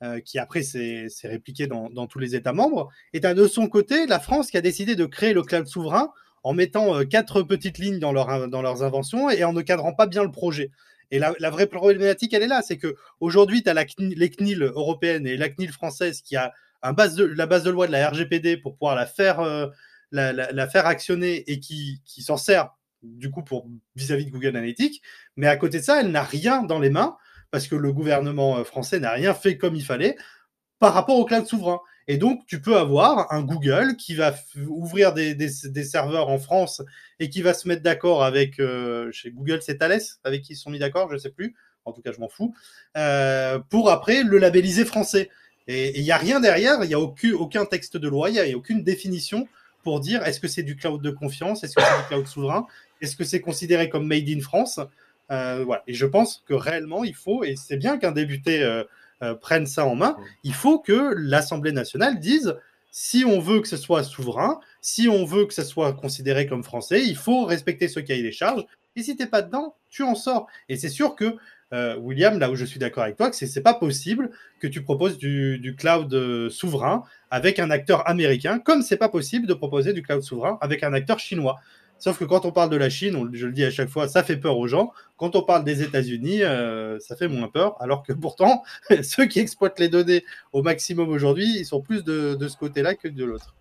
euh, 0.03 0.19
qui 0.19 0.41
après 0.41 0.63
s'est 0.63 1.07
répliqué 1.23 1.69
dans, 1.69 1.89
dans, 1.89 2.09
tous 2.09 2.19
les 2.19 2.35
États 2.35 2.53
membres. 2.53 2.89
Et 3.13 3.21
tu 3.21 3.29
as 3.29 3.35
de 3.35 3.47
son 3.47 3.69
côté 3.69 4.07
la 4.09 4.19
France 4.19 4.51
qui 4.51 4.57
a 4.57 4.61
décidé 4.61 4.97
de 4.97 5.07
créer 5.07 5.33
le 5.33 5.43
cloud 5.43 5.69
souverain 5.69 6.13
en 6.43 6.53
mettant 6.55 6.97
euh, 6.97 7.05
quatre 7.05 7.43
petites 7.43 7.79
lignes 7.79 7.99
dans, 7.99 8.13
leur, 8.13 8.49
dans 8.49 8.63
leurs 8.63 8.83
inventions 8.83 9.31
et 9.31 9.45
en 9.45 9.53
ne 9.53 9.63
cadrant 9.63 9.95
pas 9.95 10.07
bien 10.07 10.23
le 10.23 10.31
projet. 10.31 10.71
Et 11.11 11.19
la, 11.19 11.51
vraie 11.51 11.67
problématique, 11.67 12.33
elle 12.35 12.45
est 12.45 12.49
là, 12.49 12.63
c'est 12.63 12.77
que 12.77 12.95
aujourd'hui, 13.19 13.65
tu 13.65 13.69
as 13.69 13.75
la 13.75 13.85
les 13.99 14.31
CNIL 14.31 14.63
européennes 14.63 15.27
et 15.27 15.37
la 15.37 15.49
CNIL 15.49 15.73
française 15.73 16.23
qui 16.23 16.37
a 16.37 16.53
la 16.83 16.93
base 16.93 17.15
de 17.17 17.71
loi 17.71 17.87
de 17.89 17.93
la 17.93 18.09
RGPD 18.09 18.57
pour 18.59 18.77
pouvoir 18.77 18.95
la 18.95 19.07
faire, 19.07 19.41
euh, 19.41 19.67
actionner 20.13 21.51
et 21.51 21.59
qui, 21.59 22.01
qui 22.05 22.23
s'en 22.23 22.37
sert 22.37 22.71
du 23.03 23.31
coup 23.31 23.43
pour 23.43 23.67
vis-à-vis 23.97 24.27
de 24.27 24.31
Google 24.31 24.49
Analytics. 24.49 25.03
Mais 25.37 25.49
à 25.49 25.57
côté 25.57 25.79
de 25.79 25.85
ça, 25.85 26.01
elle 26.01 26.13
n'a 26.13 26.23
rien 26.23 26.63
dans 26.63 26.79
les 26.79 26.91
mains 26.91 27.17
parce 27.51 27.67
que 27.67 27.75
le 27.75 27.93
gouvernement 27.93 28.59
euh, 28.59 28.65
français 28.65 29.01
n'a 29.01 29.13
rien 29.13 29.35
fait 29.35 29.57
comme 29.57 29.75
il 29.75 29.85
fallait 29.85 30.17
par 30.79 30.95
rapport 30.95 31.19
au 31.19 31.25
cloud 31.25 31.47
souverain. 31.47 31.81
Et 32.09 32.17
donc, 32.17 32.47
tu 32.47 32.61
peux 32.61 32.77
avoir 32.77 33.33
un 33.33 33.43
Google 33.43 33.97
qui 33.97 34.15
va 34.15 34.35
ouvrir 34.69 35.13
des, 35.13 35.49
serveurs 35.85 36.29
en 36.29 36.39
France 36.39 36.83
et 37.19 37.29
qui 37.29 37.43
va 37.43 37.55
se 37.55 37.69
mettre 37.69 37.83
d'accord 37.83 38.25
avec, 38.25 38.59
euh, 38.59 39.13
chez 39.13 39.31
Google, 39.31 39.61
c'est 39.63 39.79
Thales, 39.79 40.01
avec 40.25 40.43
qui 40.43 40.55
ils 40.55 40.57
se 40.57 40.63
sont 40.63 40.71
mis 40.71 40.79
d'accord, 40.79 41.09
je 41.09 41.15
ne 41.15 41.19
sais 41.19 41.31
plus, 41.31 41.55
en 41.85 41.93
tout 41.93 42.03
cas, 42.03 42.13
je 42.13 42.19
m'en 42.19 42.29
fous, 42.29 42.55
euh, 42.97 43.59
pour 43.69 43.91
après 43.91 44.23
le 44.23 44.39
labelliser 44.39 44.85
français. 44.85 45.31
Et 45.69 45.99
il 45.99 46.03
n'y 46.03 46.11
a 46.11 46.17
rien 46.17 46.41
derrière, 46.41 46.83
il 46.83 46.89
n'y 46.89 46.95
a 46.95 47.01
aucun, 47.01 47.65
texte 47.65 47.97
de 47.97 48.09
loi, 48.09 48.31
il 48.31 48.33
n'y 48.33 48.53
a, 48.53 48.57
aucune 48.57 48.83
définition 48.83 49.47
pour 49.85 50.01
dire 50.01 50.25
est-ce 50.27 50.41
que 50.41 50.49
c'est 50.49 50.63
du 50.63 50.77
cloud 50.77 51.01
de 51.01 51.11
confiance, 51.11 51.63
est-ce 51.63 51.77
que 51.77 51.83
c'est 51.83 52.03
du 52.03 52.09
cloud 52.09 52.27
souverain, 52.27 52.67
est-ce 53.01 53.15
que 53.15 53.25
c'est 53.25 53.41
considéré 53.41 53.89
comme 53.89 54.07
made 54.07 54.29
in 54.29 54.41
France? 54.41 54.81
Euh, 55.31 55.63
voilà. 55.65 55.85
Et 55.87 55.95
je 55.95 56.07
pense 56.07 56.43
que 56.45 56.55
réellement, 56.55 57.05
il 57.05 57.15
faut, 57.15 57.45
et 57.45 57.55
c'est 57.57 57.77
bien 57.77 57.99
qu'un 57.99 58.11
débuté 58.11 58.65
euh, 59.23 59.35
prennent 59.35 59.67
ça 59.67 59.87
en 59.87 59.95
main, 59.95 60.17
il 60.45 60.55
faut 60.55 60.79
que 60.79 61.15
l'Assemblée 61.17 61.73
nationale 61.73 62.19
dise 62.19 62.57
si 62.91 63.25
on 63.25 63.39
veut 63.39 63.61
que 63.61 63.69
ce 63.69 63.77
soit 63.77 64.03
souverain, 64.03 64.61
si 64.81 65.09
on 65.09 65.25
veut 65.25 65.47
que 65.47 65.55
ce 65.55 65.63
soit 65.63 65.93
considéré 65.93 66.47
comme 66.47 66.65
français, 66.65 67.05
il 67.05 67.17
faut 67.17 67.45
respecter 67.45 67.89
ce 67.89 68.01
cahier 68.01 68.23
des 68.23 68.33
charges. 68.33 68.65
Et 68.97 69.03
si 69.03 69.17
tu 69.17 69.23
n'es 69.23 69.29
pas 69.29 69.43
dedans, 69.43 69.77
tu 69.89 70.03
en 70.03 70.15
sors. 70.15 70.47
Et 70.69 70.77
c'est 70.77 70.89
sûr 70.89 71.15
que, 71.15 71.37
euh, 71.73 71.97
William, 71.99 72.39
là 72.39 72.51
où 72.51 72.57
je 72.57 72.65
suis 72.65 72.81
d'accord 72.81 73.05
avec 73.05 73.17
toi, 73.17 73.31
que 73.31 73.37
ce 73.37 73.45
n'est 73.45 73.63
pas 73.63 73.75
possible 73.75 74.31
que 74.59 74.67
tu 74.67 74.83
proposes 74.83 75.19
du, 75.19 75.59
du, 75.59 75.77
cloud 75.77 76.13
euh, 76.13 76.51
souverain 76.51 77.05
avec 77.31 77.61
un 77.61 77.71
acteur 77.71 78.09
américain, 78.09 78.59
comme 78.59 78.83
c'est 78.83 78.97
pas 78.97 79.09
possible 79.09 79.47
de 79.47 79.55
proposer 79.55 79.93
du 79.93 80.03
cloud 80.03 80.23
souverain 80.23 80.59
avec 80.61 80.83
un 80.83 80.93
acteur 80.93 81.21
chinois. 81.21 81.61
Sauf 82.01 82.19
que 82.19 82.25
quand 82.25 82.47
on 82.47 82.51
parle 82.51 82.71
de 82.71 82.77
la 82.77 82.89
Chine, 82.89 83.31
je 83.33 83.47
le 83.47 83.53
dis 83.53 83.63
à 83.63 83.71
chaque 83.71 83.91
fois, 83.91 84.09
ça 84.09 84.25
fait 84.25 84.39
peur 84.39 84.57
aux 84.57 84.67
gens. 84.67 84.91
Quand 85.19 85.37
on 85.37 85.43
parle 85.43 85.65
des 85.65 85.83
États-Unis, 85.83 86.43
euh, 86.43 86.99
ça 86.99 87.15
fait 87.15 87.29
moins 87.29 87.49
peur. 87.49 87.77
Alors 87.81 88.03
que 88.03 88.15
pourtant, 88.15 88.63
ceux 89.03 89.27
qui 89.27 89.39
exploitent 89.39 89.79
les 89.79 89.91
données 89.91 90.25
au 90.53 90.63
maximum 90.63 91.11
aujourd'hui, 91.11 91.47
ils 91.59 91.67
sont 91.67 91.83
plus 91.83 92.03
de, 92.03 92.37
ce 92.49 92.57
côté-là 92.57 92.95
que 92.95 93.07
de 93.07 93.25
l'autre. 93.25 93.55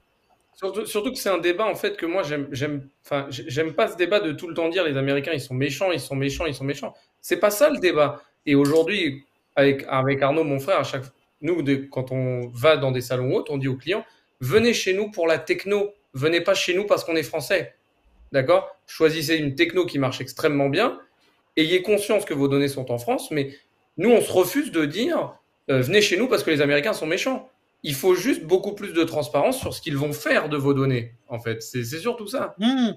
Surtout, 0.86 1.12
que 1.12 1.17
c'est 1.17 1.30
un 1.30 1.38
débat 1.38 1.65
en 1.65 1.75
fait 1.75 1.95
que 1.95 2.06
moi 2.06 2.21
j'aime, 2.23 2.47
j'aime, 2.52 2.89
pas 3.02 3.88
ce 3.88 3.95
débat 3.95 4.19
de 4.19 4.34
tout 4.34 4.47
le 4.47 4.54
temps 4.54 4.67
dire 4.67 4.84
les 4.84 4.97
Américains 4.97 5.32
ils 5.34 5.39
sont 5.39 5.54
méchants, 5.54 5.91
ils 5.93 6.02
sont 6.02 6.17
méchants, 6.17 6.45
ils 6.47 6.54
sont 6.54 6.65
méchants. 6.65 6.93
C'est 7.21 7.38
pas 7.38 7.49
ça 7.49 7.69
le 7.69 7.78
débat. 7.80 8.21
Et 8.45 8.56
aujourd'hui 8.56 9.23
avec 9.56 9.86
avec 9.88 10.21
Arnaud 10.21 10.43
mon 10.43 10.60
frère 10.60 10.80
à 10.80 10.84
chaque 10.84 11.06
nous, 11.41 11.63
quand 11.89 12.12
on 12.12 12.47
va 12.54 12.78
dans 12.78 12.91
des 12.91 13.02
salons 13.02 13.34
hôtes, 13.34 13.49
on 13.49 13.58
dit 13.58 13.67
aux 13.67 13.78
clients, 13.78 14.06
venez 14.41 14.73
chez 14.73 14.93
nous 14.93 15.10
pour 15.10 15.28
la 15.28 15.39
techno, 15.39 15.93
venez 16.13 16.41
pas 16.41 16.54
chez 16.54 16.75
nous 16.75 16.86
parce 16.86 17.04
qu'on 17.04 17.15
est 17.15 17.23
français. 17.23 17.75
D'accord? 18.32 18.76
Choisissez 18.88 19.36
une 19.36 19.56
techno 19.56 19.86
qui 19.86 20.00
marche 20.00 20.22
extrêmement 20.22 20.70
bien, 20.70 21.00
ayez 21.58 21.82
conscience 21.82 22.26
que 22.26 22.34
vos 22.34 22.48
données 22.48 22.68
sont 22.68 22.92
en 22.92 22.98
France, 22.98 23.32
mais 23.32 23.52
nous, 23.98 24.12
on 24.12 24.22
se 24.22 24.32
refuse 24.32 24.72
de 24.72 24.86
dire, 24.86 25.34
euh, 25.70 25.82
venez 25.82 26.02
chez 26.02 26.18
nous 26.18 26.28
parce 26.28 26.44
que 26.44 26.52
les 26.52 26.62
Américains 26.62 26.94
sont 26.94 27.08
méchants. 27.08 27.50
Il 27.84 27.96
faut 27.96 28.15
juste 28.15 28.44
beaucoup 28.44 28.74
plus 28.74 28.94
de 28.94 29.04
transparence 29.04 29.60
sur 29.60 29.74
ce 29.74 29.82
qu'ils 29.82 29.98
vont 29.98 30.13
faire 30.13 30.50
de 30.50 30.58
vos 30.58 30.74
données, 30.74 31.13
en 31.28 31.39
fait. 31.39 31.62
C'est 31.62 31.84
surtout 31.84 32.28
ça. 32.28 32.56
Mmh. 32.60 32.92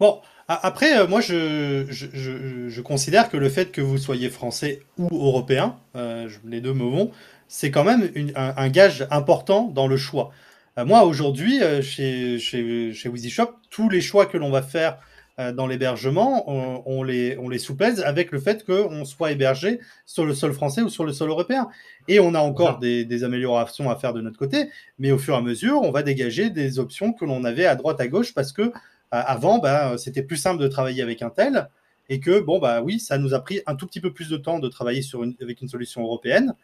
Bon, 0.00 0.20
après, 0.48 0.98
euh, 0.98 1.06
moi, 1.06 1.20
je, 1.20 1.86
je, 1.90 2.80
considère 2.80 3.28
que 3.28 3.36
le 3.36 3.48
fait 3.48 3.70
que 3.70 3.80
vous 3.80 3.98
soyez 3.98 4.30
français 4.30 4.82
ou 4.98 5.08
européen, 5.12 5.76
euh, 5.94 6.28
les 6.44 6.60
deux 6.60 6.72
me 6.72 6.84
vont, 6.84 7.12
c'est 7.46 7.70
quand 7.70 7.84
même 7.84 8.10
un, 8.34 8.68
gage 8.68 9.06
important 9.10 9.64
dans 9.64 9.86
le 9.86 9.96
choix. 9.96 10.32
Euh, 10.78 10.84
moi, 10.84 11.04
aujourd'hui, 11.04 11.60
chez, 11.82 12.38
chez, 12.38 12.92
chez 12.92 13.08
WeezyShop, 13.08 13.54
tous 13.70 13.88
les 13.88 14.00
choix 14.00 14.26
que 14.26 14.38
l'on 14.38 14.50
va 14.50 14.62
faire 14.62 14.98
dans 15.54 15.66
l'hébergement, 15.66 16.44
on, 16.86 17.02
les, 17.02 17.38
on 17.38 17.48
les 17.48 17.58
soupèse 17.58 18.02
avec 18.02 18.30
le 18.30 18.38
fait 18.38 18.62
qu'on 18.62 19.06
soit 19.06 19.32
hébergé 19.32 19.80
sur 20.04 20.26
le 20.26 20.34
sol 20.34 20.52
français 20.52 20.82
ou 20.82 20.90
sur 20.90 21.02
le 21.02 21.14
sol 21.14 21.30
européen. 21.30 21.68
Et 22.08 22.20
on 22.20 22.34
a 22.34 22.40
encore 22.40 22.78
des, 22.78 23.06
des, 23.06 23.24
améliorations 23.24 23.88
à 23.88 23.96
faire 23.96 24.12
de 24.12 24.20
notre 24.20 24.38
côté, 24.38 24.68
mais 24.98 25.12
au 25.12 25.18
fur 25.18 25.32
et 25.32 25.38
à 25.38 25.40
mesure, 25.40 25.80
on 25.80 25.92
va 25.92 26.02
dégager 26.02 26.50
des 26.50 26.78
options 26.78 27.14
que 27.14 27.24
l'on 27.24 27.44
avait 27.44 27.64
à 27.64 27.74
droite, 27.74 28.02
à 28.02 28.08
gauche, 28.08 28.34
parce 28.34 28.52
que 28.52 28.70
euh, 29.12 29.22
avant, 29.26 29.58
bah, 29.58 29.98
c'était 29.98 30.22
plus 30.22 30.36
simple 30.36 30.62
de 30.62 30.68
travailler 30.68 31.02
avec 31.02 31.22
un 31.22 31.30
tel 31.30 31.68
et 32.08 32.20
que, 32.20 32.40
bon, 32.40 32.58
bah 32.58 32.80
oui, 32.82 33.00
ça 33.00 33.18
nous 33.18 33.34
a 33.34 33.40
pris 33.40 33.60
un 33.66 33.74
tout 33.74 33.86
petit 33.86 34.00
peu 34.00 34.12
plus 34.12 34.28
de 34.28 34.36
temps 34.36 34.58
de 34.58 34.68
travailler 34.68 35.02
sur 35.02 35.24
une, 35.24 35.34
avec 35.40 35.60
une 35.62 35.68
solution 35.68 36.02
européenne. 36.02 36.54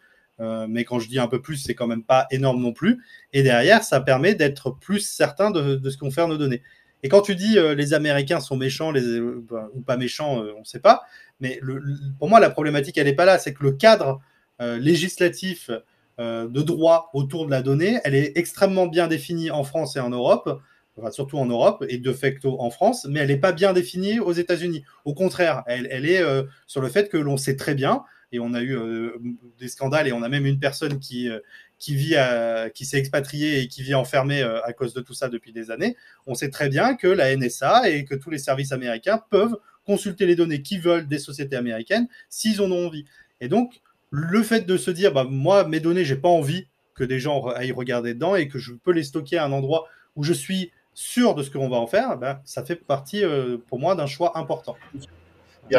Euh, 0.40 0.66
mais 0.68 0.85
quand 0.85 0.99
je 0.99 1.09
dis 1.09 1.18
un 1.18 1.29
peu 1.29 1.40
plus, 1.40 1.57
c'est 1.57 1.75
quand 1.75 1.87
même 1.87 2.03
pas 2.03 2.27
énorme 2.31 2.61
non 2.61 2.72
plus. 2.72 3.03
Et 3.33 3.42
derrière, 3.42 3.85
ça 3.85 4.01
permet 4.01 4.35
d'être 4.35 4.70
plus 4.70 5.01
certain 5.01 5.51
de, 5.51 5.88
ce 5.88 5.96
qu'on 5.96 6.11
fait 6.11 6.27
nos 6.27 6.37
données. 6.37 6.62
Et 7.03 7.09
quand 7.09 7.22
tu 7.22 7.37
dis 7.37 7.59
euh, 7.59 7.75
les 7.75 7.94
Américains 7.94 8.40
sont 8.40 8.57
méchants 8.57 8.90
les, 8.90 9.20
bah, 9.20 9.68
ou 9.75 9.81
pas 9.81 9.96
méchants, 9.96 10.42
on 10.57 10.61
ne 10.61 10.64
sait 10.64 10.81
pas. 10.81 11.03
Mais 11.40 11.61
pour 12.18 12.29
moi, 12.29 12.40
la 12.40 12.51
problématique, 12.51 12.99
elle 12.99 13.07
n'est 13.07 13.14
pas 13.14 13.27
là. 13.27 13.38
C'est 13.38 13.55
que 13.55 13.62
le 13.62 13.72
cadre 13.72 14.20
législatif 14.59 15.70
de 16.18 16.62
droit 16.62 17.11
autour 17.12 17.44
de 17.44 17.51
la 17.51 17.61
donnée, 17.61 18.01
elle 18.05 18.14
est 18.14 18.33
extrêmement 18.38 18.87
bien 18.87 19.07
définie 19.07 19.51
en 19.51 19.64
France 19.64 19.96
et 19.96 20.01
en 20.01 20.09
Europe 20.09 20.62
surtout 21.11 21.38
en 21.38 21.46
Europe 21.46 21.85
et 21.88 21.99
de 21.99 22.12
facto 22.12 22.61
en 22.61 22.70
France, 22.70 23.07
mais 23.09 23.20
elle 23.20 23.29
n'est 23.29 23.37
pas 23.37 23.53
bien 23.53 23.72
définie 23.72 24.18
aux 24.18 24.33
États-Unis. 24.33 24.85
Au 25.05 25.14
contraire, 25.14 25.62
elle, 25.66 26.07
est 26.07 26.22
euh, 26.22 26.44
sur 26.66 26.81
le 26.81 26.88
fait 26.88 27.09
que 27.09 27.16
l'on 27.16 27.37
sait 27.37 27.57
très 27.57 27.75
bien, 27.75 28.03
et 28.32 28.40
on 28.40 28.54
a 28.54 28.60
eu 28.60 28.76
euh, 28.76 29.18
des 29.58 29.68
scandales, 29.68 30.08
et 30.08 30.12
on 30.12 30.22
a 30.22 30.28
même 30.28 30.46
une 30.46 30.58
personne 30.58 30.98
qui, 30.98 31.28
euh, 31.28 31.38
qui, 31.78 31.94
vit 31.94 32.16
qui 32.74 32.84
s'est 32.84 32.98
expatriée 32.98 33.60
et 33.60 33.68
qui 33.68 33.82
vit 33.82 33.94
enfermée 33.94 34.42
à 34.42 34.72
cause 34.72 34.94
de 34.94 35.00
tout 35.00 35.14
ça 35.14 35.28
depuis 35.28 35.52
des 35.52 35.70
années. 35.70 35.96
On 36.26 36.34
sait 36.34 36.50
très 36.50 36.68
bien 36.68 36.96
que 36.96 37.06
la 37.06 37.34
NSA 37.36 37.90
et 37.90 38.04
que 38.04 38.14
tous 38.14 38.30
les 38.30 38.38
services 38.38 38.72
américains 38.72 39.22
peuvent 39.30 39.56
consulter 39.84 40.26
les 40.26 40.36
données 40.36 40.62
qu'ils 40.62 40.80
veulent 40.80 41.06
des 41.06 41.18
sociétés 41.18 41.56
américaines 41.56 42.08
s'ils 42.28 42.60
en 42.60 42.70
ont 42.72 42.86
envie. 42.86 43.04
Et 43.40 43.48
donc, 43.48 43.80
le 44.10 44.42
fait 44.42 44.66
de 44.66 44.76
se 44.76 44.90
dire, 44.90 45.12
bah, 45.12 45.24
moi, 45.28 45.66
mes 45.66 45.80
données, 45.80 46.04
j'ai 46.04 46.16
pas 46.16 46.28
envie 46.28 46.66
que 46.94 47.04
des 47.04 47.20
gens 47.20 47.46
aillent 47.48 47.72
regarder 47.72 48.14
dedans 48.14 48.34
et 48.34 48.48
que 48.48 48.58
je 48.58 48.72
peux 48.72 48.92
les 48.92 49.04
stocker 49.04 49.36
à 49.36 49.44
un 49.44 49.52
endroit 49.52 49.86
où 50.16 50.24
je 50.24 50.32
suis 50.32 50.72
sûr 50.94 51.34
de 51.34 51.42
ce 51.42 51.50
qu'on 51.50 51.68
va 51.68 51.76
en 51.76 51.86
faire, 51.86 52.16
ben, 52.16 52.40
ça 52.44 52.64
fait 52.64 52.74
partie 52.74 53.22
euh, 53.22 53.58
pour 53.68 53.78
moi 53.78 53.94
d'un 53.94 54.06
choix 54.06 54.38
important. 54.38 54.76
Il 55.70 55.74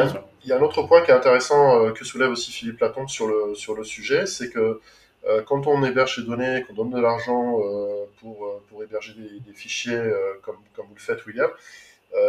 y, 0.45 0.52
a, 0.52 0.58
un 0.58 0.62
autre 0.62 0.84
point 0.84 1.02
qui 1.02 1.12
est 1.12 1.13
intéressant 1.13 1.84
euh, 1.84 1.91
que 1.91 2.06
soulève 2.06 2.32
aussi 2.32 2.52
Philippe 2.52 2.80
Latombe 2.80 3.10
sur 3.10 3.28
le, 3.28 3.56
sur 3.56 3.76
le 3.76 3.84
sujet, 3.84 4.26
c'est 4.26 4.50
que 4.50 4.80
euh, 5.26 5.41
quand 5.43 5.67
on 5.67 5.84
héberge 5.84 6.15
ces 6.15 6.23
données, 6.23 6.63
qu'on 6.67 6.73
donne 6.73 6.91
de 6.91 7.00
l'argent 7.00 7.58
pour, 8.19 8.62
pour 8.69 8.84
héberger 8.84 9.13
des, 9.13 9.54
fichiers 9.54 10.02
comme, 10.43 10.58
comme 10.76 10.86
vous 10.88 10.95
le 10.95 11.00
faites, 11.02 11.26
William, 11.26 11.50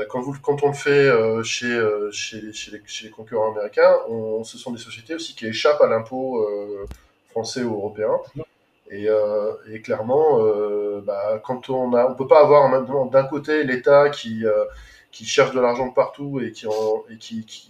quand, 0.09 0.21
vous, 0.21 0.35
quand 0.42 0.62
on 0.62 0.68
le 0.68 0.75
fait 0.75 1.11
chez, 1.44 1.81
chez, 2.12 2.53
chez, 2.53 2.71
les, 2.71 2.83
chez, 2.87 3.05
les, 3.05 3.11
concurrents 3.11 3.53
américains, 3.53 3.97
on, 4.09 4.42
ce 4.42 4.59
sont 4.59 4.73
des 4.73 4.79
sociétés 4.79 5.14
aussi 5.14 5.35
qui 5.35 5.47
échappent 5.47 5.81
à 5.81 5.87
l'impôt 5.87 6.44
français 7.31 7.62
ou 7.62 7.75
européen. 7.75 8.18
Et, 8.90 9.09
euh, 9.09 9.53
et 9.71 9.81
clairement, 9.81 10.38
euh, 10.40 11.03
bah, 11.05 11.40
quand 11.44 11.68
on 11.68 11.92
a, 11.94 12.07
on 12.07 12.14
peut 12.14 12.27
pas 12.27 12.40
avoir 12.40 12.71
d'un 13.11 13.25
côté 13.25 13.64
l'État 13.64 14.09
qui 14.09 14.47
euh, 14.47 14.64
qui 15.18 15.26
cherche 15.26 15.52
de 15.52 15.59
l'argent 15.59 15.88
de 15.88 15.94
partout 15.94 16.38
et 16.40 16.52
qui 16.52 16.68
en, 16.68 17.04
et 17.11 17.16
qui, 17.16 17.44
qui, 17.44 17.68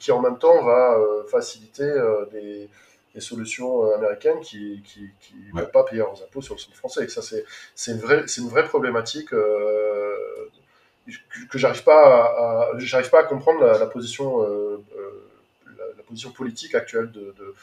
qui 0.00 0.10
en 0.10 0.20
même 0.20 0.36
temps 0.36 0.64
va 0.64 0.98
euh, 0.98 1.22
faciliter 1.28 1.84
euh, 1.84 2.24
des, 2.32 2.68
des, 3.14 3.20
solutions 3.20 3.94
américaines 3.94 4.40
qui 4.40 4.82
ne 5.54 5.60
vont 5.60 5.66
pas 5.66 5.84
payer 5.84 5.98
leurs 5.98 6.20
impôts 6.24 6.42
sur 6.42 6.56
le 6.56 6.58
sol 6.58 6.74
français. 6.74 7.04
Et 7.04 7.08
ça 7.08 7.22
c'est 7.22 7.92
une 7.92 7.98
vraie 7.98 8.24
c'est 8.26 8.40
une 8.40 8.48
vraie 8.48 8.64
problématique 8.64 9.32
euh, 9.32 10.16
que 11.48 11.56
j'arrive 11.56 11.84
pas 11.84 12.02
à, 12.02 12.72
j'arrive 12.78 13.10
pas 13.10 13.20
à 13.20 13.24
comprendre 13.24 13.60
la, 13.64 13.78
la 13.78 13.86
position 13.86 14.42
la, 14.42 15.84
la, 15.96 16.02
position 16.02 16.32
politique 16.32 16.74
actuelle 16.74 17.12
de, 17.12 17.32
de 17.38 17.54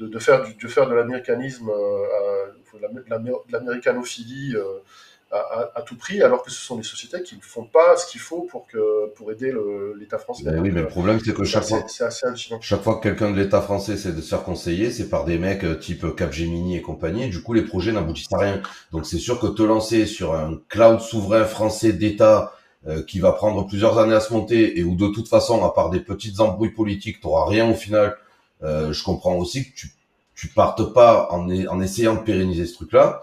de, 0.00 0.18
faire, 0.18 0.42
du, 0.42 0.54
de 0.54 0.66
faire 0.66 0.88
de 0.88 0.94
l'américanisme, 0.94 1.68
euh, 1.70 2.46
de 2.74 3.52
l'américanophilie 3.52 4.56
euh, 5.32 5.36
à, 5.36 5.70
à, 5.76 5.82
tout 5.82 5.96
prix, 5.96 6.22
alors 6.22 6.42
que 6.42 6.50
ce 6.50 6.60
sont 6.60 6.76
des 6.76 6.82
sociétés 6.82 7.22
qui 7.22 7.36
ne 7.36 7.40
font 7.40 7.64
pas 7.64 7.96
ce 7.96 8.10
qu'il 8.10 8.20
faut 8.20 8.42
pour, 8.42 8.66
que, 8.66 9.08
pour 9.14 9.30
aider 9.30 9.54
l'État 9.98 10.18
français. 10.18 10.44
Ben 10.44 10.60
oui, 10.60 10.70
mais 10.72 10.80
le 10.80 10.88
problème, 10.88 11.20
c'est 11.24 11.34
que 11.34 11.44
chaque 11.44 11.64
fois, 11.64 11.84
chaque 12.60 12.82
fois 12.82 12.96
que 12.96 13.02
quelqu'un 13.02 13.30
de 13.30 13.36
l'État 13.36 13.60
français 13.60 13.92
essaie 13.92 14.12
de 14.12 14.20
se 14.20 14.28
faire 14.28 14.42
conseiller, 14.42 14.90
c'est 14.90 15.08
par 15.08 15.24
des 15.24 15.38
mecs 15.38 15.64
euh, 15.64 15.76
type 15.76 16.14
Capgemini 16.16 16.76
et 16.76 16.82
compagnie, 16.82 17.24
et 17.24 17.28
du 17.28 17.42
coup, 17.42 17.52
les 17.52 17.62
projets 17.62 17.92
n'aboutissent 17.92 18.32
à 18.32 18.38
rien. 18.38 18.62
Donc, 18.92 19.06
c'est 19.06 19.18
sûr 19.18 19.38
que 19.38 19.46
te 19.46 19.62
lancer 19.62 20.06
sur 20.06 20.34
un 20.34 20.60
cloud 20.68 21.00
souverain 21.00 21.44
français 21.44 21.92
d'État 21.92 22.54
qui 23.06 23.20
va 23.20 23.32
prendre 23.32 23.66
plusieurs 23.66 23.98
années 23.98 24.14
à 24.14 24.20
se 24.20 24.32
monter 24.32 24.78
et 24.78 24.84
où 24.84 24.96
de 24.96 25.08
toute 25.08 25.28
façon, 25.28 25.62
à 25.66 25.74
part 25.74 25.90
des 25.90 26.00
petites 26.00 26.40
embrouilles 26.40 26.70
politiques, 26.70 27.20
tu 27.20 27.26
n'auras 27.26 27.44
rien 27.44 27.70
au 27.70 27.74
final 27.74 28.16
euh, 28.62 28.92
je 28.92 29.02
comprends 29.02 29.36
aussi 29.36 29.70
que 29.70 29.74
tu 29.74 29.92
tu 30.34 30.48
partes 30.48 30.94
pas 30.94 31.28
en, 31.32 31.50
en 31.50 31.80
essayant 31.82 32.14
de 32.14 32.20
pérenniser 32.20 32.64
ce 32.64 32.72
truc-là. 32.72 33.22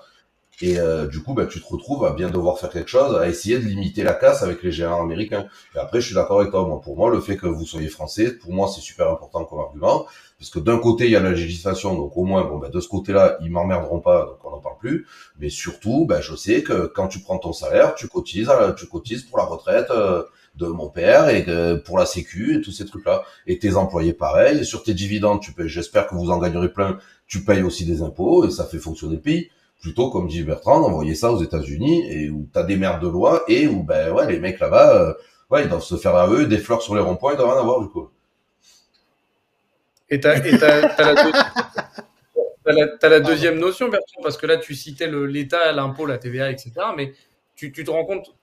Et 0.62 0.80
euh, 0.80 1.06
du 1.06 1.22
coup, 1.22 1.34
bah, 1.34 1.46
tu 1.46 1.62
te 1.62 1.68
retrouves 1.68 2.06
à 2.06 2.14
bien 2.14 2.30
devoir 2.30 2.58
faire 2.58 2.70
quelque 2.70 2.90
chose, 2.90 3.16
à 3.16 3.30
essayer 3.30 3.60
de 3.60 3.66
limiter 3.66 4.04
la 4.04 4.14
casse 4.14 4.42
avec 4.42 4.64
les 4.64 4.72
géants 4.72 5.04
américains. 5.04 5.48
Et 5.76 5.80
après, 5.80 6.02
je 6.02 6.08
suis 6.08 6.16
d'accord 6.16 6.40
avec 6.40 6.52
toi. 6.52 6.68
Moi, 6.68 6.82
pour 6.82 6.98
moi, 6.98 7.12
le 7.12 7.22
fait 7.22 7.38
que 7.38 7.46
vous 7.46 7.66
soyez 7.66 7.90
français, 7.90 8.36
pour 8.36 8.54
moi, 8.54 8.68
c'est 8.74 8.82
super 8.82 9.10
important 9.12 9.46
comme 9.46 9.60
argument. 9.60 10.08
Parce 10.40 10.50
que 10.50 10.60
d'un 10.60 10.80
côté, 10.80 11.06
il 11.06 11.12
y 11.12 11.16
a 11.16 11.20
la 11.20 11.32
législation, 11.32 11.96
donc 11.96 12.18
au 12.18 12.24
moins, 12.24 12.44
bon, 12.44 12.58
bah, 12.58 12.70
de 12.70 12.80
ce 12.80 12.88
côté-là, 12.88 13.38
ils 13.42 13.52
m'emmerderont 13.52 14.00
pas, 14.00 14.26
donc 14.26 14.44
on 14.46 14.52
n'en 14.52 14.60
parle 14.60 14.78
plus. 14.80 15.06
Mais 15.40 15.50
surtout, 15.50 16.06
bah, 16.08 16.22
je 16.22 16.36
sais 16.36 16.64
que 16.64 16.88
quand 16.88 17.08
tu 17.08 17.20
prends 17.20 17.38
ton 17.38 17.54
salaire, 17.54 17.94
tu 17.94 18.08
cotises, 18.08 18.52
tu 18.78 18.88
cotises 18.88 19.24
pour 19.24 19.38
la 19.38 19.46
retraite. 19.46 19.92
Euh, 19.92 20.24
de 20.56 20.66
mon 20.66 20.90
père 20.90 21.30
et 21.30 21.46
pour 21.84 22.00
la 22.00 22.08
sécu 22.08 22.58
et 22.58 22.62
tous 22.62 22.72
ces 22.72 22.86
trucs-là. 22.86 23.24
Et 23.46 23.60
tes 23.60 23.76
employés 23.76 24.14
pareil. 24.14 24.66
sur 24.66 24.82
tes 24.82 24.96
dividendes, 24.96 25.40
tu 25.40 25.52
payes, 25.54 25.70
j'espère 25.70 26.08
que 26.08 26.16
vous 26.16 26.32
en 26.32 26.40
gagnerez 26.40 26.74
plein, 26.74 26.98
tu 27.28 27.44
payes 27.44 27.62
aussi 27.62 27.86
des 27.86 28.02
impôts 28.02 28.44
et 28.44 28.50
ça 28.50 28.66
fait 28.66 28.80
fonctionner 28.80 29.18
le 29.18 29.22
pays. 29.22 29.52
Plutôt, 29.88 30.10
comme 30.10 30.28
dit 30.28 30.44
Bertrand, 30.44 30.82
d'envoyer 30.82 31.16
ça 31.16 31.32
aux 31.32 31.42
États-Unis 31.42 32.12
et 32.12 32.30
où 32.30 32.50
t'as 32.52 32.64
des 32.64 32.76
merdes 32.76 33.02
de 33.02 33.08
loi 33.08 33.46
et 33.48 33.68
où, 33.68 33.84
ben, 33.84 34.12
ouais, 34.12 34.30
les 34.30 34.38
mecs 34.38 34.60
là-bas, 34.60 34.94
euh, 34.98 35.14
ouais, 35.50 35.64
ils 35.64 35.70
doivent 35.70 35.82
se 35.82 35.96
faire 35.96 36.14
à 36.14 36.28
eux 36.28 36.46
des 36.46 36.58
fleurs 36.58 36.82
sur 36.82 36.94
les 36.94 37.00
ronds-points, 37.00 37.36
ils 37.36 37.38
doivent 37.38 37.56
en 37.56 37.62
avoir, 37.62 37.80
du 37.80 37.88
coup. 37.88 38.10
Et 40.10 40.20
t'as, 40.20 40.36
la, 42.66 42.88
la, 43.02 43.20
deuxième 43.22 43.60
notion, 43.60 43.88
Bertrand, 43.88 44.22
parce 44.22 44.36
que 44.36 44.46
là, 44.46 44.58
tu 44.58 44.76
citais 44.76 45.10
l'État, 45.10 45.72
l'impôt, 45.72 46.06
la 46.06 46.18
TVA, 46.18 46.52
etc. 46.52 46.74
Mais 46.98 47.14
tu, 47.56 47.72
tu 47.72 47.86
te 47.86 47.92
rends 47.92 48.04
compte 48.04 48.36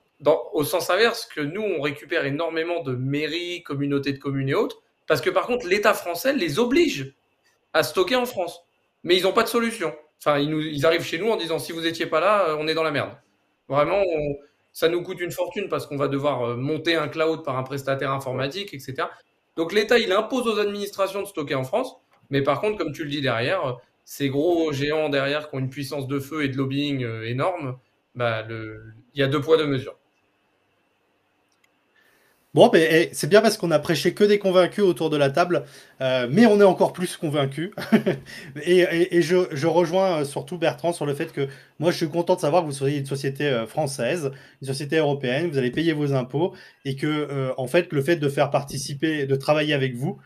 au 0.51 0.63
sens 0.63 0.89
inverse, 0.89 1.27
que 1.27 1.41
nous, 1.41 1.61
on 1.61 1.79
récupère 1.79 2.25
énormément 2.25 2.81
de 2.81 2.95
mairies, 2.95 3.61
communautés 3.61 4.13
de 4.13 4.17
communes 4.17 4.49
et 4.49 4.55
autres, 4.55 4.81
parce 5.05 5.21
que 5.21 5.29
par 5.29 5.45
contre, 5.45 5.67
l'État 5.67 5.93
français 5.93 6.33
les 6.33 6.57
oblige 6.57 7.13
à 7.73 7.83
stocker 7.83 8.15
en 8.15 8.25
France. 8.25 8.65
Mais 9.03 9.15
ils 9.15 9.23
n'ont 9.23 9.33
pas 9.33 9.43
de 9.43 9.49
solution. 9.49 9.93
Enfin, 10.19 10.39
ils, 10.39 10.49
nous, 10.49 10.61
ils 10.61 10.85
arrivent 10.85 11.03
chez 11.03 11.17
nous 11.17 11.29
en 11.29 11.37
disant 11.37 11.59
si 11.59 11.71
vous 11.71 11.81
n'étiez 11.81 12.05
pas 12.05 12.19
là, 12.19 12.49
euh, 12.49 12.57
on 12.59 12.67
est 12.67 12.73
dans 12.73 12.83
la 12.83 12.91
merde. 12.91 13.11
Vraiment, 13.67 14.03
ça 14.73 14.89
nous 14.89 15.01
coûte 15.01 15.19
une 15.19 15.31
fortune 15.31 15.69
parce 15.69 15.87
qu'on 15.87 15.97
va 15.97 16.07
devoir 16.07 16.43
euh, 16.43 16.55
monter 16.55 16.95
un 16.95 17.07
cloud 17.07 17.43
par 17.43 17.57
un 17.57 17.63
prestataire 17.63 18.11
informatique, 18.11 18.73
etc. 18.73 19.07
Donc 19.55 19.73
l'État, 19.73 19.97
il 19.97 20.11
impose 20.11 20.47
aux 20.47 20.59
administrations 20.59 21.21
de 21.21 21.27
stocker 21.27 21.55
en 21.55 21.63
France. 21.63 21.95
Mais 22.29 22.41
par 22.41 22.59
contre, 22.61 22.77
comme 22.77 22.91
tu 22.91 23.03
le 23.03 23.09
dis 23.09 23.21
derrière, 23.21 23.65
euh, 23.65 23.73
ces 24.03 24.29
gros 24.29 24.71
géants 24.71 25.09
derrière 25.09 25.49
qui 25.49 25.55
ont 25.55 25.59
une 25.59 25.69
puissance 25.69 26.07
de 26.07 26.19
feu 26.19 26.43
et 26.43 26.49
de 26.49 26.57
lobbying 26.57 27.05
énorme, 27.23 27.77
bah, 28.13 28.43
le... 28.43 28.93
il 29.13 29.19
y 29.19 29.23
a 29.23 29.27
deux 29.27 29.41
poids, 29.41 29.57
deux 29.57 29.65
mesures. 29.65 29.97
Bon, 32.55 32.69
ben, 32.69 32.87
eh, 32.89 33.09
c'est 33.11 33.27
bien 33.27 33.41
parce 33.41 33.57
qu'on 33.57 33.71
a 33.71 33.79
prêché 33.79 34.13
que 34.13 34.23
des 34.23 34.39
convaincus 34.39 34.85
autour 34.85 35.09
de 35.09 35.17
la 35.17 35.29
table, 35.29 35.65
euh, 35.99 36.25
mais 36.31 36.45
on 36.45 36.61
est 36.61 36.63
encore 36.63 36.93
plus 36.93 37.17
convaincus. 37.17 37.71
et, 38.65 39.21
je, 39.21 39.67
rejoins 39.67 40.21
euh, 40.21 40.23
surtout 40.23 40.57
Bertrand 40.57 40.93
sur 40.93 41.05
le 41.05 41.13
fait 41.13 41.33
que 41.33 41.49
moi, 41.79 41.91
je 41.91 41.97
suis 41.97 42.07
content 42.07 42.35
de 42.35 42.39
savoir 42.39 42.61
que 42.61 42.67
vous 42.67 42.71
seriez 42.71 42.97
une 42.97 43.05
société 43.05 43.43
euh, 43.45 43.67
française, 43.67 44.31
une 44.61 44.67
société 44.67 44.95
européenne, 44.95 45.49
vous 45.49 45.57
allez 45.57 45.69
payer 45.69 45.91
vos 45.91 46.13
impôts, 46.13 46.53
et 46.85 46.95
que, 46.95 47.53
en 47.57 47.67
fait, 47.67 47.91
le 47.91 48.01
fait 48.01 48.15
de 48.15 48.29
faire 48.29 48.51
participer, 48.51 49.25
de 49.25 49.35
travailler 49.35 49.73
avec 49.73 49.93
vous, 49.93 50.17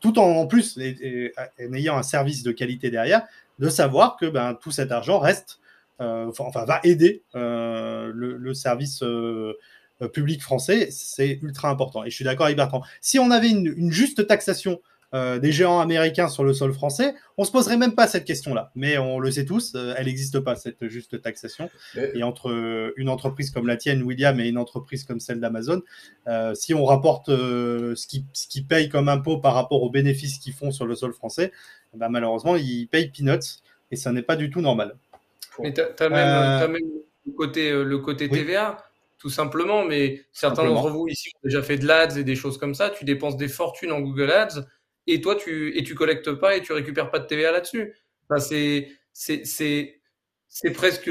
tout 0.00 0.18
en, 0.18 0.46
plus 0.46 0.78
en 0.78 1.74
ayant 1.74 1.98
un 1.98 2.02
service 2.02 2.42
de 2.42 2.52
qualité 2.52 2.90
derrière, 2.90 3.26
de 3.58 3.68
savoir 3.68 4.16
que 4.16 4.24
ben, 4.24 4.54
tout 4.54 4.70
cet 4.70 4.90
argent 4.90 5.18
reste, 5.18 5.60
enfin, 5.98 6.64
va 6.64 6.80
aider 6.84 7.22
le, 7.34 8.54
service 8.54 9.02
public 10.12 10.42
français. 10.42 10.88
C'est 10.90 11.38
ultra 11.42 11.68
important. 11.70 12.04
Et 12.04 12.10
je 12.10 12.14
suis 12.14 12.24
d'accord 12.24 12.46
avec 12.46 12.56
Bertrand. 12.56 12.82
Si 13.00 13.18
on 13.18 13.30
avait 13.30 13.50
une, 13.50 13.72
une 13.76 13.92
juste 13.92 14.26
taxation 14.26 14.80
euh, 15.14 15.38
des 15.38 15.52
géants 15.52 15.78
américains 15.78 16.28
sur 16.28 16.42
le 16.42 16.54
sol 16.54 16.72
français, 16.72 17.14
on 17.36 17.44
se 17.44 17.52
poserait 17.52 17.76
même 17.76 17.94
pas 17.94 18.06
cette 18.06 18.24
question-là. 18.24 18.70
Mais 18.74 18.96
on 18.96 19.18
le 19.18 19.30
sait 19.30 19.44
tous, 19.44 19.74
euh, 19.74 19.92
elle 19.98 20.06
n'existe 20.06 20.40
pas 20.40 20.56
cette 20.56 20.88
juste 20.88 21.20
taxation. 21.20 21.68
Et 22.14 22.22
entre 22.22 22.48
euh, 22.48 22.94
une 22.96 23.10
entreprise 23.10 23.50
comme 23.50 23.66
la 23.66 23.76
tienne, 23.76 24.02
William, 24.02 24.40
et 24.40 24.48
une 24.48 24.56
entreprise 24.56 25.04
comme 25.04 25.20
celle 25.20 25.38
d'Amazon, 25.38 25.82
si 26.54 26.72
on 26.72 26.86
rapporte 26.86 27.26
ce 27.26 28.06
qu'ils 28.06 28.24
qui 28.32 28.62
payent 28.62 28.88
comme 28.88 29.10
impôt 29.10 29.36
par 29.36 29.52
rapport 29.52 29.82
aux 29.82 29.90
bénéfices 29.90 30.38
qu'ils 30.38 30.54
font 30.54 30.70
sur 30.70 30.86
le 30.86 30.94
sol 30.94 31.12
français, 31.12 31.52
ben 31.92 32.08
malheureusement, 32.08 32.56
ils 32.56 32.86
payent 32.86 33.10
peanuts 33.10 33.60
et 33.90 33.96
ça 33.96 34.12
n'est 34.12 34.22
pas 34.22 34.36
du 34.36 34.48
tout 34.48 34.62
normal. 34.62 34.96
Mais 35.58 35.74
tu 35.74 35.82
as, 35.82 36.08
même, 36.08 36.78
le 37.26 37.32
côté, 37.32 37.70
le 37.70 37.98
côté 37.98 38.30
TVA 38.30 38.82
tout 39.22 39.30
simplement, 39.30 39.84
mais 39.84 40.26
certains 40.32 40.64
d'entre 40.64 40.90
vous 40.90 41.06
ici 41.06 41.30
ont 41.36 41.46
déjà 41.46 41.62
fait 41.62 41.78
de 41.78 41.86
l'ADS 41.86 42.18
et 42.18 42.24
des 42.24 42.34
choses 42.34 42.58
comme 42.58 42.74
ça. 42.74 42.90
Tu 42.90 43.04
dépenses 43.04 43.36
des 43.36 43.46
fortunes 43.46 43.92
en 43.92 44.00
Google 44.00 44.32
Ads 44.32 44.66
et 45.06 45.20
toi 45.20 45.36
tu 45.36 45.78
et 45.78 45.84
tu 45.84 45.94
collectes 45.94 46.32
pas 46.32 46.56
et 46.56 46.60
tu 46.60 46.72
récupères 46.72 47.08
pas 47.08 47.20
de 47.20 47.26
TVA 47.26 47.52
là-dessus. 47.52 47.94
Enfin, 48.28 48.40
c'est 48.40 48.88
c'est 49.12 49.44
c'est 49.44 50.00
c'est 50.48 50.72
presque 50.72 51.08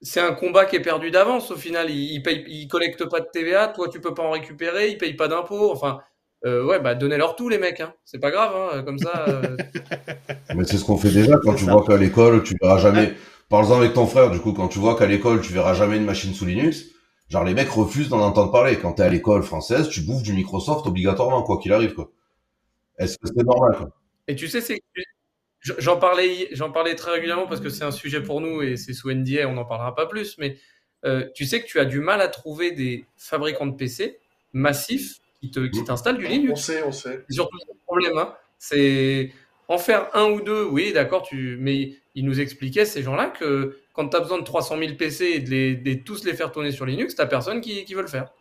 c'est 0.00 0.18
un 0.18 0.32
combat 0.32 0.66
qui 0.66 0.74
est 0.74 0.80
perdu 0.80 1.12
d'avance 1.12 1.52
au 1.52 1.56
final. 1.56 1.90
Ils, 1.90 2.14
ils 2.14 2.22
payent, 2.24 2.44
ils 2.48 2.66
collectent 2.66 3.08
pas 3.08 3.20
de 3.20 3.28
TVA, 3.32 3.68
toi 3.68 3.88
tu 3.88 4.00
peux 4.00 4.12
pas 4.12 4.24
en 4.24 4.32
récupérer, 4.32 4.88
ils 4.88 4.98
payent 4.98 5.14
pas 5.14 5.28
d'impôts. 5.28 5.70
Enfin, 5.70 6.00
euh, 6.44 6.64
ouais, 6.64 6.80
bah 6.80 6.96
donnez-leur 6.96 7.36
tout 7.36 7.48
les 7.48 7.58
mecs, 7.58 7.80
hein. 7.80 7.94
c'est 8.04 8.18
pas 8.18 8.32
grave, 8.32 8.52
hein, 8.56 8.82
comme 8.82 8.98
ça. 8.98 9.26
Euh... 9.28 9.56
Mais 10.56 10.64
c'est 10.64 10.78
ce 10.78 10.84
qu'on 10.84 10.98
fait 10.98 11.12
déjà 11.12 11.38
quand 11.38 11.54
tu 11.54 11.66
vois 11.66 11.84
qu'à 11.86 11.96
l'école 11.96 12.42
tu 12.42 12.56
verras 12.60 12.78
jamais. 12.78 13.14
Parle-en 13.48 13.78
avec 13.78 13.94
ton 13.94 14.06
frère, 14.06 14.30
du 14.30 14.40
coup, 14.40 14.52
quand 14.52 14.68
tu 14.68 14.78
vois 14.78 14.96
qu'à 14.96 15.06
l'école 15.06 15.40
tu 15.40 15.52
verras 15.52 15.74
jamais 15.74 15.96
une 15.96 16.04
machine 16.04 16.34
sous 16.34 16.44
Linux, 16.44 16.84
genre 17.30 17.44
les 17.44 17.54
mecs 17.54 17.70
refusent 17.70 18.08
d'en 18.08 18.20
entendre 18.20 18.52
parler. 18.52 18.78
Quand 18.78 18.94
t'es 18.94 19.02
à 19.02 19.08
l'école 19.08 19.42
française, 19.42 19.88
tu 19.88 20.02
bouffes 20.02 20.22
du 20.22 20.32
Microsoft 20.32 20.86
obligatoirement, 20.86 21.42
quoi 21.42 21.58
qu'il 21.58 21.72
arrive, 21.72 21.94
quoi. 21.94 22.10
Est-ce 22.98 23.16
que 23.18 23.26
c'est 23.26 23.44
normal 23.44 23.90
Et 24.26 24.34
tu 24.34 24.48
sais, 24.48 24.60
c'est 24.60 24.82
j'en 25.62 25.98
parlais, 25.98 26.48
j'en 26.52 26.70
parlais 26.70 26.94
très 26.94 27.12
régulièrement 27.12 27.46
parce 27.46 27.60
que 27.60 27.68
c'est 27.68 27.84
un 27.84 27.90
sujet 27.90 28.22
pour 28.22 28.40
nous 28.40 28.62
et 28.62 28.76
c'est 28.76 28.92
sous 28.92 29.10
NDA, 29.10 29.48
on 29.48 29.54
n'en 29.54 29.64
parlera 29.64 29.94
pas 29.94 30.06
plus. 30.06 30.36
Mais 30.38 30.56
euh, 31.04 31.28
tu 31.34 31.46
sais 31.46 31.62
que 31.62 31.66
tu 31.66 31.78
as 31.78 31.84
du 31.84 32.00
mal 32.00 32.20
à 32.20 32.28
trouver 32.28 32.72
des 32.72 33.04
fabricants 33.16 33.66
de 33.66 33.76
PC 33.76 34.18
massifs 34.52 35.18
qui 35.40 35.50
qui 35.50 35.84
t'installent 35.84 36.18
du 36.18 36.26
Linux. 36.26 36.52
On 36.52 36.56
sait, 36.56 36.82
on 36.82 36.92
sait. 36.92 37.24
C'est 37.28 37.34
surtout 37.34 37.56
le 37.56 37.74
problème. 37.86 38.18
Hein. 38.18 38.34
C'est 38.58 39.32
en 39.68 39.78
faire 39.78 40.08
un 40.14 40.30
ou 40.30 40.40
deux, 40.40 40.64
oui, 40.64 40.92
d'accord. 40.92 41.22
Tu, 41.22 41.56
mais 41.60 41.92
ils 42.14 42.24
nous 42.24 42.40
expliquaient 42.40 42.86
ces 42.86 43.02
gens-là 43.02 43.26
que 43.26 43.78
quand 43.92 44.08
tu 44.08 44.16
as 44.16 44.20
besoin 44.20 44.38
de 44.38 44.44
300 44.44 44.78
000 44.78 44.94
PC 44.94 45.24
et 45.26 45.40
de, 45.40 45.50
les, 45.50 45.76
de 45.76 45.94
tous 46.02 46.24
les 46.24 46.34
faire 46.34 46.50
tourner 46.50 46.72
sur 46.72 46.86
Linux, 46.86 47.14
t'as 47.14 47.26
personne 47.26 47.60
qui, 47.60 47.84
qui 47.84 47.94
veut 47.94 48.02
le 48.02 48.08
faire. 48.08 48.32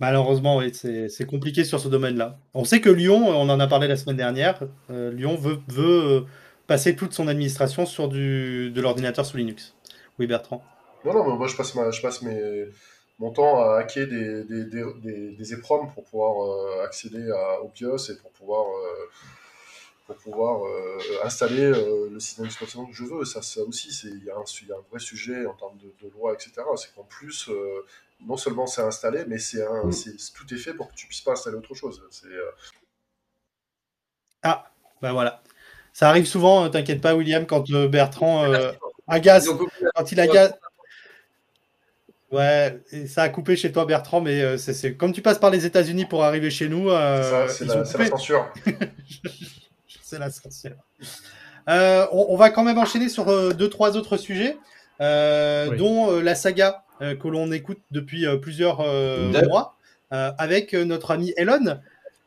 Malheureusement, 0.00 0.56
oui, 0.56 0.72
c'est 0.74 1.26
compliqué 1.26 1.62
sur 1.62 1.78
ce 1.78 1.86
domaine-là. 1.86 2.36
On 2.54 2.64
sait 2.64 2.80
que 2.80 2.90
Lyon, 2.90 3.28
on 3.28 3.48
en 3.48 3.60
a 3.60 3.68
parlé 3.68 3.86
la 3.86 3.96
semaine 3.96 4.16
dernière, 4.16 4.58
euh, 4.90 5.12
Lyon 5.12 5.36
veut, 5.36 5.58
veut, 5.68 6.02
euh, 6.02 6.20
passer 6.66 6.96
toute 6.96 7.12
son 7.12 7.28
administration 7.28 7.86
sur 7.86 8.08
du, 8.08 8.72
de 8.72 8.80
l'ordinateur 8.80 9.24
sous 9.24 9.36
Linux. 9.36 9.76
Oui, 10.18 10.26
Bertrand? 10.26 10.64
Non, 11.04 11.14
non, 11.14 11.30
mais 11.30 11.36
moi 11.36 11.46
je 11.46 11.54
passe, 11.54 11.76
ma, 11.76 11.92
je 11.92 12.02
passe 12.02 12.22
mes, 12.22 12.64
mon 13.22 13.30
temps 13.30 13.62
à 13.62 13.78
hacker 13.78 14.06
des, 14.08 14.44
des, 14.44 14.64
des, 14.64 15.30
des, 15.30 15.54
EPROM 15.54 15.90
pour 15.92 16.04
pouvoir 16.04 16.44
euh, 16.44 16.84
accéder 16.84 17.30
à, 17.30 17.62
au 17.62 17.68
BIOS 17.68 18.10
et 18.10 18.16
pour 18.16 18.30
pouvoir, 18.32 18.66
pour 20.06 20.16
pouvoir 20.16 20.62
installer 21.24 21.70
le 21.70 22.20
système 22.20 22.44
d'exploitation 22.44 22.84
que 22.86 22.92
je 22.92 23.04
veux. 23.04 23.24
Ça, 23.24 23.40
ça 23.40 23.62
aussi, 23.62 23.88
il 24.04 24.24
y, 24.24 24.30
a 24.30 24.34
un, 24.34 24.44
y 24.68 24.72
a 24.72 24.76
un 24.76 24.84
vrai 24.90 24.98
sujet 24.98 25.46
en 25.46 25.54
termes 25.54 25.78
de, 25.78 26.06
de 26.06 26.12
loi, 26.12 26.34
etc. 26.34 26.52
C'est 26.76 26.94
qu'en 26.94 27.04
plus, 27.04 27.48
non 28.26 28.36
seulement 28.36 28.66
c'est 28.66 28.82
installé, 28.82 29.24
mais 29.26 29.38
c'est 29.38 29.64
mm. 29.64 29.90
tout 30.34 30.54
est 30.54 30.58
fait 30.58 30.74
pour 30.74 30.88
que 30.88 30.94
tu 30.94 31.06
puisses 31.06 31.20
pas 31.20 31.32
installer 31.32 31.56
autre 31.56 31.74
chose. 31.74 32.02
Euh, 32.24 32.50
ah, 34.42 34.70
ben 35.00 35.12
voilà. 35.12 35.42
Ça 35.92 36.08
arrive 36.08 36.26
souvent, 36.26 36.64
euh, 36.64 36.68
t'inquiète 36.68 37.00
pas, 37.00 37.14
William, 37.14 37.46
quand 37.46 37.70
euh, 37.70 37.88
Bertrand 37.88 38.44
agace, 39.06 39.48
quand 39.94 40.12
il 40.12 40.20
agace. 40.20 40.52
Ouais, 42.32 42.80
ça 43.06 43.22
a 43.22 43.28
coupé 43.28 43.56
chez 43.56 43.70
toi, 43.70 43.84
Bertrand, 43.84 44.20
mais 44.20 44.56
c'est 44.58 44.94
comme 44.94 45.12
tu 45.12 45.22
passes 45.22 45.38
par 45.38 45.50
les 45.50 45.66
États-Unis 45.66 46.06
pour 46.06 46.24
arriver 46.24 46.50
chez 46.50 46.68
nous. 46.68 46.88
c'est 47.48 47.66
la, 47.66 47.84
censure. 47.84 48.50
c'est 50.02 50.18
la 50.18 50.30
censure. 50.30 50.76
On, 51.66 52.26
on, 52.30 52.36
va 52.36 52.50
quand 52.50 52.64
même 52.64 52.78
enchaîner 52.78 53.10
sur 53.10 53.54
deux, 53.54 53.68
trois 53.68 53.96
autres 53.96 54.16
sujets, 54.16 54.56
dont 54.98 56.20
la 56.20 56.34
saga 56.34 56.82
euh, 57.02 57.16
que 57.16 57.26
l'on 57.26 57.50
écoute 57.50 57.78
depuis 57.90 58.26
euh, 58.26 58.36
plusieurs 58.36 58.80
euh, 58.80 59.32
mois 59.48 59.74
avec 60.10 60.74
notre 60.74 61.10
ami 61.10 61.32
Elon. 61.36 61.78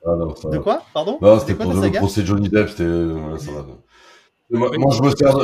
Ah 0.06 0.10
de 0.51 0.58
quoi 0.58 0.84
Pardon? 0.93 1.20
C'était 1.39 1.53
pour 1.53 1.72
le 1.72 1.91
procès 1.91 2.26
Johnny 2.26 2.49
Depp. 2.49 2.70
C'était. 2.70 2.84
moi, 2.84 4.70
je 4.91 5.01
me 5.01 5.16
sers 5.16 5.38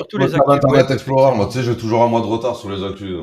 d'Internet 0.47 0.89
Explorer. 0.89 1.35
Moi, 1.35 1.45
tu 1.47 1.53
sais, 1.53 1.63
j'ai 1.63 1.77
toujours 1.77 2.01
un 2.01 2.07
mois 2.07 2.21
de 2.21 2.25
retard 2.25 2.55
sur 2.55 2.71
les 2.71 2.83
actus. 2.83 3.15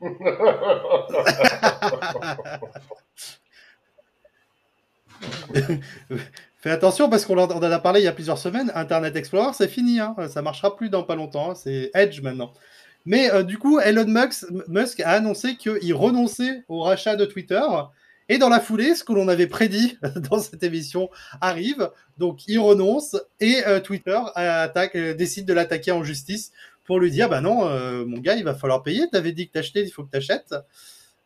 Fais 6.58 6.70
attention 6.70 7.08
parce 7.08 7.24
qu'on 7.24 7.38
en 7.38 7.62
a 7.62 7.78
parlé 7.78 8.00
il 8.00 8.04
y 8.04 8.08
a 8.08 8.12
plusieurs 8.12 8.36
semaines. 8.38 8.70
Internet 8.74 9.16
Explorer, 9.16 9.52
c'est 9.54 9.68
fini. 9.68 10.00
Hein. 10.00 10.14
Ça 10.28 10.42
marchera 10.42 10.76
plus 10.76 10.90
dans 10.90 11.04
pas 11.04 11.14
longtemps. 11.14 11.52
Hein. 11.52 11.54
C'est 11.54 11.90
Edge 11.94 12.20
maintenant. 12.22 12.52
Mais 13.04 13.32
euh, 13.32 13.44
du 13.44 13.56
coup, 13.56 13.78
Elon 13.78 14.12
Musk, 14.68 15.00
a 15.00 15.10
annoncé 15.10 15.56
qu'il 15.56 15.94
renonçait 15.94 16.64
au 16.68 16.80
rachat 16.80 17.14
de 17.16 17.24
Twitter. 17.24 17.62
Et 18.28 18.38
dans 18.38 18.48
la 18.48 18.58
foulée, 18.58 18.96
ce 18.96 19.04
que 19.04 19.12
l'on 19.12 19.28
avait 19.28 19.46
prédit 19.46 19.96
dans 20.30 20.40
cette 20.40 20.64
émission 20.64 21.08
arrive. 21.40 21.88
Donc, 22.18 22.48
il 22.48 22.58
renonce 22.58 23.14
et 23.38 23.64
euh, 23.66 23.78
Twitter 23.78 24.18
euh, 24.36 25.14
décide 25.14 25.46
de 25.46 25.52
l'attaquer 25.52 25.92
en 25.92 26.02
justice 26.02 26.50
pour 26.86 27.00
lui 27.00 27.10
dire, 27.10 27.28
bah 27.28 27.40
non, 27.40 27.68
mon 28.06 28.18
gars, 28.18 28.34
il 28.34 28.44
va 28.44 28.54
falloir 28.54 28.82
payer. 28.82 29.06
Tu 29.10 29.16
avais 29.16 29.32
dit 29.32 29.48
que 29.48 29.52
t'achetais, 29.52 29.82
il 29.82 29.90
faut 29.90 30.04
que 30.04 30.10
t'achètes. 30.10 30.54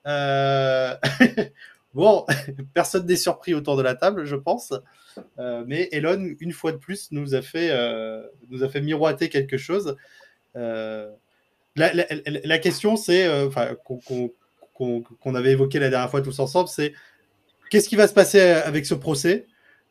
bon, 1.95 2.25
personne 2.75 3.07
n'est 3.07 3.17
surpris 3.17 3.55
autour 3.55 3.77
de 3.77 3.83
la 3.83 3.95
table, 3.95 4.25
je 4.25 4.37
pense. 4.37 4.73
mais 5.67 5.89
Elon, 5.93 6.35
une 6.41 6.53
fois 6.53 6.73
de 6.73 6.79
plus, 6.79 7.13
nous 7.13 7.35
a 7.35 7.43
fait, 7.43 7.71
nous 8.51 8.65
a 8.65 8.69
fait 8.69 8.81
miroiter 8.81 9.29
quelque 9.29 9.57
chose. 9.57 9.97
La, 11.77 12.59
question, 12.59 12.97
c'est, 12.97 13.27
euh, 13.27 13.49
qu'on 13.85 15.35
avait 15.35 15.53
évoqué 15.53 15.79
la 15.79 15.91
dernière 15.91 16.11
fois 16.11 16.21
tous 16.21 16.39
ensemble, 16.39 16.69
c'est 16.69 16.93
qu'est-ce 17.71 17.89
qui 17.89 17.97
va 17.97 18.09
se 18.09 18.15
passer 18.15 18.41
avec 18.41 18.87
ce 18.87 18.95
procès? 18.95 19.47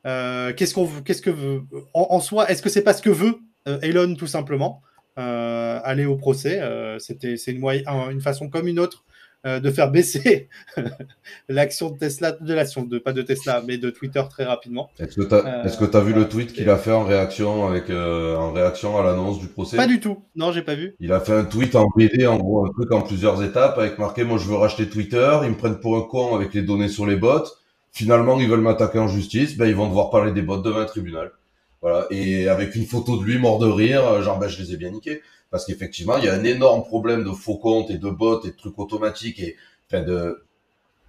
Euh, 0.06 0.54
Qu'est-ce 0.54 0.74
qu'on, 0.74 0.88
qu'est-ce 1.02 1.22
que, 1.22 1.32
en, 1.94 2.20
soi, 2.20 2.50
est-ce 2.50 2.62
que 2.62 2.70
c'est 2.70 2.84
pas 2.84 2.94
ce 2.94 3.02
que 3.02 3.10
veut 3.10 3.40
euh, 3.68 3.80
Elon 3.82 4.16
tout 4.16 4.28
simplement? 4.28 4.82
Aller 5.20 6.06
au 6.06 6.16
procès 6.16 6.62
C'était, 7.00 7.38
c'est 7.38 7.52
une, 7.52 7.64
une 7.66 8.22
façon 8.22 8.50
comme 8.50 8.68
une 8.68 8.80
autre 8.80 9.06
euh, 9.46 9.62
de 9.62 9.72
faire 9.72 9.90
baisser 9.90 10.50
l'action 11.48 11.92
de 11.92 11.98
Tesla, 11.98 12.34
de 12.34 12.54
l'action 12.54 12.84
de 12.84 13.00
pas 13.00 13.14
de 13.14 13.22
Tesla, 13.22 13.64
mais 13.66 13.78
de 13.78 13.90
Twitter 13.90 14.22
très 14.30 14.44
rapidement. 14.44 14.90
Est-ce 15.00 15.16
que 15.16 15.22
tu 15.86 15.96
as, 15.96 16.00
as 16.00 16.04
vu 16.04 16.12
le 16.12 16.28
tweet 16.28 16.52
qu'il 16.52 16.70
a 16.70 16.76
fait 16.76 16.92
en 16.92 17.06
réaction 17.06 17.66
avec 17.66 17.90
euh, 17.90 18.36
en 18.36 18.52
réaction 18.52 18.98
à 18.98 19.04
l'annonce 19.04 19.40
du 19.40 19.48
procès? 19.48 19.78
Pas 19.78 19.88
du 19.88 20.02
tout. 20.02 20.18
Non, 20.36 20.52
j'ai 20.52 20.62
pas 20.62 20.76
vu. 20.76 20.94
Il 21.00 21.14
a 21.14 21.22
fait 21.22 21.32
un 21.32 21.46
tweet 21.46 21.76
en 21.76 21.88
BD, 21.96 22.28
en 22.28 22.38
gros, 22.38 22.66
un 22.66 22.72
truc 22.72 22.92
en 22.92 23.02
plusieurs 23.02 23.42
étapes, 23.42 23.78
avec 23.78 23.98
marqué 23.98 24.26
moi 24.26 24.38
je 24.38 24.46
veux 24.46 24.58
racheter 24.58 24.90
Twitter, 24.90 25.40
ils 25.44 25.52
me 25.52 25.58
prennent 25.58 25.80
pour 25.80 25.96
un 25.96 26.02
con 26.02 26.36
avec 26.36 26.54
les 26.54 26.62
données 26.62 26.90
sur 26.90 27.06
les 27.06 27.16
bots. 27.16 27.46
Finalement, 27.94 28.38
ils 28.42 28.50
veulent 28.50 28.60
m'attaquer 28.60 29.00
en 29.00 29.08
justice, 29.08 29.56
ben 29.56 29.68
ils 29.68 29.76
vont 29.76 29.88
devoir 29.88 30.10
parler 30.10 30.34
des 30.34 30.42
bots 30.42 30.58
devant 30.58 30.80
un 30.80 30.86
tribunal. 30.86 31.32
Voilà, 31.82 32.08
et 32.12 32.50
avec 32.50 32.76
une 32.76 32.86
photo 32.86 33.18
de 33.18 33.24
lui 33.24 33.38
mort 33.38 33.58
de 33.58 33.68
rire, 33.68 34.22
genre 34.22 34.38
ben 34.38 34.50
je 34.50 34.62
les 34.62 34.74
ai 34.74 34.78
bien 34.78 34.90
niqués 34.90 35.22
parce 35.52 35.66
qu'effectivement, 35.66 36.18
il 36.18 36.26
y 36.26 36.30
a 36.30 36.34
un 36.34 36.44
énorme 36.44 36.84
problème 36.84 37.24
de 37.24 37.32
faux 37.32 37.58
comptes 37.58 37.90
et 37.90 37.98
de 37.98 38.10
bots 38.10 38.42
et 38.44 38.52
de 38.52 38.56
trucs 38.56 38.78
automatiques 38.78 39.40
et 39.40 39.56
enfin 39.88 40.04
de 40.04 40.44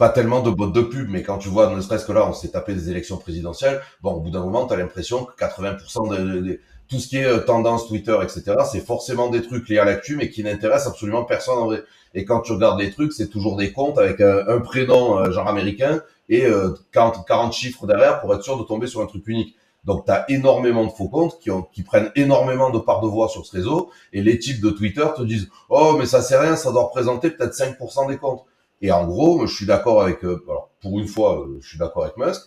pas 0.00 0.08
tellement 0.08 0.40
de 0.40 0.48
bots 0.48 0.68
de 0.68 0.80
pub, 0.80 1.10
mais 1.10 1.22
quand 1.22 1.36
tu 1.36 1.50
vois, 1.50 1.74
ne 1.74 1.80
serait-ce 1.82 2.06
que 2.06 2.12
là, 2.12 2.26
on 2.26 2.32
s'est 2.32 2.52
tapé 2.52 2.72
des 2.72 2.88
élections 2.88 3.18
présidentielles, 3.18 3.82
bon, 4.00 4.12
au 4.12 4.20
bout 4.20 4.30
d'un 4.30 4.40
moment, 4.40 4.66
tu 4.66 4.72
as 4.72 4.78
l'impression 4.78 5.26
que 5.26 5.36
80% 5.36 6.08
de, 6.08 6.58
tout 6.88 6.98
ce 6.98 7.06
qui 7.06 7.18
est 7.18 7.26
euh, 7.26 7.40
tendance 7.40 7.86
Twitter, 7.86 8.16
etc., 8.22 8.56
c'est 8.70 8.80
forcément 8.80 9.28
des 9.28 9.42
trucs 9.42 9.68
liés 9.68 9.78
à 9.78 9.84
l'actu, 9.84 10.16
mais 10.16 10.30
qui 10.30 10.42
n'intéressent 10.42 10.94
absolument 10.94 11.24
personne 11.24 11.58
en 11.58 11.66
vrai. 11.66 11.84
Et 12.14 12.24
quand 12.24 12.40
tu 12.40 12.52
regardes 12.52 12.80
les 12.80 12.90
trucs, 12.90 13.12
c'est 13.12 13.28
toujours 13.28 13.56
des 13.56 13.72
comptes 13.72 13.98
avec 13.98 14.22
euh, 14.22 14.42
un, 14.48 14.60
prénom 14.60 15.18
euh, 15.18 15.30
genre 15.32 15.48
américain 15.48 16.02
et 16.30 16.46
40, 16.92 17.26
40 17.26 17.52
chiffres 17.52 17.88
derrière 17.88 18.20
pour 18.20 18.32
être 18.32 18.44
sûr 18.44 18.56
de 18.56 18.62
tomber 18.62 18.86
sur 18.86 19.00
un 19.00 19.06
truc 19.06 19.26
unique. 19.26 19.56
Donc, 19.84 20.06
tu 20.06 20.34
énormément 20.34 20.84
de 20.84 20.90
faux 20.90 21.08
comptes 21.08 21.38
qui, 21.40 21.50
ont, 21.50 21.62
qui 21.62 21.82
prennent 21.82 22.10
énormément 22.14 22.70
de 22.70 22.78
parts 22.78 23.00
de 23.00 23.08
voix 23.08 23.28
sur 23.28 23.46
ce 23.46 23.56
réseau. 23.56 23.90
Et 24.12 24.22
les 24.22 24.38
types 24.38 24.60
de 24.60 24.70
Twitter 24.70 25.06
te 25.16 25.22
disent 25.22 25.48
«Oh, 25.68 25.96
mais 25.98 26.06
ça 26.06 26.22
c'est 26.22 26.38
rien, 26.38 26.56
ça 26.56 26.70
doit 26.72 26.84
représenter 26.84 27.30
peut-être 27.30 27.54
5% 27.54 28.08
des 28.08 28.18
comptes.» 28.18 28.44
Et 28.82 28.92
en 28.92 29.06
gros, 29.06 29.46
je 29.46 29.54
suis 29.54 29.66
d'accord 29.66 30.02
avec... 30.02 30.24
Euh, 30.24 30.42
alors, 30.48 30.70
pour 30.80 30.98
une 30.98 31.06
fois, 31.08 31.40
euh, 31.40 31.58
je 31.60 31.68
suis 31.68 31.78
d'accord 31.78 32.04
avec 32.04 32.16
Musk. 32.16 32.42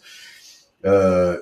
euh, 0.86 1.38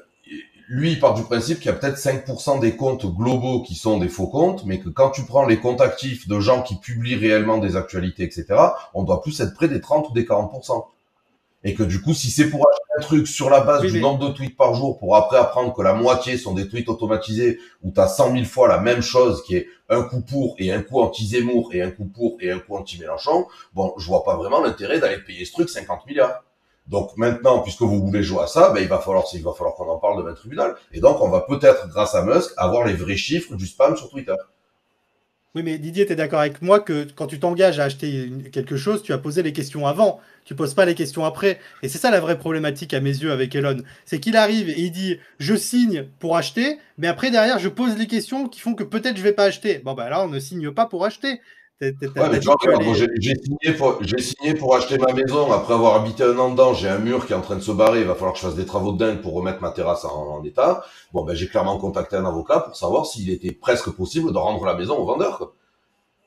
lui, 0.67 0.93
il 0.93 0.99
part 1.01 1.15
du 1.15 1.23
principe 1.23 1.57
qu'il 1.59 1.65
y 1.65 1.69
a 1.69 1.73
peut-être 1.73 1.97
5% 1.97 2.61
des 2.61 2.77
comptes 2.77 3.05
globaux 3.05 3.61
qui 3.61 3.75
sont 3.75 3.97
des 3.97 4.07
faux 4.07 4.27
comptes, 4.27 4.63
mais 4.65 4.79
que 4.79 4.87
quand 4.87 5.09
tu 5.09 5.23
prends 5.23 5.45
les 5.45 5.59
comptes 5.59 5.81
actifs 5.81 6.29
de 6.29 6.39
gens 6.39 6.61
qui 6.61 6.77
publient 6.77 7.17
réellement 7.17 7.57
des 7.57 7.75
actualités, 7.75 8.23
etc., 8.23 8.45
on 8.93 9.03
doit 9.03 9.21
plus 9.21 9.37
être 9.41 9.53
près 9.53 9.67
des 9.67 9.81
30 9.81 10.09
ou 10.09 10.13
des 10.13 10.23
40%. 10.23 10.85
Et 11.63 11.75
que 11.75 11.83
du 11.83 12.01
coup, 12.01 12.13
si 12.13 12.31
c'est 12.31 12.49
pour 12.49 12.67
acheter 12.67 12.81
un 12.97 13.01
truc 13.01 13.27
sur 13.27 13.49
la 13.49 13.61
base 13.61 13.81
Oui, 13.81 13.87
du 13.89 13.93
mais- 13.95 13.99
nombre 13.99 14.27
de 14.29 14.33
tweets 14.33 14.57
par 14.57 14.73
jour, 14.73 14.97
pour 14.97 15.15
après 15.15 15.37
apprendre 15.37 15.73
que 15.73 15.81
la 15.83 15.93
moitié 15.93 16.37
sont 16.37 16.53
des 16.53 16.67
tweets 16.67 16.89
automatisés, 16.89 17.59
où 17.83 17.91
tu 17.91 17.99
as 18.01 18.07
100 18.07 18.33
000 18.33 18.45
fois 18.45 18.67
la 18.67 18.79
même 18.79 19.01
chose, 19.01 19.43
qui 19.43 19.55
est 19.57 19.67
un 19.89 20.01
coup 20.03 20.21
pour 20.21 20.55
et 20.57 20.71
un 20.71 20.81
coup 20.81 20.99
anti-Zemmour 21.01 21.69
et 21.73 21.81
un 21.83 21.91
coup 21.91 22.05
pour 22.05 22.37
et 22.39 22.49
un 22.51 22.59
coup 22.59 22.75
anti-Mélenchon, 22.75 23.45
bon, 23.73 23.93
je 23.97 24.07
vois 24.07 24.23
pas 24.23 24.35
vraiment 24.35 24.61
l'intérêt 24.61 24.99
d'aller 24.99 25.19
payer 25.19 25.45
ce 25.45 25.51
truc 25.51 25.69
50 25.69 26.05
milliards. 26.07 26.43
Donc 26.87 27.15
maintenant, 27.15 27.59
puisque 27.59 27.81
vous 27.83 28.03
voulez 28.05 28.23
jouer 28.23 28.41
à 28.43 28.47
ça, 28.47 28.71
ben, 28.71 28.81
il 28.81 28.87
va 28.87 28.97
falloir, 28.97 29.23
il 29.31 29.43
va 29.43 29.53
falloir 29.53 29.75
qu'on 29.75 29.87
en 29.87 29.97
parle 29.99 30.17
devant 30.17 30.29
un 30.29 30.33
tribunal. 30.33 30.75
Et 30.91 30.99
donc, 30.99 31.21
on 31.21 31.29
va 31.29 31.41
peut-être, 31.41 31.87
grâce 31.89 32.15
à 32.15 32.23
Musk, 32.23 32.51
avoir 32.57 32.85
les 32.85 32.93
vrais 32.93 33.15
chiffres 33.15 33.53
du 33.55 33.67
spam 33.67 33.95
sur 33.95 34.09
Twitter. 34.09 34.33
Oui, 35.53 35.63
mais 35.63 35.77
Didier, 35.77 36.05
tu 36.05 36.15
d'accord 36.15 36.39
avec 36.39 36.61
moi 36.61 36.79
que 36.79 37.05
quand 37.13 37.27
tu 37.27 37.37
t'engages 37.37 37.77
à 37.77 37.83
acheter 37.83 38.31
quelque 38.53 38.77
chose, 38.77 39.03
tu 39.03 39.11
as 39.11 39.17
posé 39.17 39.43
les 39.43 39.51
questions 39.51 39.85
avant. 39.85 40.21
Tu 40.45 40.55
poses 40.55 40.73
pas 40.73 40.85
les 40.85 40.95
questions 40.95 41.25
après. 41.25 41.59
Et 41.83 41.89
c'est 41.89 41.97
ça 41.97 42.09
la 42.09 42.21
vraie 42.21 42.37
problématique 42.37 42.93
à 42.93 43.01
mes 43.01 43.09
yeux 43.09 43.33
avec 43.33 43.53
Elon. 43.53 43.81
C'est 44.05 44.21
qu'il 44.21 44.37
arrive 44.37 44.69
et 44.69 44.79
il 44.79 44.91
dit 44.91 45.19
je 45.39 45.53
signe 45.55 46.05
pour 46.19 46.37
acheter, 46.37 46.79
mais 46.97 47.07
après 47.07 47.31
derrière 47.31 47.59
je 47.59 47.67
pose 47.67 47.97
les 47.97 48.07
questions 48.07 48.47
qui 48.47 48.61
font 48.61 48.75
que 48.75 48.83
peut-être 48.85 49.17
je 49.17 49.23
vais 49.23 49.33
pas 49.33 49.43
acheter. 49.43 49.79
Bon 49.79 49.93
bah 49.93 50.09
là 50.09 50.23
on 50.23 50.29
ne 50.29 50.39
signe 50.39 50.71
pas 50.71 50.85
pour 50.85 51.03
acheter. 51.05 51.41
Ouais, 51.81 52.39
j'ai 53.19 53.33
signé, 53.35 53.75
pour, 53.75 53.97
j'ai 54.01 54.21
signé 54.21 54.53
pour 54.53 54.75
acheter 54.75 54.99
ma 54.99 55.13
maison. 55.13 55.51
Après 55.51 55.73
avoir 55.73 55.95
habité 55.95 56.23
un 56.23 56.37
an 56.37 56.51
dedans, 56.51 56.73
j'ai 56.73 56.87
un 56.87 56.99
mur 56.99 57.25
qui 57.25 57.33
est 57.33 57.35
en 57.35 57.41
train 57.41 57.55
de 57.55 57.61
se 57.61 57.71
barrer. 57.71 58.01
Il 58.01 58.07
va 58.07 58.13
falloir 58.13 58.33
que 58.33 58.39
je 58.39 58.45
fasse 58.45 58.55
des 58.55 58.67
travaux 58.67 58.91
de 58.91 58.99
dingue 58.99 59.21
pour 59.21 59.33
remettre 59.33 59.61
ma 59.61 59.71
terrasse 59.71 60.05
en, 60.05 60.37
en 60.37 60.43
état. 60.43 60.83
Bon, 61.11 61.23
ben, 61.23 61.35
j'ai 61.35 61.47
clairement 61.47 61.77
contacté 61.77 62.15
un 62.15 62.25
avocat 62.25 62.59
pour 62.59 62.75
savoir 62.75 63.07
s'il 63.07 63.31
était 63.31 63.51
presque 63.51 63.89
possible 63.89 64.31
de 64.31 64.37
rendre 64.37 64.63
la 64.63 64.75
maison 64.75 64.95
au 64.97 65.05
vendeur. 65.05 65.39
Quoi. 65.39 65.53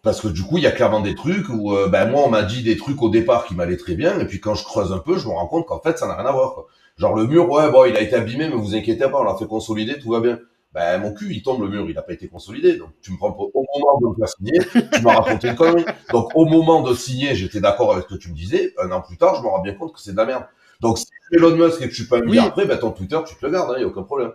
Parce 0.03 0.21
que 0.21 0.29
du 0.29 0.43
coup, 0.43 0.59
il 0.59 0.65
y 0.65 0.67
a 0.67 0.73
clairement 0.73 1.01
des 1.01 1.15
trucs 1.15 1.49
où, 1.49 1.73
euh, 1.73 1.89
ben, 1.89 2.11
moi, 2.11 2.23
on 2.27 2.31
m'a 2.31 2.43
dit 2.43 2.63
des 2.63 2.77
trucs 2.77 3.01
au 3.01 3.09
départ 3.09 3.47
qui 3.47 3.55
m'allaient 3.55 3.77
très 3.77 3.95
bien. 3.95 4.19
Et 4.19 4.27
puis 4.27 4.41
quand 4.41 4.55
je 4.55 4.65
creuse 4.65 4.93
un 4.93 4.99
peu, 4.99 5.19
je 5.19 5.27
me 5.29 5.33
rends 5.33 5.47
compte 5.47 5.67
qu'en 5.67 5.81
fait, 5.81 5.99
ça 5.99 6.09
n'a 6.09 6.17
rien 6.17 6.27
à 6.27 6.33
voir. 6.33 6.55
Quoi. 6.55 6.67
Genre 6.99 7.15
le 7.15 7.27
mur, 7.27 7.49
ouais, 7.51 7.71
bon, 7.71 7.85
il 7.85 7.97
a 7.97 8.01
été 8.01 8.15
abîmé, 8.17 8.49
mais 8.49 8.57
vous 8.57 8.75
inquiétez 8.75 9.09
pas, 9.09 9.21
on 9.21 9.25
l'a 9.25 9.37
fait 9.37 9.47
consolider, 9.47 9.99
tout 9.99 10.11
va 10.11 10.21
bien. 10.21 10.39
Ben, 10.75 10.99
mon 11.01 11.15
cul, 11.15 11.33
il 11.33 11.43
tombe 11.43 11.63
le 11.63 11.69
mur, 11.69 11.89
il 11.89 11.95
n'a 11.95 12.03
pas 12.03 12.13
été 12.15 12.27
consolidé. 12.27 12.77
Donc, 12.77 12.91
tu 13.01 13.13
me 13.13 13.17
prends 13.17 13.33
pour, 13.33 13.49
au 13.55 13.65
moment 13.79 14.01
de 14.01 14.09
me 14.09 14.15
faire 14.17 14.29
signer, 14.29 14.89
tu 14.93 15.03
m'as 15.03 15.21
raconté 15.21 15.49
une 15.49 15.55
connerie. 15.55 15.85
Donc, 16.11 16.31
au 16.35 16.47
moment 16.47 16.83
de 16.83 16.95
signer, 16.95 17.37
j'étais 17.37 17.61
d'accord 17.61 17.93
avec 17.93 18.07
ce 18.09 18.15
que 18.15 18.19
tu 18.21 18.29
me 18.31 18.35
disais. 18.35 18.75
Un 18.83 18.91
an 18.91 19.01
plus 19.01 19.17
tard, 19.17 19.37
je 19.37 19.43
me 19.43 19.47
rends 19.47 19.63
bien 19.63 19.75
compte 19.75 19.95
que 19.95 20.01
c'est 20.01 20.11
de 20.11 20.17
la 20.17 20.25
merde. 20.27 20.45
Donc, 20.81 20.99
si 20.99 21.05
tu 21.07 21.13
es 21.35 21.39
Elon 21.39 21.55
Musk 21.57 21.81
et 21.81 21.85
que 21.85 21.91
je 21.91 21.95
suis 22.01 22.09
pas 22.09 22.19
un 22.19 22.23
Oui. 22.23 22.39
après, 22.41 22.67
ben, 22.67 22.77
ton 22.77 22.91
Twitter, 22.91 23.19
tu 23.25 23.37
te 23.37 23.47
le 23.47 23.53
gardes, 23.53 23.73
il 23.77 23.79
n'y 23.79 23.85
a 23.85 23.87
aucun 23.87 24.03
problème. 24.03 24.33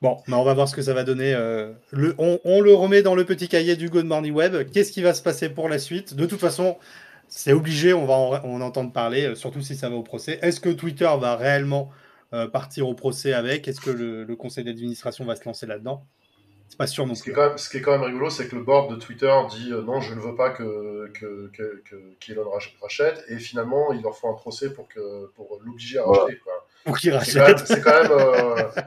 Bon, 0.00 0.16
on 0.30 0.44
va 0.44 0.54
voir 0.54 0.68
ce 0.68 0.74
que 0.74 0.80
ça 0.80 0.94
va 0.94 1.04
donner. 1.04 1.34
euh, 1.34 1.72
le, 1.90 2.14
on, 2.18 2.38
on 2.44 2.60
le 2.62 2.72
remet 2.72 3.02
dans 3.02 3.14
le 3.14 3.24
petit 3.24 3.48
cahier 3.48 3.76
du 3.76 3.90
Good 3.90 4.06
Morning 4.06 4.32
Web. 4.32 4.70
Qu'est-ce 4.72 4.90
qui 4.92 5.02
va 5.02 5.12
se 5.12 5.22
passer 5.22 5.50
pour 5.50 5.68
la 5.68 5.78
suite? 5.78 6.14
De 6.14 6.24
toute 6.24 6.40
façon, 6.40 6.78
c'est 7.28 7.52
obligé, 7.52 7.92
on 7.92 8.06
va 8.06 8.14
en, 8.14 8.34
en 8.42 8.60
entendre 8.62 8.90
parler, 8.92 9.26
euh, 9.26 9.34
surtout 9.34 9.60
si 9.60 9.76
ça 9.76 9.90
va 9.90 9.96
au 9.96 10.02
procès. 10.02 10.38
Est-ce 10.40 10.60
que 10.60 10.70
Twitter 10.70 11.10
va 11.20 11.36
réellement 11.36 11.90
partir 12.52 12.88
au 12.88 12.94
procès 12.94 13.32
avec 13.32 13.68
Est-ce 13.68 13.80
que 13.80 13.90
le, 13.90 14.24
le 14.24 14.36
conseil 14.36 14.64
d'administration 14.64 15.24
va 15.24 15.36
se 15.36 15.44
lancer 15.44 15.66
là-dedans? 15.66 16.04
C'est 16.68 16.76
pas 16.76 16.86
sûr 16.86 17.06
non 17.06 17.14
Ce 17.14 17.22
qui, 17.22 17.30
est 17.30 17.32
quand 17.32 17.48
même, 17.48 17.56
ce 17.58 17.70
qui 17.70 17.78
est 17.78 17.80
quand 17.80 17.92
même 17.92 18.02
rigolo, 18.02 18.28
c'est 18.28 18.46
que 18.46 18.54
le 18.54 18.62
board 18.62 18.90
de 18.90 18.96
Twitter 18.96 19.32
dit 19.50 19.72
euh, 19.72 19.80
non, 19.82 20.02
je 20.02 20.12
ne 20.12 20.20
veux 20.20 20.36
pas 20.36 20.50
que, 20.50 21.10
que, 21.14 21.50
que, 21.54 21.82
que- 21.88 22.14
qu'Elon 22.20 22.44
rach- 22.44 22.74
rachète, 22.82 23.24
et 23.28 23.38
finalement, 23.38 23.90
ils 23.94 24.02
leur 24.02 24.14
font 24.14 24.30
un 24.30 24.34
procès 24.34 24.70
pour, 24.74 24.86
que, 24.86 25.26
pour 25.34 25.58
l'obliger 25.64 25.98
à 25.98 26.04
racheter. 26.04 26.36
quoi. 26.44 26.66
Pour 26.84 26.98
qu'il 26.98 27.18
C'est 27.24 27.38
quand 27.38 27.46
même. 27.46 27.52
rachète. 27.56 27.66
C'est 27.66 27.80
quand 27.80 28.02
même 28.02 28.12
euh, 28.12 28.62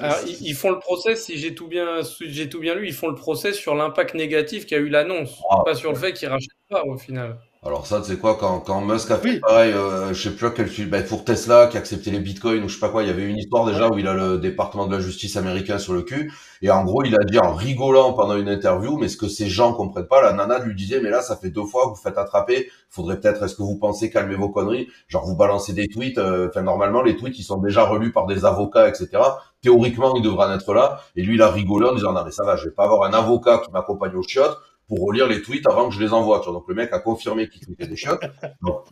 Alors, 0.00 0.18
ils, 0.26 0.46
ils 0.48 0.54
font 0.54 0.70
le 0.70 0.78
procès, 0.78 1.16
si 1.16 1.36
j'ai 1.38 1.52
tout 1.54 1.66
bien, 1.66 2.02
si 2.04 2.32
j'ai 2.32 2.48
tout 2.48 2.60
bien 2.60 2.74
lu, 2.76 2.86
ils 2.86 2.92
font 2.94 3.08
le 3.08 3.14
procès 3.16 3.52
sur 3.52 3.74
l'impact 3.74 4.14
négatif 4.14 4.66
qu'a 4.66 4.76
eu 4.78 4.88
l'annonce, 4.88 5.40
Ah. 5.50 5.62
pas 5.64 5.74
sur 5.74 5.90
le 5.92 5.98
fait 5.98 6.12
qu'ils 6.12 6.28
rachètent 6.28 6.50
pas 6.68 6.84
au 6.84 6.96
final. 6.96 7.38
Alors 7.62 7.86
ça, 7.86 8.00
tu 8.00 8.06
sais 8.06 8.16
quoi, 8.16 8.36
quand, 8.40 8.60
quand 8.60 8.80
Musk 8.80 9.10
a 9.10 9.18
fait 9.18 9.32
Oui. 9.32 9.40
pareil, 9.40 9.74
euh, 9.74 10.14
je 10.14 10.22
sais 10.30 10.34
plus 10.34 10.46
à 10.46 10.50
quel 10.50 10.66
film, 10.66 10.88
ben, 10.88 11.04
pour 11.04 11.24
Tesla, 11.26 11.66
qui 11.66 11.76
a 11.76 11.80
accepté 11.80 12.10
les 12.10 12.18
bitcoins 12.18 12.64
ou 12.64 12.68
je 12.70 12.74
sais 12.74 12.80
pas 12.80 12.88
quoi, 12.88 13.02
il 13.02 13.08
y 13.08 13.12
avait 13.12 13.24
une 13.28 13.36
histoire 13.36 13.66
déjà 13.66 13.86
où 13.90 13.98
il 13.98 14.08
a 14.08 14.14
le 14.14 14.38
département 14.38 14.86
de 14.86 14.92
la 14.96 15.00
justice 15.00 15.36
américain 15.36 15.76
sur 15.76 15.92
le 15.92 16.00
cul, 16.00 16.32
et 16.62 16.70
en 16.70 16.84
gros, 16.84 17.04
il 17.04 17.14
a 17.14 17.22
dit 17.22 17.38
en 17.38 17.52
rigolant 17.52 18.14
pendant 18.14 18.34
une 18.38 18.48
interview, 18.48 18.96
mais 18.96 19.08
ce 19.08 19.18
que 19.18 19.28
ces 19.28 19.46
gens 19.50 19.74
comprennent 19.74 20.06
pas, 20.06 20.22
la 20.22 20.32
nana 20.32 20.58
lui 20.60 20.74
disait, 20.74 21.00
mais 21.02 21.10
là, 21.10 21.20
ça 21.20 21.36
fait 21.36 21.50
deux 21.50 21.66
fois 21.66 21.84
que 21.84 21.88
vous 21.90 22.02
faites 22.02 22.16
attraper, 22.16 22.70
faudrait 22.88 23.20
peut-être, 23.20 23.42
est-ce 23.42 23.56
que 23.56 23.62
vous 23.62 23.76
pensez 23.76 24.08
calmer 24.08 24.36
vos 24.36 24.48
conneries, 24.48 24.88
genre 25.08 25.26
vous 25.26 25.36
balancez 25.36 25.74
des 25.74 25.86
tweets, 25.86 26.16
euh, 26.16 26.48
enfin 26.48 26.62
normalement, 26.62 27.02
les 27.02 27.14
tweets, 27.14 27.38
ils 27.38 27.42
sont 27.42 27.58
déjà 27.58 27.84
relus 27.84 28.10
par 28.10 28.24
des 28.24 28.46
avocats, 28.46 28.88
etc. 28.88 29.22
Théoriquement, 29.60 30.14
il 30.16 30.22
devrait 30.22 30.46
en 30.46 30.54
être 30.54 30.72
là, 30.72 31.00
et 31.14 31.22
lui, 31.22 31.34
il 31.34 31.42
a 31.42 31.50
rigolé 31.50 31.88
en 31.90 31.94
disant, 31.94 32.14
non 32.14 32.22
mais 32.24 32.30
ça 32.30 32.42
va, 32.42 32.56
je 32.56 32.64
vais 32.64 32.74
pas 32.74 32.84
avoir 32.84 33.02
un 33.02 33.12
avocat 33.12 33.58
qui 33.58 33.70
m'accompagne 33.70 34.14
au 34.14 34.22
chiottes, 34.22 34.56
pour 34.90 35.06
relire 35.06 35.28
les 35.28 35.40
tweets 35.40 35.68
avant 35.68 35.88
que 35.88 35.94
je 35.94 36.00
les 36.00 36.12
envoie. 36.12 36.42
Donc 36.44 36.64
le 36.66 36.74
mec 36.74 36.92
a 36.92 36.98
confirmé 36.98 37.48
qu'il 37.48 37.64
tweetait 37.64 37.86
des 37.86 37.94
chiottes. 37.94 38.24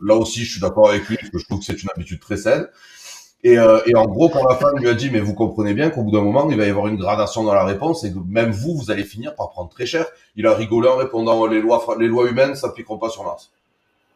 Là 0.01 0.15
aussi, 0.15 0.45
je 0.45 0.51
suis 0.53 0.61
d'accord 0.61 0.89
avec 0.89 1.05
lui 1.09 1.17
parce 1.17 1.29
que 1.29 1.37
je 1.37 1.45
trouve 1.45 1.59
que 1.59 1.65
c'est 1.65 1.83
une 1.83 1.89
habitude 1.93 2.21
très 2.21 2.37
saine. 2.37 2.67
Et, 3.43 3.59
euh, 3.59 3.79
et 3.85 3.95
en 3.95 4.05
gros, 4.05 4.29
quand 4.29 4.47
la 4.47 4.55
femme 4.55 4.77
lui 4.79 4.87
a 4.87 4.93
dit, 4.93 5.09
mais 5.09 5.19
vous 5.19 5.33
comprenez 5.33 5.73
bien 5.73 5.89
qu'au 5.89 6.03
bout 6.03 6.11
d'un 6.11 6.21
moment, 6.21 6.49
il 6.49 6.57
va 6.57 6.65
y 6.65 6.69
avoir 6.69 6.87
une 6.87 6.95
gradation 6.95 7.43
dans 7.43 7.53
la 7.53 7.65
réponse 7.65 8.05
et 8.05 8.13
que 8.13 8.19
même 8.27 8.51
vous, 8.51 8.77
vous 8.77 8.91
allez 8.91 9.03
finir 9.03 9.35
par 9.35 9.49
prendre 9.49 9.69
très 9.69 9.85
cher. 9.85 10.05
Il 10.37 10.47
a 10.47 10.53
rigolé 10.53 10.87
en 10.87 10.95
répondant, 10.95 11.45
les 11.47 11.59
lois, 11.59 11.85
les 11.99 12.07
lois 12.07 12.29
humaines 12.29 12.55
s'appliqueront 12.55 12.97
pas 12.97 13.09
sur 13.09 13.25
Mars. 13.25 13.51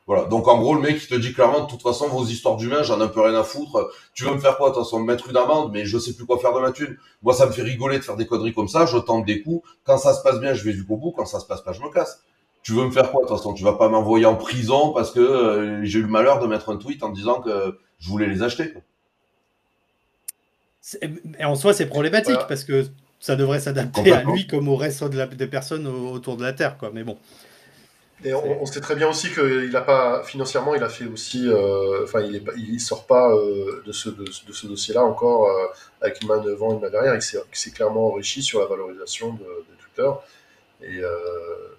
Voilà. 0.05 0.25
Donc 0.25 0.47
en 0.49 0.59
gros, 0.59 0.75
le 0.75 0.81
mec, 0.81 0.97
il 1.01 1.07
te 1.07 1.15
dit 1.15 1.31
clairement, 1.33 1.61
de 1.61 1.69
toute 1.69 1.81
façon, 1.81 2.07
vos 2.09 2.25
histoires 2.25 2.57
d'humains, 2.57 2.83
j'en 2.83 2.99
ai 2.99 3.03
un 3.03 3.07
peu 3.07 3.21
rien 3.21 3.39
à 3.39 3.43
foutre. 3.43 3.89
Tu 4.13 4.25
veux 4.25 4.33
me 4.33 4.39
faire 4.39 4.57
quoi, 4.57 4.69
de 4.69 4.75
toute 4.75 4.83
façon, 4.83 4.99
me 4.99 5.05
mettre 5.05 5.29
une 5.29 5.37
amende, 5.37 5.71
mais 5.71 5.85
je 5.85 5.97
sais 5.97 6.13
plus 6.13 6.25
quoi 6.25 6.37
faire 6.39 6.53
de 6.53 6.59
ma 6.59 6.71
thune. 6.73 6.97
Moi, 7.21 7.33
ça 7.33 7.45
me 7.45 7.51
fait 7.51 7.61
rigoler 7.61 7.99
de 7.99 8.03
faire 8.03 8.17
des 8.17 8.25
conneries 8.27 8.53
comme 8.53 8.67
ça. 8.67 8.85
Je 8.85 8.97
tente 8.97 9.25
des 9.25 9.41
coups. 9.41 9.65
Quand 9.85 9.97
ça 9.97 10.13
se 10.13 10.21
passe 10.21 10.39
bien, 10.41 10.53
je 10.53 10.63
vais 10.65 10.73
jusqu'au 10.73 10.97
bout. 10.97 11.11
Quand 11.11 11.25
ça 11.25 11.39
se 11.39 11.45
passe 11.45 11.61
pas, 11.61 11.71
je 11.71 11.81
me 11.81 11.89
casse. 11.89 12.21
Tu 12.63 12.73
veux 12.73 12.83
me 12.85 12.91
faire 12.91 13.11
quoi, 13.11 13.21
de 13.23 13.27
toute 13.27 13.37
façon? 13.37 13.53
Tu 13.53 13.63
vas 13.63 13.73
pas 13.73 13.87
m'envoyer 13.89 14.25
en 14.25 14.35
prison 14.35 14.91
parce 14.93 15.11
que 15.11 15.19
euh, 15.21 15.83
j'ai 15.85 15.99
eu 15.99 16.01
le 16.03 16.07
malheur 16.09 16.39
de 16.39 16.47
mettre 16.47 16.69
un 16.69 16.77
tweet 16.77 17.01
en 17.03 17.09
disant 17.09 17.39
que 17.41 17.77
je 17.99 18.09
voulais 18.09 18.27
les 18.27 18.41
acheter. 18.43 18.71
quoi. 18.73 18.81
Et 21.39 21.45
en 21.45 21.55
soi, 21.55 21.73
c'est 21.73 21.85
problématique 21.85 22.31
Voilà. 22.33 22.45
parce 22.47 22.63
que 22.65 22.85
ça 23.19 23.35
devrait 23.37 23.61
s'adapter 23.61 24.11
à 24.11 24.23
lui 24.23 24.47
comme 24.47 24.67
au 24.67 24.75
reste 24.75 25.03
de 25.05 25.17
la- 25.17 25.27
des 25.27 25.47
personnes 25.47 25.87
au- 25.87 26.11
autour 26.11 26.35
de 26.35 26.43
la 26.43 26.51
Terre. 26.51 26.77
Quoi. 26.77 26.91
Mais 26.93 27.03
bon. 27.03 27.17
Et 28.23 28.33
on, 28.33 28.61
on 28.61 28.65
sait 28.65 28.79
très 28.81 28.95
bien 28.95 29.09
aussi 29.09 29.29
qu'il 29.33 29.75
a 29.75 29.81
pas 29.81 30.23
financièrement, 30.23 30.75
il 30.75 30.83
a 30.83 30.89
fait 30.89 31.05
aussi, 31.05 31.47
euh, 31.47 32.03
enfin, 32.03 32.21
il 32.21 32.35
est 32.35 32.39
pas, 32.39 32.53
il 32.55 32.79
sort 32.79 33.05
pas 33.05 33.33
euh, 33.33 33.83
de 33.85 33.91
ce 33.91 34.09
de, 34.09 34.29
ce- 34.31 34.45
de 34.45 34.53
ce 34.53 34.67
dossier-là 34.67 35.03
encore 35.03 35.49
euh, 35.49 35.67
avec 36.01 36.21
une 36.21 36.27
main 36.29 36.37
devant, 36.39 36.73
une 36.73 36.79
main 36.79 36.89
derrière. 36.89 37.15
Il 37.15 37.21
s'est 37.21 37.37
il 37.51 37.57
s'est 37.57 37.71
clairement 37.71 38.07
enrichi 38.07 38.41
sur 38.41 38.59
la 38.61 38.67
valorisation 38.67 39.33
de, 39.33 39.43
de 39.43 39.75
Twitter. 39.81 40.09
Et, 40.83 40.99
euh, 41.03 41.75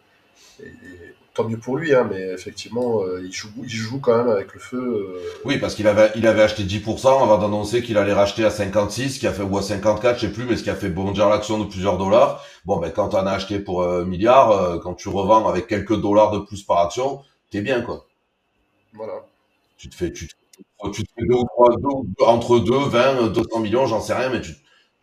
et- 0.61 0.66
et 0.66 1.14
tant 1.35 1.45
mieux 1.49 1.59
pour 1.59 1.76
lui, 1.76 1.95
hein, 1.95 2.07
mais 2.11 2.20
effectivement, 2.32 3.03
euh, 3.03 3.22
il 3.24 3.32
joue, 3.32 3.51
il 3.62 3.68
joue 3.68 4.01
quand 4.01 4.16
même 4.16 4.28
avec 4.28 4.55
le 4.55 4.61
feu. 4.61 4.78
euh, 4.78 5.43
Oui, 5.45 5.59
parce 5.59 5.74
qu'il 5.74 5.87
avait, 5.89 6.11
il 6.16 6.26
avait 6.26 6.43
acheté 6.43 6.62
10% 6.64 7.22
avant 7.22 7.39
d'annoncer 7.39 7.82
qu'il 7.82 7.99
allait 7.99 8.12
racheter 8.12 8.45
à 8.45 8.51
56, 8.51 9.18
qui 9.18 9.26
a 9.26 9.32
fait, 9.32 9.43
ou 9.43 9.59
à 9.59 9.62
54, 9.62 10.16
je 10.20 10.26
sais 10.26 10.32
plus, 10.32 10.45
mais 10.45 10.57
ce 10.57 10.62
qui 10.62 10.70
a 10.70 10.74
fait 10.74 10.89
bondir 10.89 11.28
l'action 11.28 11.59
de 11.59 11.64
plusieurs 11.64 11.99
dollars. 11.99 12.43
Bon, 12.64 12.78
ben, 12.78 12.91
quand 12.91 13.09
t'en 13.11 13.26
as 13.26 13.32
acheté 13.32 13.59
pour 13.59 13.85
un 13.85 14.05
milliard, 14.05 14.51
euh, 14.53 14.78
quand 14.78 14.95
tu 14.95 15.09
revends 15.09 15.47
avec 15.49 15.66
quelques 15.66 16.01
dollars 16.01 16.30
de 16.32 16.39
plus 16.39 16.62
par 16.62 16.78
action, 16.78 17.20
t'es 17.51 17.61
bien, 17.61 17.82
quoi. 17.82 18.07
voilà. 18.95 19.24
Tu 19.78 19.89
te 19.89 19.95
fais, 19.95 20.12
tu 20.12 20.28
te, 20.28 20.35
tu 20.91 21.05
te 21.05 21.11
fais 21.16 21.26
deux 21.26 21.35
ou 21.37 21.45
trois, 21.47 21.76
deux 21.76 22.24
entre 22.26 22.59
2, 22.61 22.78
20, 22.89 23.28
200 23.28 23.61
millions, 23.61 23.87
j'en 23.87 24.01
sais 24.01 24.14
rien, 24.14 24.30
mais 24.30 24.41
tu, 24.41 24.53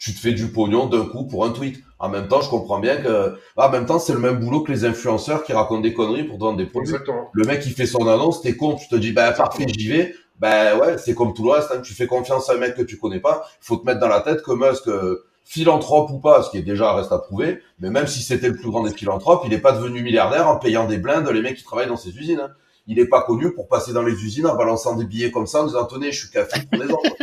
tu 0.02 0.16
te 0.16 0.20
fais 0.20 0.32
du 0.34 0.52
pognon 0.52 0.88
d'un 0.88 1.06
coup 1.06 1.28
pour 1.28 1.46
un 1.46 1.52
tweet. 1.52 1.80
En 2.00 2.10
même 2.10 2.28
temps, 2.28 2.42
je 2.42 2.50
comprends 2.50 2.80
bien 2.80 2.98
que, 2.98 3.38
en 3.56 3.70
même 3.70 3.86
temps, 3.86 4.00
c'est 4.00 4.14
le 4.14 4.20
même 4.20 4.40
boulot 4.40 4.62
que 4.62 4.72
les 4.72 4.84
influenceurs 4.84 5.44
qui 5.44 5.54
racontent 5.54 5.82
des 5.82 5.94
conneries 5.94 6.24
pour 6.24 6.40
te 6.40 6.44
vendre 6.44 6.58
des 6.58 6.66
produits. 6.66 6.90
Exactement. 6.92 7.30
Le 7.32 7.46
mec, 7.46 7.62
il 7.68 7.74
fait 7.74 7.86
son 7.86 8.08
annonce, 8.08 8.42
t'es 8.42 8.58
con, 8.58 8.74
tu 8.76 8.88
te 8.88 8.96
dis, 8.96 9.12
bah, 9.12 9.32
parfait, 9.32 9.66
j'y 9.68 9.88
vais. 9.90 10.16
Bah, 10.40 10.76
ouais, 10.76 10.98
c'est 10.98 11.14
comme 11.14 11.36
tout 11.36 11.46
le 11.46 11.52
reste, 11.52 11.70
hein, 11.72 11.82
tu 11.84 11.94
fais 11.94 12.08
confiance 12.08 12.50
à 12.50 12.54
un 12.56 12.58
mec 12.58 12.74
que 12.74 12.82
tu 12.82 12.98
connais 12.98 13.20
pas. 13.20 13.46
Il 13.62 13.66
faut 13.66 13.78
te 13.78 13.86
mettre 13.86 14.00
dans 14.00 14.08
la 14.08 14.22
tête 14.22 14.42
que 14.42 14.52
Musk, 14.54 14.88
euh, 14.88 15.24
philanthrope 15.44 16.10
ou 16.10 16.20
pas, 16.20 16.42
ce 16.42 16.50
qui 16.50 16.58
est 16.58 16.64
déjà 16.64 16.94
reste 16.96 17.12
à 17.12 17.20
prouver, 17.20 17.60
mais 17.80 17.92
même 17.92 18.08
si 18.08 18.24
c'était 18.24 18.50
le 18.50 18.56
plus 18.56 18.70
grand 18.72 18.84
des 18.84 18.92
philanthropes, 18.94 19.44
il 19.46 19.54
est 19.54 19.60
pas 19.60 19.74
devenu 19.74 20.02
milliardaire 20.02 20.48
en 20.48 20.58
payant 20.58 20.88
des 20.88 20.98
blindes 20.98 21.28
les 21.30 21.42
mecs 21.42 21.58
qui 21.58 21.64
travaillent 21.64 21.88
dans 21.90 21.98
ses 21.98 22.18
usines. 22.18 22.40
hein. 22.40 22.50
Il 22.88 23.00
est 23.00 23.08
pas 23.08 23.22
connu 23.24 23.54
pour 23.54 23.68
passer 23.68 23.94
dans 23.94 24.02
les 24.04 24.14
usines 24.14 24.48
en 24.48 24.56
balançant 24.56 24.96
des 24.96 25.06
billets 25.06 25.32
comme 25.32 25.48
ça 25.48 25.62
en 25.64 25.68
disant, 25.68 25.86
tenez, 25.86 26.12
je 26.12 26.20
suis 26.22 26.30
café 26.32 26.62
pour 26.70 26.80
des 26.80 26.92
autres. 26.92 27.16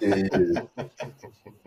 Et- 0.02 0.24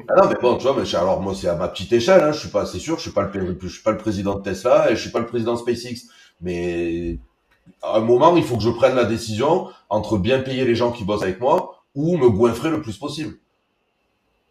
Ah 0.07 0.15
non, 0.21 0.29
mais 0.29 0.35
bon, 0.41 0.57
tu 0.57 0.63
vois, 0.63 0.75
mais 0.77 0.85
je- 0.85 0.97
alors 0.97 1.21
moi, 1.21 1.33
c'est 1.35 1.47
à 1.47 1.55
ma 1.55 1.67
petite 1.69 1.91
échelle, 1.93 2.21
hein, 2.23 2.31
je 2.31 2.39
suis 2.39 2.49
pas, 2.49 2.65
c'est 2.65 2.79
sûr, 2.79 2.97
je 2.97 3.03
suis 3.03 3.11
pas 3.11 3.23
le, 3.23 3.57
je 3.61 3.67
suis 3.67 3.83
pas 3.83 3.91
le 3.91 3.97
président 3.97 4.35
de 4.35 4.41
Tesla 4.43 4.91
et 4.91 4.95
je 4.95 5.01
suis 5.01 5.11
pas 5.11 5.19
le 5.19 5.25
président 5.25 5.53
de 5.53 5.59
SpaceX. 5.59 6.07
Mais 6.41 7.17
à 7.81 7.97
un 7.97 8.01
moment, 8.01 8.35
il 8.35 8.43
faut 8.43 8.57
que 8.57 8.63
je 8.63 8.69
prenne 8.69 8.95
la 8.95 9.05
décision 9.05 9.69
entre 9.89 10.17
bien 10.17 10.39
payer 10.41 10.65
les 10.65 10.75
gens 10.75 10.91
qui 10.91 11.05
bossent 11.05 11.23
avec 11.23 11.39
moi 11.39 11.83
ou 11.95 12.17
me 12.17 12.29
goinfrer 12.29 12.69
le 12.69 12.81
plus 12.81 12.97
possible. 12.97 13.35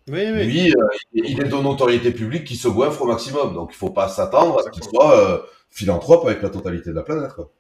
Oui, 0.09 0.25
oui. 0.33 0.45
Lui, 0.47 0.71
euh, 0.73 0.87
il 1.13 1.41
est 1.41 1.45
de 1.45 1.57
notoriété 1.57 2.11
publique 2.13 2.45
qui 2.45 2.57
se 2.57 2.69
goinfre 2.69 3.03
au 3.03 3.07
maximum. 3.07 3.55
Donc, 3.55 3.71
il 3.73 3.77
faut 3.77 3.91
pas 3.91 4.09
s'attendre 4.09 4.59
à 4.59 4.63
ce 4.65 4.71
qu'il 4.71 4.83
soit 4.85 5.17
euh, 5.19 5.39
philanthrope 5.71 6.25
avec 6.27 6.43
la 6.43 6.51
totalité 6.51 6.91
de 6.91 6.97
la 6.97 7.03
planète. 7.03 7.33
quoi. 7.35 7.51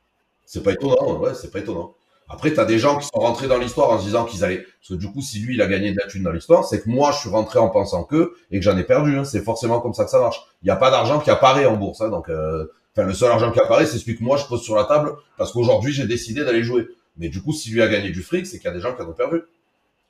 C'est 0.46 0.62
pas 0.62 0.72
étonnant, 0.72 1.18
ouais, 1.18 1.34
c'est 1.34 1.50
pas 1.50 1.60
étonnant. 1.60 1.94
Après, 2.28 2.52
tu 2.52 2.60
as 2.60 2.64
des 2.64 2.78
gens 2.78 2.98
qui 2.98 3.06
sont 3.06 3.20
rentrés 3.20 3.46
dans 3.46 3.58
l'histoire 3.58 3.90
en 3.90 3.98
se 3.98 4.04
disant 4.04 4.24
qu'ils 4.24 4.42
allaient. 4.42 4.64
Parce 4.80 4.88
que 4.88 4.94
du 4.94 5.12
coup, 5.12 5.20
si 5.20 5.38
lui, 5.40 5.54
il 5.54 5.62
a 5.62 5.66
gagné 5.66 5.92
de 5.92 5.98
la 5.98 6.06
thune 6.06 6.22
dans 6.22 6.32
l'histoire, 6.32 6.64
c'est 6.64 6.82
que 6.82 6.88
moi, 6.88 7.12
je 7.12 7.18
suis 7.18 7.28
rentré 7.28 7.58
en 7.58 7.68
pensant 7.68 8.04
que 8.04 8.34
et 8.50 8.58
que 8.58 8.64
j'en 8.64 8.76
ai 8.78 8.84
perdu. 8.84 9.18
Hein. 9.18 9.24
C'est 9.24 9.42
forcément 9.42 9.80
comme 9.80 9.92
ça 9.92 10.04
que 10.04 10.10
ça 10.10 10.18
marche. 10.18 10.40
Il 10.62 10.66
n'y 10.66 10.70
a 10.70 10.76
pas 10.76 10.90
d'argent 10.90 11.20
qui 11.20 11.30
apparaît 11.30 11.66
en 11.66 11.76
bourse. 11.76 12.00
Hein, 12.00 12.08
donc, 12.08 12.30
euh... 12.30 12.66
enfin, 12.96 13.06
le 13.06 13.12
seul 13.12 13.30
argent 13.30 13.52
qui 13.52 13.60
apparaît, 13.60 13.84
c'est 13.86 13.98
celui 13.98 14.16
que 14.16 14.24
moi, 14.24 14.38
je 14.38 14.46
pose 14.46 14.62
sur 14.62 14.74
la 14.74 14.84
table 14.84 15.12
parce 15.36 15.52
qu'aujourd'hui, 15.52 15.92
j'ai 15.92 16.06
décidé 16.06 16.44
d'aller 16.44 16.62
jouer. 16.62 16.88
Mais 17.18 17.28
du 17.28 17.42
coup, 17.42 17.52
si 17.52 17.70
lui 17.70 17.82
a 17.82 17.88
gagné 17.88 18.10
du 18.10 18.22
fric, 18.22 18.46
c'est 18.46 18.58
qu'il 18.58 18.66
y 18.66 18.72
a 18.72 18.74
des 18.74 18.80
gens 18.80 18.94
qui 18.94 19.02
en 19.02 19.08
ont 19.08 19.12
perdu. 19.12 19.42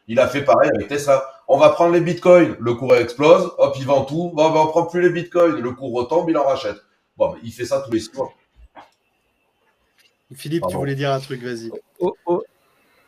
Il 0.07 0.21
a 0.21 0.29
fait 0.29 0.43
pareil 0.43 0.71
avec 0.75 0.89
Tesla. 0.89 1.25
On 1.49 1.59
va 1.59 1.71
prendre 1.71 1.93
les 1.93 2.01
bitcoins, 2.01 2.57
le 2.61 2.75
cours 2.75 2.95
explose, 2.95 3.53
hop, 3.59 3.75
il 3.79 3.87
vend 3.87 4.05
tout. 4.05 4.31
Bon, 4.35 4.51
ben, 4.51 4.61
on 4.61 4.67
prend 4.67 4.87
plus 4.87 5.01
les 5.01 5.11
bitcoins, 5.11 5.61
le 5.61 5.73
cours 5.73 5.93
retombe, 5.93 6.29
il 6.31 6.37
en 6.37 6.45
rachète. 6.45 6.77
Bon, 7.17 7.35
il 7.43 7.53
fait 7.53 7.65
ça 7.65 7.81
tous 7.81 7.93
les 7.93 8.01
six 8.01 8.15
mois. 8.15 8.33
Philippe, 10.35 10.65
tu 10.69 10.77
voulais 10.77 10.95
dire 10.95 11.13
un 11.13 11.21
truc, 11.21 11.43
vas-y. 11.43 11.71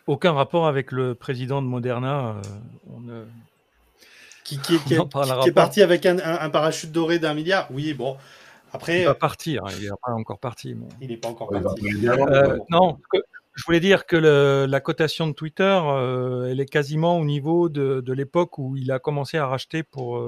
aucun 0.07 0.33
rapport 0.33 0.67
avec 0.67 0.93
le 0.93 1.15
président 1.15 1.63
de 1.63 1.67
Moderna. 1.67 2.37
Euh, 3.09 3.25
qui, 4.45 4.57
est, 4.57 5.53
parti 5.55 5.83
avec 5.83 6.05
un, 6.07 6.51
parachute 6.51 6.93
doré 6.93 7.19
d'un 7.19 7.35
milliard? 7.35 7.69
Oui, 7.71 7.95
bon. 7.95 8.17
Après, 8.73 9.01
il 9.01 9.05
va 9.07 9.15
partir, 9.15 9.65
hein, 9.65 9.71
il 9.79 9.85
n'est 9.85 9.91
pas 9.91 10.13
encore 10.13 10.39
parti. 10.39 10.77
Il 11.01 11.09
n'est 11.09 11.17
pas 11.17 11.29
encore 11.29 11.49
parti. 11.49 11.87
Euh, 12.07 12.59
non, 12.71 12.99
je 13.55 13.65
voulais 13.65 13.81
dire 13.81 14.05
que 14.05 14.17
la 14.67 14.81
cotation 14.81 15.29
de 15.29 15.33
Twitter, 15.33 15.81
euh, 15.85 16.51
elle 16.51 16.61
est 16.61 16.67
quasiment 16.67 17.19
au 17.19 17.25
niveau 17.25 17.69
de, 17.69 18.13
l'époque 18.13 18.59
où 18.59 18.77
il 18.77 18.91
a 18.91 18.99
commencé 18.99 19.39
à 19.39 19.47
racheter 19.47 19.83
pour, 19.83 20.23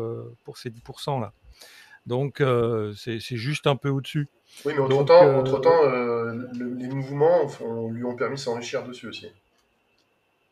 pour 0.45 0.59
ces 0.59 0.71
10% 0.71 1.21
là. 1.21 1.33
Donc 2.07 2.43
c'est 2.97 3.19
juste 3.37 3.67
un 3.67 3.77
peu 3.77 3.89
au-dessus. 3.89 4.29
Oui, 4.65 4.73
mais 4.75 4.81
entre-temps, 4.81 5.39
entre 5.39 5.61
-temps, 5.61 5.85
euh, 5.85 6.49
les 6.55 6.89
mouvements 6.89 7.47
lui 7.91 8.05
ont 8.05 8.17
permis 8.17 8.37
de 8.37 8.41
s'enrichir 8.41 8.85
dessus 8.85 9.09
aussi. 9.09 9.29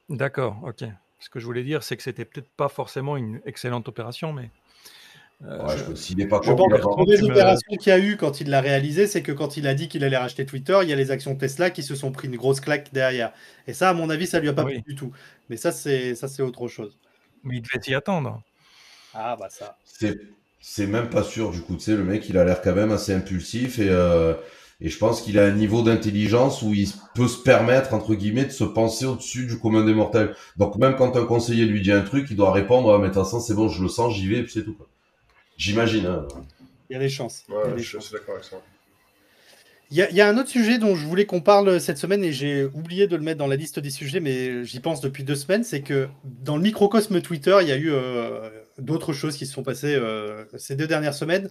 D'accord, 0.08 0.58
ok. 0.62 0.84
Ce 1.18 1.30
que 1.30 1.40
je 1.40 1.46
voulais 1.46 1.64
dire, 1.64 1.82
c'est 1.82 1.96
que 1.96 2.02
c'était 2.02 2.24
peut-être 2.24 2.50
pas 2.56 2.68
forcément 2.68 3.16
une 3.16 3.40
excellente 3.46 3.88
opération, 3.88 4.32
mais. 4.32 4.50
Euh, 5.42 5.66
je, 5.68 6.14
n'est 6.14 6.26
pas 6.26 6.40
je 6.42 6.52
pense 6.52 6.72
que 6.72 7.10
les 7.10 7.22
opérations 7.22 7.76
qu'il 7.76 7.90
y 7.90 7.92
a 7.92 7.98
eu 7.98 8.16
quand 8.16 8.40
il 8.40 8.50
l'a 8.50 8.60
réalisé, 8.60 9.06
c'est 9.06 9.22
que 9.22 9.32
quand 9.32 9.56
il 9.56 9.66
a 9.66 9.74
dit 9.74 9.88
qu'il 9.88 10.04
allait 10.04 10.16
racheter 10.16 10.46
Twitter, 10.46 10.78
il 10.82 10.88
y 10.88 10.92
a 10.92 10.96
les 10.96 11.10
actions 11.10 11.34
Tesla 11.34 11.70
qui 11.70 11.82
se 11.82 11.94
sont 11.94 12.12
pris 12.12 12.28
une 12.28 12.36
grosse 12.36 12.60
claque 12.60 12.92
derrière. 12.92 13.32
Et 13.66 13.72
ça, 13.72 13.90
à 13.90 13.94
mon 13.94 14.10
avis, 14.10 14.26
ça 14.26 14.38
lui 14.38 14.48
a 14.48 14.52
pas 14.52 14.64
plu 14.64 14.80
du 14.82 14.94
tout. 14.94 15.12
Mais 15.48 15.56
ça, 15.56 15.72
c'est 15.72 16.14
ça, 16.14 16.28
c'est 16.28 16.42
autre 16.42 16.68
chose. 16.68 16.96
Mais 17.42 17.56
il 17.56 17.62
devait 17.62 17.80
y 17.90 17.94
attendre. 17.94 18.42
Ah 19.12 19.36
bah 19.38 19.48
ça. 19.50 19.76
C'est 19.84 20.18
c'est 20.66 20.86
même 20.86 21.10
pas 21.10 21.22
sûr 21.22 21.50
du 21.50 21.60
coup. 21.60 21.74
Tu 21.76 21.82
sais, 21.82 21.96
le 21.96 22.04
mec, 22.04 22.26
il 22.30 22.38
a 22.38 22.44
l'air 22.44 22.62
quand 22.62 22.74
même 22.74 22.90
assez 22.90 23.12
impulsif 23.12 23.78
et, 23.78 23.90
euh, 23.90 24.32
et 24.80 24.88
je 24.88 24.96
pense 24.96 25.20
qu'il 25.20 25.38
a 25.38 25.44
un 25.44 25.52
niveau 25.52 25.82
d'intelligence 25.82 26.62
où 26.62 26.72
il 26.72 26.88
peut 27.14 27.28
se 27.28 27.36
permettre, 27.36 27.92
entre 27.92 28.14
guillemets, 28.14 28.46
de 28.46 28.50
se 28.50 28.64
penser 28.64 29.04
au-dessus 29.04 29.46
du 29.46 29.58
commun 29.58 29.84
des 29.84 29.92
mortels. 29.92 30.34
Donc 30.56 30.76
même 30.76 30.96
quand 30.96 31.16
un 31.18 31.26
conseiller 31.26 31.66
lui 31.66 31.82
dit 31.82 31.92
un 31.92 32.00
truc, 32.00 32.28
il 32.30 32.36
doit 32.36 32.50
répondre, 32.50 32.94
ah, 32.94 32.98
mais 32.98 33.08
de 33.08 33.12
toute 33.12 33.22
façon, 33.22 33.40
c'est 33.40 33.52
bon, 33.52 33.68
je 33.68 33.82
le 33.82 33.88
sens, 33.88 34.14
j'y 34.14 34.26
vais, 34.26 34.38
et 34.38 34.42
puis 34.42 34.52
c'est 34.52 34.64
tout. 34.64 34.74
J'imagine. 35.58 36.06
Hein. 36.06 36.26
Il 36.88 36.94
y 36.94 36.96
a 36.96 36.98
des 36.98 37.10
chances. 37.10 37.44
Ouais, 37.50 37.76
je 37.76 37.98
suis 37.98 38.12
d'accord 38.12 38.36
avec 38.36 38.44
ça. 38.44 38.56
Il 39.90 39.98
y, 39.98 40.20
a, 40.22 40.28
un 40.28 40.38
autre 40.38 40.48
sujet 40.48 40.78
dont 40.78 40.96
je 40.96 41.06
voulais 41.06 41.26
qu'on 41.26 41.42
parle 41.42 41.78
cette 41.78 41.98
semaine 41.98 42.24
et 42.24 42.32
j'ai 42.32 42.64
oublié 42.64 43.06
de 43.06 43.16
le 43.16 43.22
mettre 43.22 43.38
dans 43.38 43.46
la 43.46 43.54
liste 43.54 43.78
des 43.78 43.90
sujets, 43.90 44.18
mais 44.18 44.64
j'y 44.64 44.80
pense 44.80 45.02
depuis 45.02 45.24
deux 45.24 45.36
semaines, 45.36 45.62
c'est 45.62 45.82
que 45.82 46.08
dans 46.24 46.56
le 46.56 46.62
microcosme 46.62 47.20
Twitter, 47.20 47.58
il 47.60 47.68
y 47.68 47.72
a 47.72 47.76
eu 47.76 47.92
euh, 47.92 48.48
d'autres 48.78 49.12
choses 49.12 49.36
qui 49.36 49.46
se 49.46 49.52
sont 49.52 49.62
passées 49.62 49.94
euh, 49.94 50.44
ces 50.56 50.76
deux 50.76 50.86
dernières 50.86 51.14
semaines. 51.14 51.48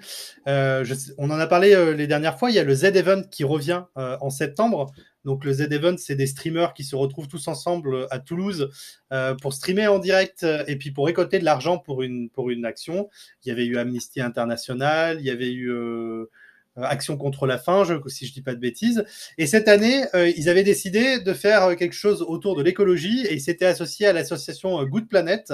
Euh, 0.48 0.86
on 1.18 1.30
en 1.30 1.40
a 1.40 1.48
parlé 1.48 1.94
les 1.96 2.08
dernières 2.08 2.38
fois, 2.38 2.50
il 2.50 2.56
y 2.56 2.60
a 2.60 2.64
le 2.64 2.74
Z-Event 2.74 3.24
qui 3.30 3.44
revient 3.44 3.84
en 3.96 4.30
septembre. 4.30 4.92
Donc 5.26 5.46
le 5.46 5.54
Z-Event, 5.54 5.96
c'est 5.98 6.16
des 6.16 6.28
streamers 6.28 6.74
qui 6.74 6.84
se 6.84 6.96
retrouvent 6.96 7.28
tous 7.28 7.48
ensemble 7.48 8.08
à 8.12 8.20
Toulouse 8.20 8.70
pour 9.42 9.54
streamer 9.54 9.88
en 9.88 10.00
direct 10.00 10.46
et 10.68 10.76
puis 10.76 10.92
pour 10.92 11.06
récolter 11.06 11.40
de 11.40 11.46
l'argent 11.46 11.78
pour 11.78 12.04
une, 12.04 12.30
pour 12.30 12.50
une 12.50 12.66
action. 12.66 13.10
Il 13.44 13.50
y 13.50 13.52
avait 13.52 13.66
eu 13.66 13.78
Amnesty 13.78 14.22
International, 14.22 15.18
il 15.20 15.26
y 15.26 15.30
avait 15.30 15.52
eu... 15.52 15.72
Euh, 16.78 16.84
Action 16.84 17.18
contre 17.18 17.46
la 17.46 17.60
faim, 17.60 17.84
si 18.08 18.26
je 18.26 18.34
dis 18.34 18.42
pas 18.42 18.56
de 18.56 18.60
bêtises. 18.60 19.06
Et 19.38 19.46
cette 19.46 19.68
année, 19.68 20.06
euh, 20.16 20.32
ils 20.36 20.50
avaient 20.50 20.64
décidé 20.64 21.20
de 21.20 21.34
faire 21.34 21.64
euh, 21.64 21.76
quelque 21.76 21.94
chose 21.94 22.24
autour 22.24 22.56
de 22.56 22.64
l'écologie 22.64 23.26
et 23.28 23.34
ils 23.34 23.42
s'étaient 23.42 23.66
associés 23.66 24.08
à 24.08 24.14
l'association 24.14 24.84
Good 24.84 25.08
Planet. 25.08 25.54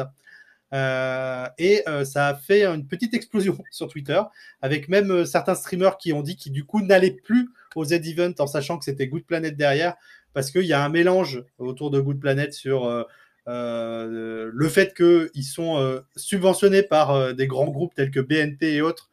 Et 0.71 1.83
ça 2.05 2.27
a 2.27 2.35
fait 2.35 2.65
une 2.65 2.87
petite 2.87 3.13
explosion 3.13 3.57
sur 3.71 3.87
Twitter, 3.87 4.21
avec 4.61 4.89
même 4.89 5.25
certains 5.25 5.55
streamers 5.55 5.97
qui 5.97 6.13
ont 6.13 6.21
dit 6.21 6.35
qu'ils 6.35 6.51
du 6.51 6.63
coup 6.63 6.81
n'allaient 6.81 7.11
plus 7.11 7.49
aux 7.75 7.85
Z-Event 7.85 8.33
en 8.39 8.47
sachant 8.47 8.77
que 8.77 8.85
c'était 8.85 9.07
Good 9.07 9.25
Planet 9.25 9.55
derrière, 9.55 9.95
parce 10.33 10.51
qu'il 10.51 10.65
y 10.65 10.73
a 10.73 10.83
un 10.83 10.89
mélange 10.89 11.43
autour 11.57 11.91
de 11.91 11.99
Good 11.99 12.19
Planet 12.19 12.53
sur 12.53 13.05
le 13.47 14.69
fait 14.69 14.93
qu'ils 14.95 15.43
sont 15.43 16.01
subventionnés 16.15 16.83
par 16.83 17.33
des 17.33 17.47
grands 17.47 17.69
groupes 17.69 17.95
tels 17.95 18.11
que 18.11 18.19
BNP 18.19 18.73
et 18.73 18.81
autres, 18.81 19.09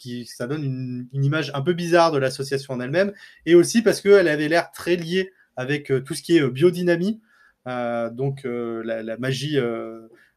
qui 0.00 0.24
ça 0.24 0.46
donne 0.46 0.64
une, 1.12 1.24
image 1.24 1.52
un 1.54 1.60
peu 1.60 1.74
bizarre 1.74 2.10
de 2.10 2.18
l'association 2.18 2.74
en 2.74 2.80
elle-même, 2.80 3.12
et 3.46 3.54
aussi 3.54 3.82
parce 3.82 4.00
qu'elle 4.00 4.28
avait 4.28 4.48
l'air 4.48 4.72
très 4.72 4.96
liée 4.96 5.32
avec 5.56 5.92
euh, 5.92 6.00
tout 6.00 6.14
ce 6.14 6.22
qui 6.22 6.38
est 6.38 6.42
euh, 6.42 6.50
biodynamie, 6.50 7.20
euh, 7.68 8.08
donc 8.08 8.44
la, 8.44 9.16
magie 9.18 9.58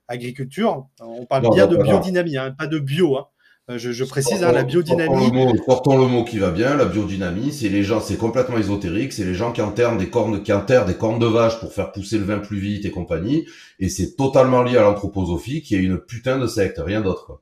agriculture. 0.08 0.88
On 1.00 1.26
parle 1.26 1.50
bien 1.54 1.68
de 1.68 1.78
biodynamie, 1.78 2.38
hein, 2.38 2.56
pas 2.58 2.68
de 2.68 2.80
bio. 2.80 3.18
Hein. 3.18 3.28
Je, 3.70 4.04
précise, 4.04 4.44
hein, 4.44 4.52
la 4.52 4.64
biodynamie. 4.64 5.32
Portons 5.66 5.98
le, 5.98 6.08
mot, 6.08 6.26
qui 6.26 6.38
va 6.38 6.52
bien, 6.52 6.76
la 6.76 6.84
biodynamie, 6.84 7.54
c'est 7.54 7.70
les 7.70 7.84
gens, 7.84 8.02
c'est 8.02 8.18
complètement 8.18 8.58
ésotérique, 8.58 9.14
c'est 9.14 9.24
les 9.24 9.34
gens 9.34 9.54
qui 9.54 9.62
enterrent 9.62 9.96
des 9.96 10.10
cornes, 10.10 10.44
qui 10.44 10.52
enterrent 10.52 10.86
des 10.86 10.96
cornes 10.96 11.20
de 11.20 11.26
vache 11.26 11.60
pour 11.62 11.72
faire 11.72 11.94
pousser 11.94 12.18
le 12.18 12.26
vin 12.26 12.40
plus 12.40 12.60
vite 12.60 12.86
et 12.86 12.92
compagnie, 12.92 13.46
et 13.80 13.88
c'est 13.88 14.18
totalement 14.18 14.64
lié 14.64 14.78
à 14.78 14.82
l'anthroposophie 14.82 15.62
qui 15.62 15.76
est 15.76 15.80
une 15.80 15.98
putain 15.98 16.40
de 16.40 16.48
secte, 16.48 16.82
rien 16.86 17.00
d'autre. 17.00 17.40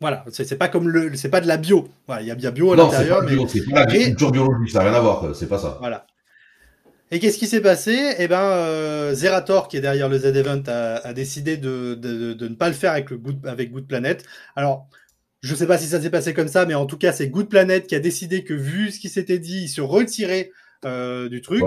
Voilà, 0.00 0.24
c'est 0.30 0.56
pas 0.56 0.68
comme 0.68 0.88
le, 0.88 1.14
c'est 1.16 1.28
pas 1.28 1.40
de 1.40 1.48
la 1.48 1.56
bio. 1.56 1.88
Voilà, 2.06 2.22
il 2.22 2.28
y 2.28 2.30
a 2.30 2.36
bien 2.36 2.52
bio 2.52 2.72
à 2.72 2.76
l'intérieur, 2.76 3.22
mais 3.22 3.36
c'est 3.48 3.68
pas 3.68 3.80
l'agriculture 3.80 4.30
biologique, 4.30 4.70
ça 4.70 4.78
n'a 4.78 4.90
rien 4.90 4.94
à 4.94 5.00
voir, 5.00 5.34
c'est 5.34 5.48
pas 5.48 5.58
ça. 5.58 5.76
Voilà. 5.80 6.06
Et 7.12 7.18
qu'est-ce 7.18 7.38
qui 7.38 7.48
s'est 7.48 7.60
passé? 7.60 8.14
Eh 8.18 8.28
ben, 8.28 8.40
euh, 8.40 9.14
Zerator, 9.14 9.66
qui 9.66 9.76
est 9.76 9.80
derrière 9.80 10.08
le 10.08 10.18
Z-Event, 10.18 10.62
a, 10.68 11.12
décidé 11.12 11.56
de, 11.56 11.94
de, 11.94 12.34
de, 12.34 12.48
ne 12.48 12.54
pas 12.54 12.68
le 12.68 12.74
faire 12.74 12.92
avec 12.92 13.10
le 13.10 13.18
Good, 13.18 13.46
avec 13.46 13.72
Good 13.72 13.86
Planet. 13.88 14.24
Alors, 14.54 14.86
je 15.40 15.54
sais 15.54 15.66
pas 15.66 15.76
si 15.76 15.86
ça 15.86 16.00
s'est 16.00 16.10
passé 16.10 16.34
comme 16.34 16.48
ça, 16.48 16.66
mais 16.66 16.74
en 16.74 16.86
tout 16.86 16.98
cas, 16.98 17.12
c'est 17.12 17.28
Good 17.28 17.48
Planet 17.48 17.86
qui 17.86 17.96
a 17.96 18.00
décidé 18.00 18.44
que, 18.44 18.54
vu 18.54 18.92
ce 18.92 19.00
qui 19.00 19.08
s'était 19.08 19.40
dit, 19.40 19.62
il 19.62 19.68
se 19.68 19.80
retirait 19.80 20.52
euh, 20.84 21.28
du 21.28 21.40
truc. 21.40 21.64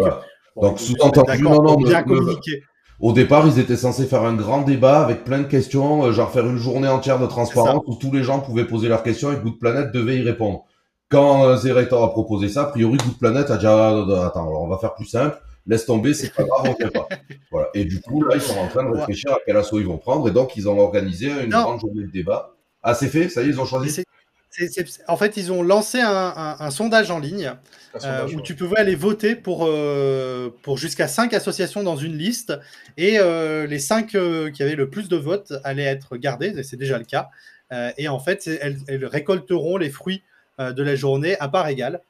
donc, 0.56 0.80
sous-entendu, 0.80 1.42
non, 1.42 1.62
non, 1.62 1.76
bien 1.76 2.04
communiquer. 2.04 2.64
Au 3.02 3.12
départ, 3.12 3.46
ils 3.48 3.60
étaient 3.60 3.76
censés 3.76 4.06
faire 4.06 4.22
un 4.22 4.36
grand 4.36 4.62
débat 4.62 5.04
avec 5.04 5.26
plein 5.26 5.40
de 5.40 5.48
questions, 5.48 6.06
euh, 6.06 6.14
genre 6.14 6.32
faire 6.32 6.48
une 6.48 6.58
journée 6.58 6.88
entière 6.88 7.20
de 7.20 7.26
transparence 7.26 7.84
où 7.86 7.96
tous 7.96 8.14
les 8.14 8.24
gens 8.24 8.40
pouvaient 8.40 8.66
poser 8.66 8.88
leurs 8.88 9.04
questions 9.04 9.34
et 9.34 9.36
Good 9.36 9.60
Planet 9.60 9.92
devait 9.92 10.18
y 10.18 10.22
répondre. 10.22 10.66
Quand 11.14 11.46
euh, 11.46 11.56
Zerator 11.56 12.04
a 12.04 12.12
proposé 12.12 12.50
ça, 12.50 12.64
a 12.64 12.66
priori 12.66 12.98
Good 12.98 13.18
Planet 13.18 13.50
a 13.50 13.58
dit 13.58 13.66
ah, 13.68 14.26
attends, 14.26 14.48
alors 14.48 14.64
on 14.64 14.68
va 14.68 14.78
faire 14.80 14.94
plus 14.96 15.06
simple, 15.06 15.40
laisse 15.66 15.86
tomber, 15.86 16.14
c'est 16.14 16.34
pas 16.34 16.44
grave, 16.44 16.66
on 16.66 16.76
fait 16.76 16.92
pas. 16.92 17.08
Voilà. 17.52 17.70
Et 17.76 17.86
du 17.86 18.02
coup, 18.02 18.24
là, 18.24 18.36
ils 18.36 18.42
sont 18.42 18.58
en 18.58 18.68
train 18.68 18.84
de 18.84 18.98
réfléchir 18.98 19.32
à 19.32 19.38
quel 19.46 19.56
assaut 19.56 19.80
ils 19.80 19.86
vont 19.86 20.00
prendre 20.00 20.28
et 20.28 20.32
donc 20.32 20.58
ils 20.58 20.68
ont 20.68 20.80
organisé 20.80 21.28
une 21.28 21.52
grande 21.52 21.80
journée 21.80 22.04
de 22.04 22.12
débat. 22.12 22.56
Ah, 22.82 22.96
c'est 22.96 23.08
fait, 23.08 23.30
ça 23.30 23.44
y 23.44 23.46
est, 23.46 23.50
ils 23.50 23.62
ont 23.62 23.66
choisi 23.66 24.04
en 25.08 25.18
fait, 25.18 25.38
ils 25.38 25.52
ont 25.52 25.64
lancé 25.64 26.00
un, 26.02 26.70
sondage 26.70 27.12
en 27.12 27.20
ligne 27.20 27.54
euh, 28.04 28.28
où 28.34 28.42
tu 28.42 28.56
pouvais 28.56 28.78
aller 28.78 28.96
voter 28.96 29.36
pour, 29.36 29.66
euh, 29.68 30.50
pour 30.62 30.78
jusqu'à 30.78 31.08
5 31.08 31.34
associations 31.34 31.84
dans 31.84 31.96
une 31.96 32.18
liste 32.18 32.54
et 32.98 33.20
euh, 33.20 33.66
les 33.66 33.80
5 33.80 34.08
qui 34.54 34.64
avaient 34.64 34.76
le 34.76 34.90
plus 34.90 35.10
de 35.10 35.16
votes 35.16 35.54
allaient 35.64 35.84
être 35.84 36.18
gardées, 36.18 36.64
c'est 36.64 36.78
déjà 36.78 36.98
le 36.98 37.06
cas. 37.06 37.30
et 37.98 38.08
en 38.08 38.20
fait, 38.20 38.48
elles, 38.62 39.06
récolteront 39.06 39.78
les 39.78 39.90
fruits 39.90 40.24
de 40.60 40.84
la 40.84 40.96
journée 40.96 41.38
à 41.40 41.48
part 41.48 41.68
égale. 41.68 42.02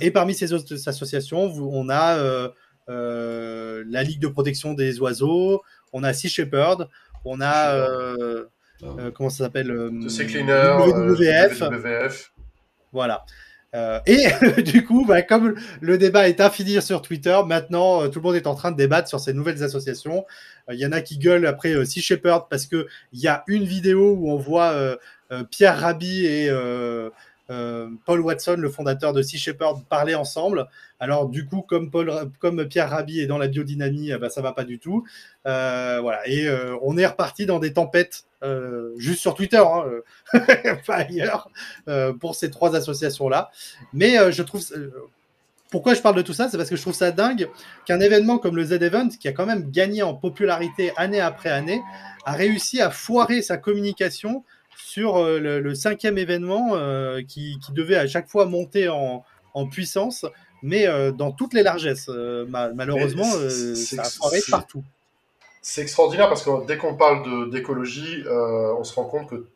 et 0.00 0.10
parmi 0.10 0.34
ces 0.34 0.52
autres 0.52 0.88
associations, 0.88 1.52
on 1.56 1.88
a 1.88 2.50
la 2.88 4.02
Ligue 4.02 4.20
de 4.20 4.28
protection 4.28 4.74
des 4.74 5.00
oiseaux, 5.00 5.62
on 5.92 6.02
a 6.04 6.12
Sea 6.12 6.28
Shepherd, 6.28 6.88
on 7.24 7.40
a 7.40 8.46
euh, 8.82 9.10
comment 9.12 9.30
ça 9.30 9.44
s'appelle 9.44 9.70
euh, 9.70 9.90
WWF. 9.90 11.60
WWF. 11.60 12.32
Voilà. 12.92 13.24
Euh, 13.74 14.00
et 14.06 14.26
du 14.62 14.84
coup, 14.84 15.06
bah, 15.06 15.22
comme 15.22 15.54
le 15.80 15.98
débat 15.98 16.28
est 16.28 16.40
infini 16.40 16.80
sur 16.82 17.00
Twitter, 17.00 17.38
maintenant 17.46 18.08
tout 18.08 18.18
le 18.18 18.22
monde 18.24 18.36
est 18.36 18.46
en 18.46 18.54
train 18.54 18.70
de 18.70 18.76
débattre 18.76 19.08
sur 19.08 19.20
ces 19.20 19.32
nouvelles 19.32 19.62
associations. 19.62 20.26
Il 20.70 20.78
y 20.78 20.86
en 20.86 20.92
a 20.92 21.00
qui 21.00 21.18
gueulent 21.18 21.46
après 21.46 21.84
Sea 21.84 22.02
Shepherd 22.02 22.46
parce 22.50 22.66
qu'il 22.66 22.86
y 23.14 23.28
a 23.28 23.44
une 23.46 23.64
vidéo 23.64 24.14
où 24.14 24.30
on 24.30 24.36
voit 24.36 24.98
Pierre 25.50 25.78
Rabhi 25.78 26.26
et 26.26 26.48
euh, 26.50 27.10
Paul 28.04 28.20
Watson, 28.20 28.56
le 28.58 28.68
fondateur 28.68 29.12
de 29.12 29.22
Sea 29.22 29.38
Shepherd, 29.38 29.84
parlaient 29.88 30.14
ensemble. 30.14 30.68
Alors 31.00 31.28
du 31.28 31.46
coup, 31.46 31.62
comme 31.62 32.68
Pierre 32.68 32.90
Rabhi 32.90 33.20
est 33.20 33.26
dans 33.26 33.38
la 33.38 33.48
biodynamie, 33.48 34.08
ça 34.08 34.14
eh 34.16 34.18
ben, 34.18 34.28
ça 34.28 34.42
va 34.42 34.52
pas 34.52 34.64
du 34.64 34.78
tout. 34.78 35.04
Euh, 35.46 35.98
voilà. 36.00 36.26
Et 36.28 36.46
euh, 36.46 36.76
on 36.82 36.96
est 36.96 37.06
reparti 37.06 37.46
dans 37.46 37.58
des 37.58 37.72
tempêtes 37.72 38.24
juste 38.96 39.20
sur 39.20 39.34
Twitter, 39.34 39.62
hein, 39.64 39.84
pas 40.86 40.96
ailleurs, 40.96 41.48
pour 42.18 42.34
ces 42.34 42.50
trois 42.50 42.74
associations-là. 42.74 43.50
Mais 43.92 44.32
je 44.32 44.42
trouve 44.42 44.62
pourquoi 45.72 45.94
je 45.94 46.02
parle 46.02 46.16
de 46.16 46.22
tout 46.22 46.34
ça? 46.34 46.50
C'est 46.50 46.58
parce 46.58 46.68
que 46.68 46.76
je 46.76 46.82
trouve 46.82 46.94
ça 46.94 47.10
dingue 47.12 47.48
qu'un 47.86 47.98
événement 47.98 48.38
comme 48.38 48.56
le 48.56 48.64
Z-Event, 48.64 49.08
qui 49.18 49.26
a 49.26 49.32
quand 49.32 49.46
même 49.46 49.70
gagné 49.70 50.02
en 50.02 50.14
popularité 50.14 50.92
année 50.96 51.20
après 51.20 51.48
année, 51.48 51.80
a 52.26 52.32
réussi 52.32 52.80
à 52.82 52.90
foirer 52.90 53.40
sa 53.40 53.56
communication 53.56 54.44
sur 54.84 55.16
euh, 55.16 55.38
le, 55.38 55.74
cinquième 55.74 56.18
événement 56.18 56.70
euh, 56.74 57.22
qui, 57.26 57.58
devait 57.70 57.96
à 57.96 58.06
chaque 58.06 58.28
fois 58.28 58.46
monter 58.46 58.88
en, 58.88 59.24
puissance, 59.70 60.24
mais 60.62 60.86
euh, 60.86 61.12
dans 61.12 61.32
toutes 61.32 61.54
les 61.54 61.62
largesses. 61.62 62.08
malheureusement, 62.08 63.24
ça 63.24 64.02
a 64.02 64.04
foiré 64.04 64.40
partout. 64.50 64.82
C'est 65.60 65.82
extraordinaire 65.82 66.28
parce 66.28 66.42
que 66.42 66.66
dès 66.66 66.76
qu'on 66.76 66.96
parle 66.96 67.50
d'écologie, 67.50 68.24
on 68.28 68.82
se 68.84 68.94
rend 68.94 69.04
compte 69.04 69.28
que 69.28 69.46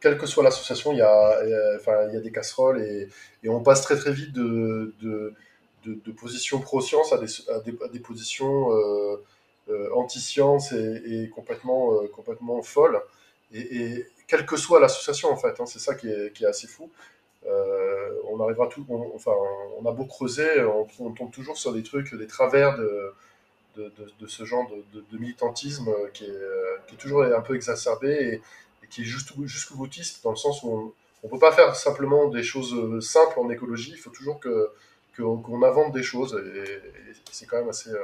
quelle 0.00 0.18
que 0.18 0.26
soit 0.26 0.42
l'association, 0.42 0.92
il 0.92 0.98
y, 0.98 1.02
a, 1.02 1.38
enfin, 1.76 2.08
il 2.08 2.14
y 2.14 2.16
a 2.16 2.20
des 2.20 2.32
casseroles 2.32 2.82
et, 2.82 3.08
on 3.48 3.60
passe 3.60 3.82
très 3.82 3.96
très 3.96 4.12
vite 4.12 4.32
de, 4.32 4.94
de, 5.00 5.34
de, 5.84 6.12
positions 6.12 6.60
pro-science 6.60 7.12
à 7.12 7.18
des, 7.18 7.26
à 7.82 7.88
des, 7.88 8.00
positions 8.00 8.72
euh, 8.72 9.16
euh, 9.68 9.88
anti-science 9.94 10.72
et, 10.72 11.30
complètement, 11.34 11.94
euh, 11.94 12.08
complètement 12.08 12.62
folles. 12.62 13.00
Et, 13.52 14.06
quelle 14.30 14.46
que 14.46 14.56
soit 14.56 14.80
l'association, 14.80 15.30
en 15.30 15.36
fait, 15.36 15.60
hein, 15.60 15.66
c'est 15.66 15.80
ça 15.80 15.94
qui 15.94 16.08
est, 16.08 16.44
assez 16.44 16.68
fou. 16.68 16.88
on 17.44 18.40
arrivera 18.40 18.68
tout, 18.68 18.86
enfin, 19.14 19.32
on 19.80 19.84
a 19.86 19.92
beau 19.92 20.04
creuser, 20.04 20.62
on, 20.64 21.12
tombe 21.12 21.32
toujours 21.32 21.58
sur 21.58 21.72
des 21.72 21.82
trucs, 21.82 22.14
des 22.14 22.26
travers 22.26 22.78
de, 22.78 23.12
ce 24.26 24.44
genre 24.44 24.70
de, 24.92 25.18
militantisme 25.18 25.90
qui 26.14 26.24
est, 26.24 26.42
qui 26.86 26.94
est, 26.94 26.98
toujours 26.98 27.22
un 27.24 27.40
peu 27.40 27.54
exacerbé 27.56 28.40
qui 28.90 29.02
est 29.02 29.04
juste, 29.04 29.32
jusqu'au 29.44 29.76
boutiste, 29.76 30.22
dans 30.22 30.30
le 30.30 30.36
sens 30.36 30.62
où 30.62 30.92
on 31.22 31.26
ne 31.26 31.30
peut 31.30 31.38
pas 31.38 31.52
faire 31.52 31.74
simplement 31.74 32.28
des 32.28 32.42
choses 32.42 32.74
euh, 32.74 33.00
simples 33.00 33.38
en 33.38 33.48
écologie, 33.50 33.92
il 33.92 33.98
faut 33.98 34.10
toujours 34.10 34.40
qu'on 35.16 35.62
invente 35.62 35.92
des 35.92 36.02
choses, 36.02 36.34
et, 36.34 36.80
c'est 37.30 37.46
quand 37.46 37.58
même 37.58 37.68
assez, 37.68 37.90
euh, 37.90 37.98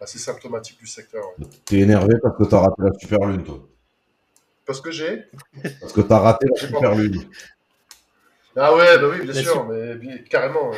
assez 0.00 0.18
symptomatique 0.18 0.78
du 0.78 0.86
secteur. 0.86 1.24
Tu 1.66 1.78
es 1.78 1.82
énervé 1.82 2.14
parce 2.22 2.36
que 2.36 2.44
tu 2.44 2.54
as 2.54 2.60
raté 2.60 2.82
la 2.82 2.92
super 2.98 3.26
lune, 3.26 3.44
toi? 3.44 3.60
Parce 4.68 4.82
que 4.82 4.90
j'ai 4.90 5.24
Parce 5.80 5.94
que 5.94 6.02
tu 6.02 6.12
as 6.12 6.18
raté 6.18 6.46
la 6.46 6.60
super 6.60 6.94
lune. 6.94 7.24
Ah 8.54 8.76
ouais, 8.76 8.98
bah 8.98 9.08
oui, 9.10 9.24
bien 9.24 9.42
sûr, 9.42 9.66
mais 9.66 10.22
carrément. 10.28 10.72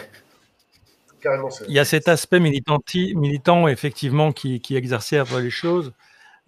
Carrément, 1.21 1.49
Il 1.67 1.75
y 1.75 1.81
a 1.81 1.85
cet 1.85 2.07
aspect 2.07 2.39
militant, 2.39 3.67
effectivement, 3.67 4.31
qui, 4.31 4.61
qui 4.61 4.77
exacerbe 4.77 5.41
les 5.41 5.51
choses. 5.51 5.93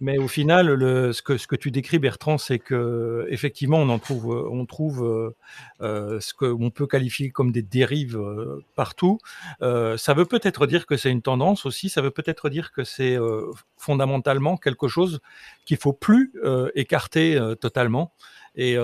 Mais 0.03 0.17
au 0.17 0.27
final, 0.27 0.67
ce, 1.13 1.21
que, 1.21 1.37
ce 1.37 1.47
que 1.47 1.55
tu 1.55 1.71
décris, 1.71 1.97
Bertrand, 1.97 2.37
c'est 2.37 2.59
que 2.59 3.25
effectivement, 3.29 3.77
on 3.77 3.87
en 3.87 3.99
trouve, 3.99 4.35
on 4.51 4.65
trouve 4.65 5.01
euh, 5.01 5.33
euh 5.79 6.19
ce 6.19 6.33
qu'on 6.33 6.69
peut 6.71 6.87
qualifier 6.87 7.29
comme 7.29 7.53
des 7.53 7.61
dérives 7.61 8.17
euh, 8.17 8.61
partout. 8.75 9.19
Euh, 9.61 9.95
ça 9.95 10.13
veut 10.13 10.25
peut-être 10.25 10.67
dire 10.67 10.87
que 10.87 10.97
c'est 10.97 11.09
une 11.09 11.21
tendance 11.21 11.65
aussi. 11.65 11.87
Ça 11.87 12.01
veut 12.01 12.11
peut-être 12.11 12.49
dire 12.49 12.73
que 12.73 12.83
c'est 12.83 13.17
euh, 13.17 13.49
fondamentalement 13.77 14.57
quelque 14.57 14.89
chose 14.89 15.21
qu'il 15.63 15.77
faut 15.77 15.93
plus 15.93 16.33
écarter 16.75 17.39
totalement. 17.61 18.11
Et 18.55 18.75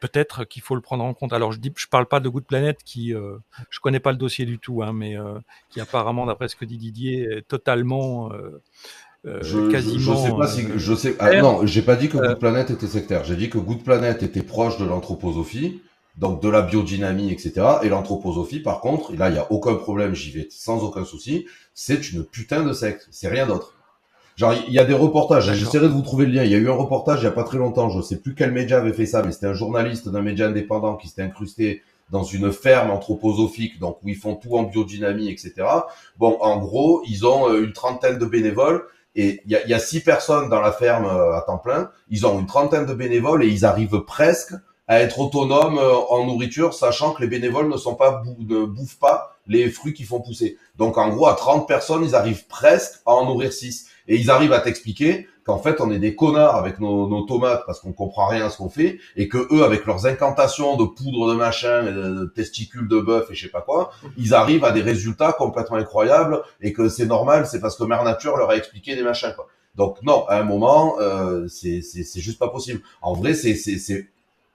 peut-être 0.00 0.44
qu'il 0.44 0.62
faut 0.62 0.74
le 0.74 0.82
prendre 0.82 1.04
en 1.04 1.14
compte. 1.14 1.32
Alors 1.32 1.52
je 1.52 1.58
dis, 1.58 1.72
je 1.74 1.86
parle 1.88 2.06
pas 2.06 2.20
de 2.20 2.28
Good 2.28 2.44
Planet 2.44 2.82
qui, 2.84 3.14
je 3.70 3.80
connais 3.80 4.00
pas 4.00 4.12
le 4.12 4.18
dossier 4.18 4.44
du 4.44 4.58
tout, 4.58 4.82
hein, 4.82 4.92
mais 4.92 5.16
qui 5.70 5.80
apparemment, 5.80 6.26
d'après 6.26 6.48
ce 6.48 6.56
que 6.56 6.64
dit 6.64 6.76
Didier, 6.76 7.22
est 7.38 7.42
totalement 7.48 8.30
euh, 8.32 8.62
je, 9.24 9.70
quasiment. 9.70 9.98
Je, 9.98 10.14
sais 10.14 10.36
pas 10.36 10.46
si 10.46 10.66
je 10.76 10.94
sais. 10.94 11.16
Ah, 11.18 11.40
non, 11.40 11.66
j'ai 11.66 11.82
pas 11.82 11.96
dit 11.96 12.08
que 12.08 12.18
Good 12.18 12.26
euh, 12.26 12.34
Planet 12.34 12.70
était 12.70 12.86
sectaire. 12.86 13.24
J'ai 13.24 13.36
dit 13.36 13.50
que 13.50 13.58
Good 13.58 13.82
Planet 13.82 14.22
était 14.22 14.42
proche 14.42 14.78
de 14.78 14.84
l'anthroposophie, 14.84 15.80
donc 16.18 16.42
de 16.42 16.48
la 16.48 16.62
biodynamie, 16.62 17.32
etc. 17.32 17.52
Et 17.82 17.88
l'anthroposophie, 17.88 18.60
par 18.60 18.80
contre, 18.80 19.14
et 19.14 19.16
là 19.16 19.30
il 19.30 19.36
y 19.36 19.38
a 19.38 19.50
aucun 19.50 19.74
problème, 19.74 20.14
j'y 20.14 20.30
vais 20.30 20.48
sans 20.50 20.82
aucun 20.84 21.04
souci. 21.04 21.46
C'est 21.72 22.12
une 22.12 22.24
putain 22.24 22.62
de 22.62 22.72
secte. 22.72 23.08
C'est 23.10 23.28
rien 23.28 23.46
d'autre. 23.46 23.74
Genre, 24.36 24.52
il 24.66 24.74
y 24.74 24.80
a 24.80 24.84
des 24.84 24.94
reportages. 24.94 25.52
J'essaierai 25.54 25.86
de 25.86 25.92
vous 25.92 26.02
trouver 26.02 26.26
le 26.26 26.32
lien. 26.32 26.44
Il 26.44 26.50
y 26.50 26.54
a 26.54 26.58
eu 26.58 26.68
un 26.68 26.74
reportage 26.74 27.20
il 27.20 27.24
y 27.24 27.28
a 27.28 27.32
pas 27.32 27.44
très 27.44 27.58
longtemps. 27.58 27.88
Je 27.88 28.02
sais 28.02 28.16
plus 28.16 28.34
quel 28.34 28.50
média 28.50 28.78
avait 28.78 28.92
fait 28.92 29.06
ça, 29.06 29.22
mais 29.22 29.32
c'était 29.32 29.46
un 29.46 29.54
journaliste 29.54 30.08
d'un 30.08 30.22
média 30.22 30.48
indépendant 30.48 30.96
qui 30.96 31.08
s'était 31.08 31.22
incrusté 31.22 31.82
dans 32.10 32.24
une 32.24 32.52
ferme 32.52 32.90
anthroposophique, 32.90 33.78
donc 33.78 33.98
où 34.02 34.08
ils 34.08 34.16
font 34.16 34.34
tout 34.34 34.56
en 34.56 34.64
biodynamie, 34.64 35.30
etc. 35.30 35.54
Bon, 36.18 36.36
en 36.40 36.58
gros, 36.58 37.02
ils 37.08 37.24
ont 37.24 37.48
euh, 37.48 37.64
une 37.64 37.72
trentaine 37.72 38.18
de 38.18 38.26
bénévoles 38.26 38.84
et 39.16 39.42
il 39.44 39.52
y 39.52 39.56
a, 39.56 39.78
y 39.78 39.80
six 39.80 40.00
personnes 40.00 40.48
dans 40.48 40.60
la 40.60 40.72
ferme 40.72 41.06
euh, 41.06 41.36
à 41.36 41.42
temps 41.42 41.58
plein. 41.58 41.90
Ils 42.10 42.26
ont 42.26 42.38
une 42.38 42.46
trentaine 42.46 42.86
de 42.86 42.94
bénévoles 42.94 43.44
et 43.44 43.48
ils 43.48 43.64
arrivent 43.64 44.00
presque 44.00 44.54
à 44.86 45.00
être 45.00 45.20
autonomes 45.20 45.78
euh, 45.78 45.94
en 46.10 46.26
nourriture, 46.26 46.74
sachant 46.74 47.12
que 47.12 47.22
les 47.22 47.28
bénévoles 47.28 47.68
ne 47.68 47.76
sont 47.76 47.94
pas 47.94 48.22
ne 48.38 48.64
bouffent 48.64 48.98
pas 48.98 49.36
les 49.46 49.70
fruits 49.70 49.94
qu'ils 49.94 50.06
font 50.06 50.20
pousser. 50.20 50.58
Donc 50.76 50.98
en 50.98 51.08
gros, 51.08 51.26
à 51.26 51.34
30 51.34 51.68
personnes, 51.68 52.04
ils 52.04 52.14
arrivent 52.14 52.46
presque 52.46 53.00
à 53.06 53.12
en 53.12 53.26
nourrir 53.26 53.52
6. 53.52 53.86
Et 54.06 54.16
ils 54.16 54.30
arrivent 54.30 54.52
à 54.52 54.60
t'expliquer 54.60 55.26
qu'en 55.44 55.58
fait, 55.58 55.80
on 55.80 55.90
est 55.90 55.98
des 55.98 56.14
connards 56.16 56.56
avec 56.56 56.80
nos, 56.80 57.22
tomates 57.22 57.64
parce 57.66 57.80
qu'on 57.80 57.92
comprend 57.92 58.26
rien 58.26 58.46
à 58.46 58.50
ce 58.50 58.58
qu'on 58.58 58.68
fait, 58.68 58.98
et 59.16 59.28
que 59.28 59.38
eux, 59.54 59.64
avec 59.64 59.86
leurs 59.86 60.06
incantations 60.06 60.76
de 60.76 60.84
poudre 60.84 61.28
de 61.30 61.34
machin, 61.34 61.84
de 61.84 62.32
testicules 62.34 62.88
de 62.88 63.00
bœuf 63.00 63.30
et 63.30 63.34
je 63.34 63.46
sais 63.46 63.52
pas 63.52 63.60
quoi, 63.60 63.90
ils 64.16 64.34
arrivent 64.34 64.64
à 64.64 64.72
des 64.72 64.82
résultats 64.82 65.32
complètement 65.32 65.76
incroyables, 65.76 66.42
et 66.60 66.72
que 66.72 66.88
c'est 66.88 67.06
normal, 67.06 67.46
c'est 67.46 67.60
parce 67.60 67.76
que 67.76 67.84
Mère 67.84 68.04
Nature 68.04 68.36
leur 68.36 68.50
a 68.50 68.56
expliqué 68.56 68.96
des 68.96 69.02
machins, 69.02 69.32
quoi. 69.34 69.46
Donc 69.74 69.98
non, 70.02 70.24
à 70.28 70.38
un 70.38 70.44
moment, 70.44 70.96
euh, 71.00 71.48
c'est 71.48 71.82
juste 72.20 72.38
pas 72.38 72.48
possible. 72.48 72.80
En 73.02 73.12
vrai, 73.12 73.34
c'est 73.34 73.56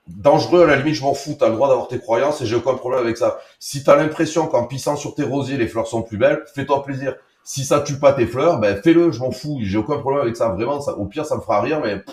dangereux, 0.08 0.64
à 0.64 0.68
la 0.68 0.76
limite, 0.78 0.96
je 0.96 1.02
m'en 1.02 1.14
fous, 1.14 1.36
t'as 1.38 1.50
le 1.50 1.56
droit 1.56 1.68
d'avoir 1.68 1.88
tes 1.88 2.00
croyances 2.00 2.42
et 2.42 2.46
j'ai 2.46 2.56
aucun 2.56 2.76
problème 2.76 3.04
avec 3.04 3.18
ça. 3.18 3.40
Si 3.60 3.84
t'as 3.84 3.96
l'impression 3.96 4.48
qu'en 4.48 4.66
pissant 4.66 4.96
sur 4.96 5.14
tes 5.16 5.24
rosiers, 5.24 5.58
les 5.58 5.68
fleurs 5.68 5.88
sont 5.88 6.02
plus 6.02 6.18
belles, 6.18 6.44
fais-toi 6.54 6.84
plaisir. 6.84 7.16
Si 7.44 7.66
ça 7.66 7.82
tue 7.82 7.98
pas 7.98 8.14
tes 8.14 8.28
fleurs, 8.28 8.60
ben 8.60 8.80
fais-le, 8.82 9.12
je 9.12 9.20
m'en 9.20 9.32
fous, 9.32 9.60
j'ai 9.62 9.78
aucun 9.78 9.98
problème 9.98 10.22
avec 10.22 10.36
ça, 10.36 10.50
vraiment, 10.50 10.82
ça, 10.82 10.94
au 10.94 11.06
pire, 11.06 11.26
ça 11.26 11.36
me 11.36 11.42
fera 11.42 11.62
rire, 11.62 11.82
mais 11.84 12.04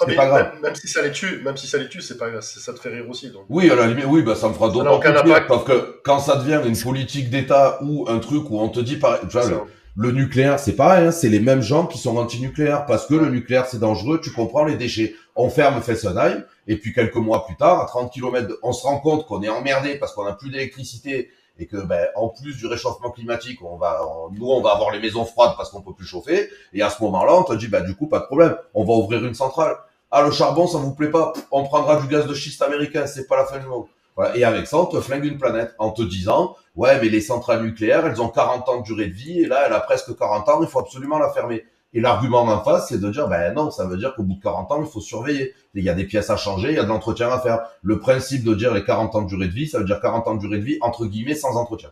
ah, 0.00 0.04
c'est 0.08 0.14
pas 0.14 0.26
grave. 0.26 0.52
Même, 0.62 0.74
si 0.74 0.88
ça 0.88 1.02
les 1.02 1.12
tue, 1.12 1.40
même 1.42 1.56
si 1.56 1.66
ça 1.66 1.78
les 1.78 1.88
tue, 1.88 2.00
c'est 2.00 2.18
pas 2.18 2.26
ça 2.40 2.72
te 2.72 2.78
fait 2.78 2.90
rire 2.90 3.08
aussi. 3.08 3.30
Donc. 3.30 3.44
Oui, 3.48 3.70
à 3.70 3.76
la 3.76 3.86
limite, 3.86 4.06
oui, 4.06 4.22
bah 4.22 4.34
ça 4.34 4.48
me 4.48 4.54
fera 4.54 4.68
d'autant 4.68 4.98
plus 4.98 5.12
parce 5.48 5.64
que 5.64 6.00
quand 6.04 6.18
ça 6.18 6.36
devient 6.36 6.60
une 6.66 6.76
politique 6.76 7.30
d'État 7.30 7.78
ou 7.82 8.06
un 8.08 8.18
truc 8.18 8.50
où 8.50 8.58
on 8.58 8.68
te 8.68 8.80
dit, 8.80 8.96
par, 8.96 9.20
tu 9.20 9.38
vois, 9.38 9.66
le 9.96 10.10
nucléaire, 10.10 10.58
c'est 10.58 10.74
pareil, 10.74 11.06
hein, 11.06 11.12
c'est 11.12 11.28
les 11.28 11.38
mêmes 11.38 11.62
gens 11.62 11.86
qui 11.86 11.98
sont 11.98 12.16
anti-nucléaires 12.16 12.84
parce 12.86 13.06
que 13.06 13.14
le 13.14 13.28
nucléaire 13.28 13.66
c'est 13.66 13.78
dangereux, 13.78 14.20
tu 14.20 14.32
comprends 14.32 14.64
les 14.64 14.74
déchets. 14.74 15.14
On 15.36 15.50
ferme 15.50 15.80
Fessenheim 15.82 16.44
et 16.66 16.76
puis 16.76 16.92
quelques 16.92 17.14
mois 17.14 17.46
plus 17.46 17.56
tard, 17.56 17.80
à 17.80 17.86
30 17.86 18.12
km, 18.12 18.58
on 18.62 18.72
se 18.72 18.82
rend 18.82 18.98
compte 18.98 19.26
qu'on 19.26 19.42
est 19.42 19.48
emmerdé 19.48 19.96
parce 19.96 20.12
qu'on 20.12 20.24
n'a 20.24 20.32
plus 20.32 20.50
d'électricité 20.50 21.30
et 21.58 21.66
que 21.66 21.76
ben, 21.76 22.08
en 22.16 22.28
plus 22.28 22.56
du 22.56 22.66
réchauffement 22.66 23.10
climatique, 23.10 23.60
on 23.62 23.76
va 23.76 24.00
nous 24.32 24.46
on 24.46 24.60
va 24.60 24.70
avoir 24.70 24.90
les 24.90 25.00
maisons 25.00 25.24
froides 25.24 25.54
parce 25.56 25.70
qu'on 25.70 25.82
peut 25.82 25.94
plus 25.94 26.06
chauffer 26.06 26.48
et 26.72 26.82
à 26.82 26.90
ce 26.90 27.02
moment-là, 27.02 27.34
on 27.34 27.42
te 27.44 27.54
dit 27.54 27.68
bah 27.68 27.80
du 27.80 27.94
coup 27.94 28.06
pas 28.06 28.20
de 28.20 28.26
problème, 28.26 28.56
on 28.74 28.84
va 28.84 28.92
ouvrir 28.94 29.24
une 29.24 29.34
centrale. 29.34 29.76
Ah 30.10 30.22
le 30.22 30.30
charbon 30.30 30.66
ça 30.66 30.78
vous 30.78 30.94
plaît 30.94 31.10
pas, 31.10 31.32
on 31.50 31.64
prendra 31.64 32.00
du 32.00 32.06
gaz 32.08 32.26
de 32.26 32.34
schiste 32.34 32.62
américain, 32.62 33.06
c'est 33.06 33.26
pas 33.26 33.36
la 33.36 33.46
fin 33.46 33.58
du 33.58 33.66
monde. 33.66 33.86
Voilà. 34.16 34.36
Et 34.36 34.44
avec 34.44 34.66
ça, 34.66 34.78
on 34.78 34.86
te 34.86 35.00
flingue 35.00 35.24
une 35.24 35.38
planète 35.38 35.74
en 35.78 35.90
te 35.90 36.02
disant, 36.02 36.56
ouais, 36.76 37.00
mais 37.00 37.08
les 37.08 37.20
centrales 37.20 37.62
nucléaires, 37.62 38.06
elles 38.06 38.22
ont 38.22 38.28
40 38.28 38.68
ans 38.68 38.78
de 38.78 38.84
durée 38.84 39.06
de 39.06 39.12
vie, 39.12 39.40
et 39.40 39.46
là, 39.46 39.64
elle 39.66 39.72
a 39.72 39.80
presque 39.80 40.16
40 40.16 40.48
ans, 40.48 40.62
il 40.62 40.68
faut 40.68 40.78
absolument 40.78 41.18
la 41.18 41.32
fermer. 41.32 41.64
Et 41.94 42.00
l'argument 42.00 42.44
d'en 42.44 42.62
face, 42.62 42.88
c'est 42.88 43.00
de 43.00 43.08
dire, 43.08 43.28
ben 43.28 43.54
non, 43.54 43.70
ça 43.70 43.86
veut 43.86 43.96
dire 43.96 44.14
qu'au 44.14 44.24
bout 44.24 44.34
de 44.34 44.42
40 44.42 44.72
ans, 44.72 44.82
il 44.82 44.90
faut 44.90 45.00
surveiller. 45.00 45.54
Il 45.74 45.84
y 45.84 45.88
a 45.88 45.94
des 45.94 46.04
pièces 46.04 46.28
à 46.28 46.36
changer, 46.36 46.70
il 46.70 46.74
y 46.74 46.78
a 46.78 46.82
de 46.82 46.88
l'entretien 46.88 47.30
à 47.30 47.38
faire. 47.38 47.60
Le 47.82 48.00
principe 48.00 48.44
de 48.44 48.52
dire 48.54 48.74
les 48.74 48.84
40 48.84 49.14
ans 49.14 49.22
de 49.22 49.28
durée 49.28 49.46
de 49.46 49.52
vie, 49.52 49.68
ça 49.68 49.78
veut 49.78 49.84
dire 49.84 50.00
40 50.00 50.26
ans 50.26 50.34
de 50.34 50.40
durée 50.40 50.58
de 50.58 50.64
vie, 50.64 50.78
entre 50.80 51.06
guillemets, 51.06 51.36
sans 51.36 51.56
entretien. 51.56 51.90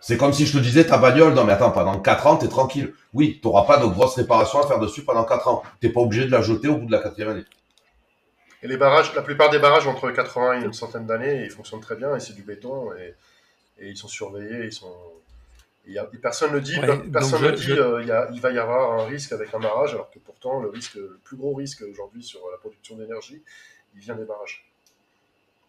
C'est 0.00 0.16
comme 0.16 0.32
si 0.32 0.46
je 0.46 0.56
te 0.56 0.62
disais, 0.62 0.86
ta 0.86 0.98
bagnole, 0.98 1.34
non 1.34 1.44
mais 1.44 1.52
attends, 1.52 1.70
pendant 1.70 1.98
4 1.98 2.26
ans, 2.26 2.36
t'es 2.36 2.48
tranquille. 2.48 2.94
Oui, 3.14 3.40
t'auras 3.42 3.64
pas 3.64 3.78
de 3.78 3.86
grosses 3.86 4.14
réparations 4.14 4.60
à 4.62 4.66
faire 4.66 4.78
dessus 4.78 5.02
pendant 5.02 5.24
4 5.24 5.48
ans. 5.48 5.62
T'es 5.80 5.88
pas 5.88 6.00
obligé 6.00 6.26
de 6.26 6.30
la 6.30 6.40
jeter 6.40 6.68
au 6.68 6.76
bout 6.76 6.86
de 6.86 6.92
la 6.92 6.98
quatrième 6.98 7.30
année. 7.30 7.44
Et 8.62 8.68
les 8.68 8.76
barrages, 8.76 9.14
la 9.14 9.22
plupart 9.22 9.50
des 9.50 9.58
barrages 9.58 9.86
entre 9.86 10.10
80 10.10 10.60
et 10.60 10.64
une 10.64 10.72
centaine 10.72 11.06
d'années, 11.06 11.44
ils 11.44 11.50
fonctionnent 11.50 11.80
très 11.80 11.96
bien 11.96 12.14
et 12.16 12.20
c'est 12.20 12.34
du 12.34 12.42
béton 12.42 12.92
et, 12.94 13.14
ils 13.80 13.96
sont 13.96 14.08
surveillés, 14.08 14.64
ils 14.64 14.72
sont. 14.72 14.92
Personne 16.20 16.52
ne 16.54 16.60
dit, 16.60 16.78
personne 17.12 17.42
ne 17.42 17.50
dit 17.50 17.72
euh, 17.72 18.02
il, 18.32 18.40
va 18.40 18.50
y 18.52 18.58
avoir 18.58 19.00
un 19.00 19.06
risque 19.06 19.32
avec 19.32 19.52
un 19.54 19.58
barrage, 19.58 19.94
alors 19.94 20.10
que 20.10 20.18
pourtant 20.18 20.60
le 20.60 20.68
risque, 20.68 20.94
le 20.94 21.18
plus 21.24 21.36
gros 21.36 21.54
risque 21.54 21.82
aujourd'hui 21.82 22.22
sur 22.22 22.40
la 22.50 22.58
production 22.58 22.96
d'énergie, 22.96 23.42
il 23.94 24.00
vient 24.00 24.14
des 24.14 24.24
barrages. 24.24 24.64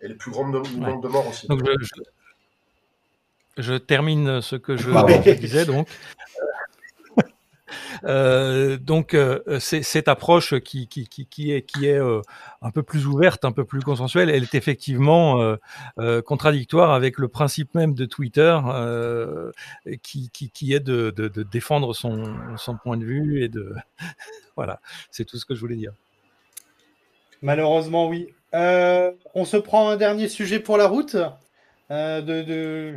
Et 0.01 0.07
le 0.07 0.15
plus 0.15 0.31
grand 0.31 0.47
nombre 0.47 1.01
de 1.01 1.07
morts 1.07 1.27
aussi. 1.27 1.47
je, 3.57 3.73
termine 3.75 4.41
ce 4.41 4.55
que 4.55 4.77
je 4.77 5.33
disais 5.33 5.65
donc. 5.65 5.87
Euh, 8.03 8.77
donc 8.77 9.13
euh, 9.13 9.59
cette 9.59 10.07
approche 10.07 10.57
qui, 10.59 10.87
est, 11.49 11.85
euh, 11.85 12.21
un 12.61 12.71
peu 12.71 12.83
plus 12.83 13.07
ouverte, 13.07 13.45
un 13.45 13.51
peu 13.51 13.65
plus 13.65 13.81
consensuelle, 13.81 14.29
elle 14.29 14.43
est 14.43 14.55
effectivement 14.55 15.55
contradictoire 16.25 16.91
avec 16.91 17.17
le 17.17 17.27
principe 17.27 17.73
même 17.75 17.93
de 17.93 18.05
Twitter, 18.05 18.57
qui, 20.03 20.73
est 20.73 20.79
de, 20.79 21.43
défendre 21.51 21.93
son, 21.93 22.77
point 22.83 22.97
de 22.97 23.05
vue 23.05 23.43
et 23.43 23.49
de 23.49 23.75
voilà, 24.55 24.79
c'est 25.11 25.25
tout 25.25 25.37
ce 25.37 25.45
que 25.45 25.55
je 25.55 25.59
voulais 25.59 25.75
dire. 25.75 25.93
Malheureusement, 27.41 28.07
oui. 28.07 28.27
on 28.53 29.45
se 29.45 29.57
prend 29.57 29.89
un 29.89 29.97
dernier 29.97 30.27
sujet 30.27 30.59
pour 30.59 30.77
la 30.77 30.87
route. 30.87 31.15
de, 31.89 32.95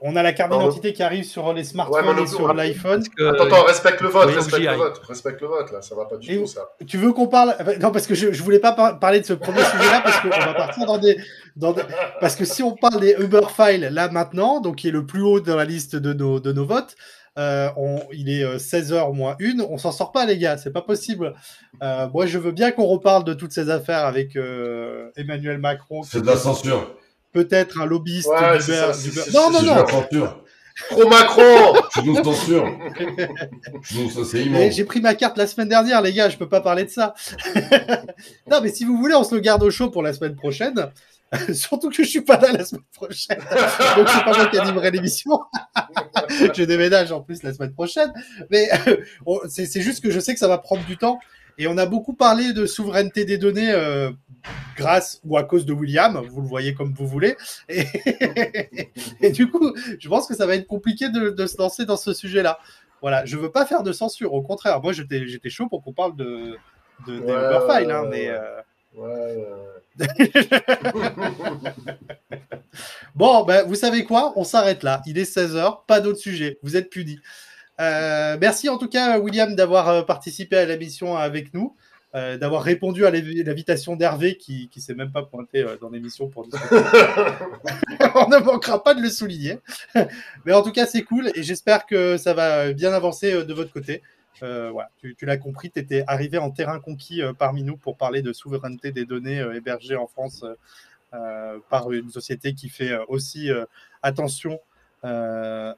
On 0.00 0.16
a 0.16 0.22
la 0.22 0.32
carte 0.32 0.50
d'identité 0.50 0.92
qui 0.92 1.02
arrive 1.02 1.24
sur 1.24 1.52
les 1.52 1.62
smartphones 1.62 2.18
et 2.18 2.26
sur 2.26 2.52
l'iPhone. 2.52 3.02
Attends, 3.20 3.44
attends, 3.44 3.64
respecte 3.64 4.00
le 4.00 4.08
vote, 4.08 4.28
respecte 4.30 4.64
le 4.64 4.76
vote, 4.76 4.98
respecte 5.06 5.40
le 5.40 5.46
vote, 5.46 5.72
là, 5.72 5.82
ça 5.82 5.94
va 5.94 6.06
pas 6.06 6.16
du 6.16 6.38
tout, 6.38 6.46
ça. 6.46 6.68
Tu 6.86 6.98
veux 6.98 7.12
qu'on 7.12 7.28
parle 7.28 7.56
Non, 7.80 7.92
parce 7.92 8.06
que 8.06 8.14
je, 8.14 8.32
je 8.32 8.42
voulais 8.42 8.58
pas 8.58 8.72
parler 8.94 9.20
de 9.20 9.26
ce 9.26 9.34
premier 9.34 9.62
sujet-là, 9.62 10.00
parce 10.02 10.20
qu'on 10.20 10.28
va 10.28 10.54
partir 10.54 10.86
dans 10.86 10.98
des, 10.98 11.16
dans 11.56 11.74
Parce 12.20 12.34
que 12.34 12.44
si 12.44 12.62
on 12.62 12.74
parle 12.74 13.00
des 13.00 13.16
Uber 13.20 13.46
Files, 13.54 13.88
là, 13.92 14.08
maintenant, 14.10 14.60
donc 14.60 14.76
qui 14.76 14.88
est 14.88 14.92
le 14.92 15.06
plus 15.06 15.22
haut 15.22 15.40
dans 15.40 15.56
la 15.56 15.64
liste 15.64 15.94
de 15.94 16.12
nos, 16.12 16.40
de 16.40 16.52
nos 16.52 16.66
votes, 16.66 16.96
euh, 17.36 17.68
on, 17.76 18.00
il 18.12 18.30
est 18.30 18.44
16h 18.56 18.92
euh, 18.92 19.12
moins 19.12 19.34
une, 19.40 19.60
on 19.60 19.76
s'en 19.76 19.90
sort 19.90 20.12
pas 20.12 20.24
les 20.24 20.38
gars, 20.38 20.56
c'est 20.56 20.72
pas 20.72 20.82
possible. 20.82 21.34
Euh, 21.82 22.08
moi 22.14 22.26
je 22.26 22.38
veux 22.38 22.52
bien 22.52 22.70
qu'on 22.70 22.86
reparle 22.86 23.24
de 23.24 23.34
toutes 23.34 23.52
ces 23.52 23.70
affaires 23.70 24.04
avec 24.04 24.36
euh, 24.36 25.10
Emmanuel 25.16 25.58
Macron. 25.58 26.04
C'est 26.04 26.20
de 26.20 26.26
la 26.26 26.36
censure 26.36 26.94
peut-être 27.34 27.80
un 27.80 27.84
lobbyiste 27.84 28.30
d'Uber. 28.30 29.22
Non, 29.34 29.50
non, 29.50 29.62
non. 29.62 29.84
Pro 30.90 31.08
Macron 31.08 31.74
Tu 31.92 32.02
nous 32.02 32.16
censures. 32.24 32.66
J'ai 34.70 34.84
pris 34.84 35.00
ma 35.00 35.14
carte 35.14 35.36
la 35.36 35.46
semaine 35.46 35.68
dernière, 35.68 36.00
les 36.00 36.12
gars, 36.12 36.28
je 36.28 36.36
peux 36.36 36.48
pas 36.48 36.60
parler 36.60 36.84
de 36.84 36.90
ça. 36.90 37.14
non, 38.50 38.60
mais 38.62 38.70
si 38.70 38.84
vous 38.84 38.96
voulez, 38.96 39.14
on 39.14 39.22
se 39.22 39.34
le 39.34 39.40
garde 39.40 39.62
au 39.62 39.70
chaud 39.70 39.90
pour 39.90 40.02
la 40.02 40.12
semaine 40.12 40.34
prochaine. 40.34 40.90
Surtout 41.52 41.90
que 41.90 42.02
je 42.02 42.08
suis 42.08 42.20
pas 42.20 42.38
là 42.38 42.52
la 42.52 42.64
semaine 42.64 42.84
prochaine. 42.92 43.38
Donc 43.96 44.08
c'est 44.08 44.24
pas 44.24 44.36
moi 44.36 44.46
qui 44.46 44.58
animerai 44.58 44.90
l'émission. 44.90 45.40
je 46.30 46.62
déménage 46.64 47.12
en 47.12 47.20
plus 47.20 47.42
la 47.42 47.52
semaine 47.52 47.72
prochaine. 47.72 48.12
Mais 48.50 48.68
c'est 49.48 49.80
juste 49.80 50.02
que 50.02 50.10
je 50.10 50.20
sais 50.20 50.34
que 50.34 50.40
ça 50.40 50.48
va 50.48 50.58
prendre 50.58 50.84
du 50.86 50.96
temps. 50.96 51.18
Et 51.58 51.66
on 51.66 51.78
a 51.78 51.86
beaucoup 51.86 52.14
parlé 52.14 52.52
de 52.52 52.66
souveraineté 52.66 53.24
des 53.24 53.38
données 53.38 53.70
euh, 53.72 54.10
grâce 54.76 55.20
ou 55.24 55.36
à 55.36 55.44
cause 55.44 55.66
de 55.66 55.72
William, 55.72 56.20
vous 56.28 56.40
le 56.40 56.48
voyez 56.48 56.74
comme 56.74 56.92
vous 56.92 57.06
voulez. 57.06 57.36
Et, 57.68 57.84
et 59.20 59.30
du 59.30 59.50
coup, 59.50 59.74
je 59.98 60.08
pense 60.08 60.26
que 60.26 60.34
ça 60.34 60.46
va 60.46 60.56
être 60.56 60.66
compliqué 60.66 61.08
de, 61.08 61.30
de 61.30 61.46
se 61.46 61.56
lancer 61.58 61.84
dans 61.84 61.96
ce 61.96 62.12
sujet-là. 62.12 62.58
Voilà, 63.00 63.24
je 63.24 63.36
veux 63.36 63.50
pas 63.50 63.66
faire 63.66 63.82
de 63.82 63.92
censure, 63.92 64.32
au 64.32 64.42
contraire. 64.42 64.80
Moi, 64.82 64.92
j'étais, 64.92 65.50
chaud 65.50 65.68
pour 65.68 65.82
qu'on 65.82 65.92
parle 65.92 66.16
de, 66.16 66.56
de 67.06 67.18
des 67.18 67.22
Uber 67.22 67.92
hein, 67.92 68.06
mais. 68.10 68.28
Euh... 68.28 68.60
Ouais, 68.96 69.44
bon, 73.14 73.44
ben, 73.44 73.66
vous 73.66 73.74
savez 73.74 74.04
quoi? 74.04 74.32
On 74.36 74.44
s'arrête 74.44 74.82
là. 74.82 75.02
Il 75.06 75.18
est 75.18 75.30
16h, 75.30 75.80
pas 75.86 76.00
d'autre 76.00 76.18
sujet. 76.18 76.58
Vous 76.62 76.76
êtes 76.76 76.90
punis. 76.90 77.18
Euh, 77.80 78.36
merci 78.40 78.68
en 78.68 78.78
tout 78.78 78.88
cas, 78.88 79.18
William, 79.18 79.54
d'avoir 79.54 79.88
euh, 79.88 80.02
participé 80.02 80.56
à 80.56 80.66
la 80.66 80.76
mission 80.76 81.16
avec 81.16 81.54
nous. 81.54 81.74
Euh, 82.14 82.38
d'avoir 82.38 82.62
répondu 82.62 83.04
à 83.06 83.10
l'invitation 83.10 83.96
d'Hervé 83.96 84.36
qui 84.36 84.70
ne 84.76 84.80
s'est 84.80 84.94
même 84.94 85.10
pas 85.10 85.24
pointé 85.24 85.62
euh, 85.62 85.76
dans 85.80 85.90
l'émission 85.90 86.28
pour. 86.28 86.46
On 88.14 88.28
ne 88.28 88.38
manquera 88.38 88.84
pas 88.84 88.94
de 88.94 89.02
le 89.02 89.08
souligner. 89.08 89.58
Mais 90.44 90.52
en 90.52 90.62
tout 90.62 90.70
cas, 90.70 90.86
c'est 90.86 91.02
cool 91.02 91.32
et 91.34 91.42
j'espère 91.42 91.86
que 91.86 92.16
ça 92.16 92.32
va 92.32 92.72
bien 92.72 92.92
avancer 92.92 93.44
de 93.44 93.52
votre 93.52 93.72
côté. 93.72 94.00
voilà, 94.40 94.90
tu, 95.00 95.16
tu 95.16 95.26
l'as 95.26 95.38
compris, 95.38 95.72
tu 95.72 95.80
étais 95.80 96.04
arrivé 96.06 96.38
en 96.38 96.52
terrain 96.52 96.78
conquis 96.78 97.20
parmi 97.36 97.64
nous 97.64 97.76
pour 97.76 97.96
parler 97.96 98.22
de 98.22 98.32
souveraineté 98.32 98.92
des 98.92 99.06
données 99.06 99.44
hébergées 99.52 99.96
en 99.96 100.06
France 100.06 100.44
par 101.68 101.90
une 101.90 102.10
société 102.10 102.54
qui 102.54 102.68
fait 102.68 102.96
aussi 103.08 103.50
attention 104.04 104.60
à 105.02 105.74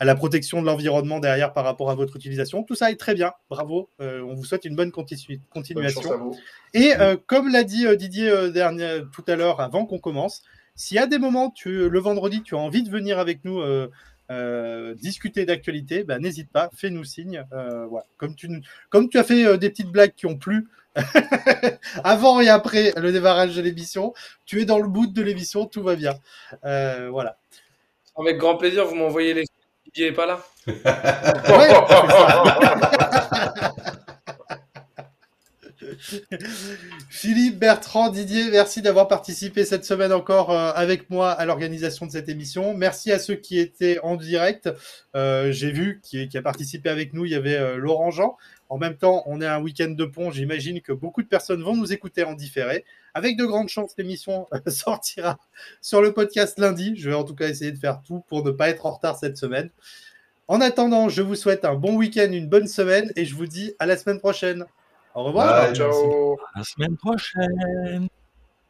à 0.00 0.06
la 0.06 0.14
protection 0.14 0.62
de 0.62 0.66
l'environnement 0.66 1.20
derrière 1.20 1.52
par 1.52 1.62
rapport 1.62 1.90
à 1.90 1.94
votre 1.94 2.16
utilisation. 2.16 2.62
Tout 2.64 2.74
ça 2.74 2.90
est 2.90 2.96
très 2.96 3.14
bien. 3.14 3.32
Bravo. 3.50 3.90
Euh, 4.00 4.22
on 4.22 4.34
vous 4.34 4.46
souhaite 4.46 4.64
une 4.64 4.74
bonne 4.74 4.90
continuation. 4.90 6.32
Et 6.72 6.94
euh, 6.98 7.16
comme 7.26 7.52
l'a 7.52 7.64
dit 7.64 7.86
euh, 7.86 7.96
Didier 7.96 8.50
dernier, 8.50 9.02
tout 9.12 9.24
à 9.28 9.36
l'heure, 9.36 9.60
avant 9.60 9.84
qu'on 9.84 9.98
commence, 9.98 10.42
s'il 10.74 10.96
y 10.96 11.00
a 11.00 11.06
des 11.06 11.18
moments, 11.18 11.50
tu, 11.50 11.90
le 11.90 12.00
vendredi, 12.00 12.42
tu 12.42 12.54
as 12.54 12.58
envie 12.58 12.82
de 12.82 12.90
venir 12.90 13.18
avec 13.18 13.44
nous 13.44 13.62
discuter 14.94 15.44
d'actualité, 15.44 16.04
bah, 16.04 16.18
n'hésite 16.18 16.50
pas, 16.50 16.70
fais-nous 16.74 17.04
signe. 17.04 17.44
Voilà. 17.50 18.06
Comme, 18.16 18.34
tu, 18.34 18.48
comme 18.88 19.10
tu 19.10 19.18
as 19.18 19.24
fait 19.24 19.58
des 19.58 19.68
petites 19.68 19.90
blagues 19.90 20.14
qui 20.16 20.26
ont 20.26 20.36
plu. 20.36 20.68
avant 22.04 22.40
et 22.40 22.48
après 22.48 22.92
le 22.96 23.12
démarrage 23.12 23.54
de 23.54 23.62
l'émission, 23.62 24.12
tu 24.44 24.60
es 24.60 24.64
dans 24.64 24.80
le 24.80 24.88
bout 24.88 25.06
de 25.06 25.22
l'émission, 25.22 25.66
tout 25.66 25.82
va 25.82 25.94
bien. 25.94 26.14
voilà. 26.62 27.36
Avec 28.16 28.38
grand 28.38 28.56
plaisir, 28.56 28.86
vous 28.86 28.94
m'envoyez 28.94 29.34
les 29.34 29.44
Didier 29.94 30.08
est 30.08 30.12
pas 30.12 30.26
là. 30.26 30.40
Philippe, 37.08 37.58
Bertrand, 37.58 38.10
Didier, 38.10 38.50
merci 38.50 38.82
d'avoir 38.82 39.08
participé 39.08 39.64
cette 39.64 39.84
semaine 39.84 40.12
encore 40.12 40.50
euh, 40.50 40.72
avec 40.74 41.10
moi 41.10 41.30
à 41.30 41.44
l'organisation 41.44 42.06
de 42.06 42.12
cette 42.12 42.28
émission. 42.28 42.74
Merci 42.74 43.12
à 43.12 43.18
ceux 43.18 43.34
qui 43.34 43.58
étaient 43.58 43.98
en 44.02 44.16
direct. 44.16 44.70
Euh, 45.14 45.52
j'ai 45.52 45.70
vu 45.70 46.00
qui, 46.02 46.28
a 46.36 46.42
participé 46.42 46.88
avec 46.88 47.12
nous, 47.12 47.24
il 47.24 47.32
y 47.32 47.34
avait 47.34 47.56
euh, 47.56 47.76
Laurent 47.76 48.10
Jean. 48.10 48.36
En 48.68 48.78
même 48.78 48.96
temps, 48.96 49.22
on 49.26 49.40
est 49.40 49.46
un 49.46 49.60
week-end 49.60 49.90
de 49.90 50.04
pont. 50.04 50.30
J'imagine 50.30 50.80
que 50.80 50.92
beaucoup 50.92 51.22
de 51.22 51.28
personnes 51.28 51.62
vont 51.62 51.76
nous 51.76 51.92
écouter 51.92 52.22
en 52.24 52.34
différé. 52.34 52.84
Avec 53.14 53.36
de 53.36 53.44
grandes 53.44 53.68
chances, 53.68 53.94
l'émission 53.98 54.46
sortira 54.68 55.38
sur 55.80 56.00
le 56.00 56.12
podcast 56.12 56.58
lundi. 56.58 56.94
Je 56.96 57.10
vais 57.10 57.16
en 57.16 57.24
tout 57.24 57.34
cas 57.34 57.48
essayer 57.48 57.72
de 57.72 57.78
faire 57.78 58.00
tout 58.02 58.20
pour 58.28 58.44
ne 58.44 58.50
pas 58.50 58.68
être 58.68 58.86
en 58.86 58.92
retard 58.92 59.18
cette 59.18 59.36
semaine. 59.36 59.70
En 60.46 60.60
attendant, 60.60 61.08
je 61.08 61.22
vous 61.22 61.36
souhaite 61.36 61.64
un 61.64 61.74
bon 61.74 61.96
week-end, 61.96 62.28
une 62.32 62.48
bonne 62.48 62.66
semaine 62.66 63.12
et 63.16 63.24
je 63.24 63.34
vous 63.34 63.46
dis 63.46 63.74
à 63.78 63.86
la 63.86 63.96
semaine 63.96 64.18
prochaine. 64.18 64.64
Au 65.20 65.24
revoir. 65.24 65.74
ciao. 65.74 66.38
À 66.54 66.60
la 66.60 66.64
semaine 66.64 66.96
prochaine. 66.96 68.08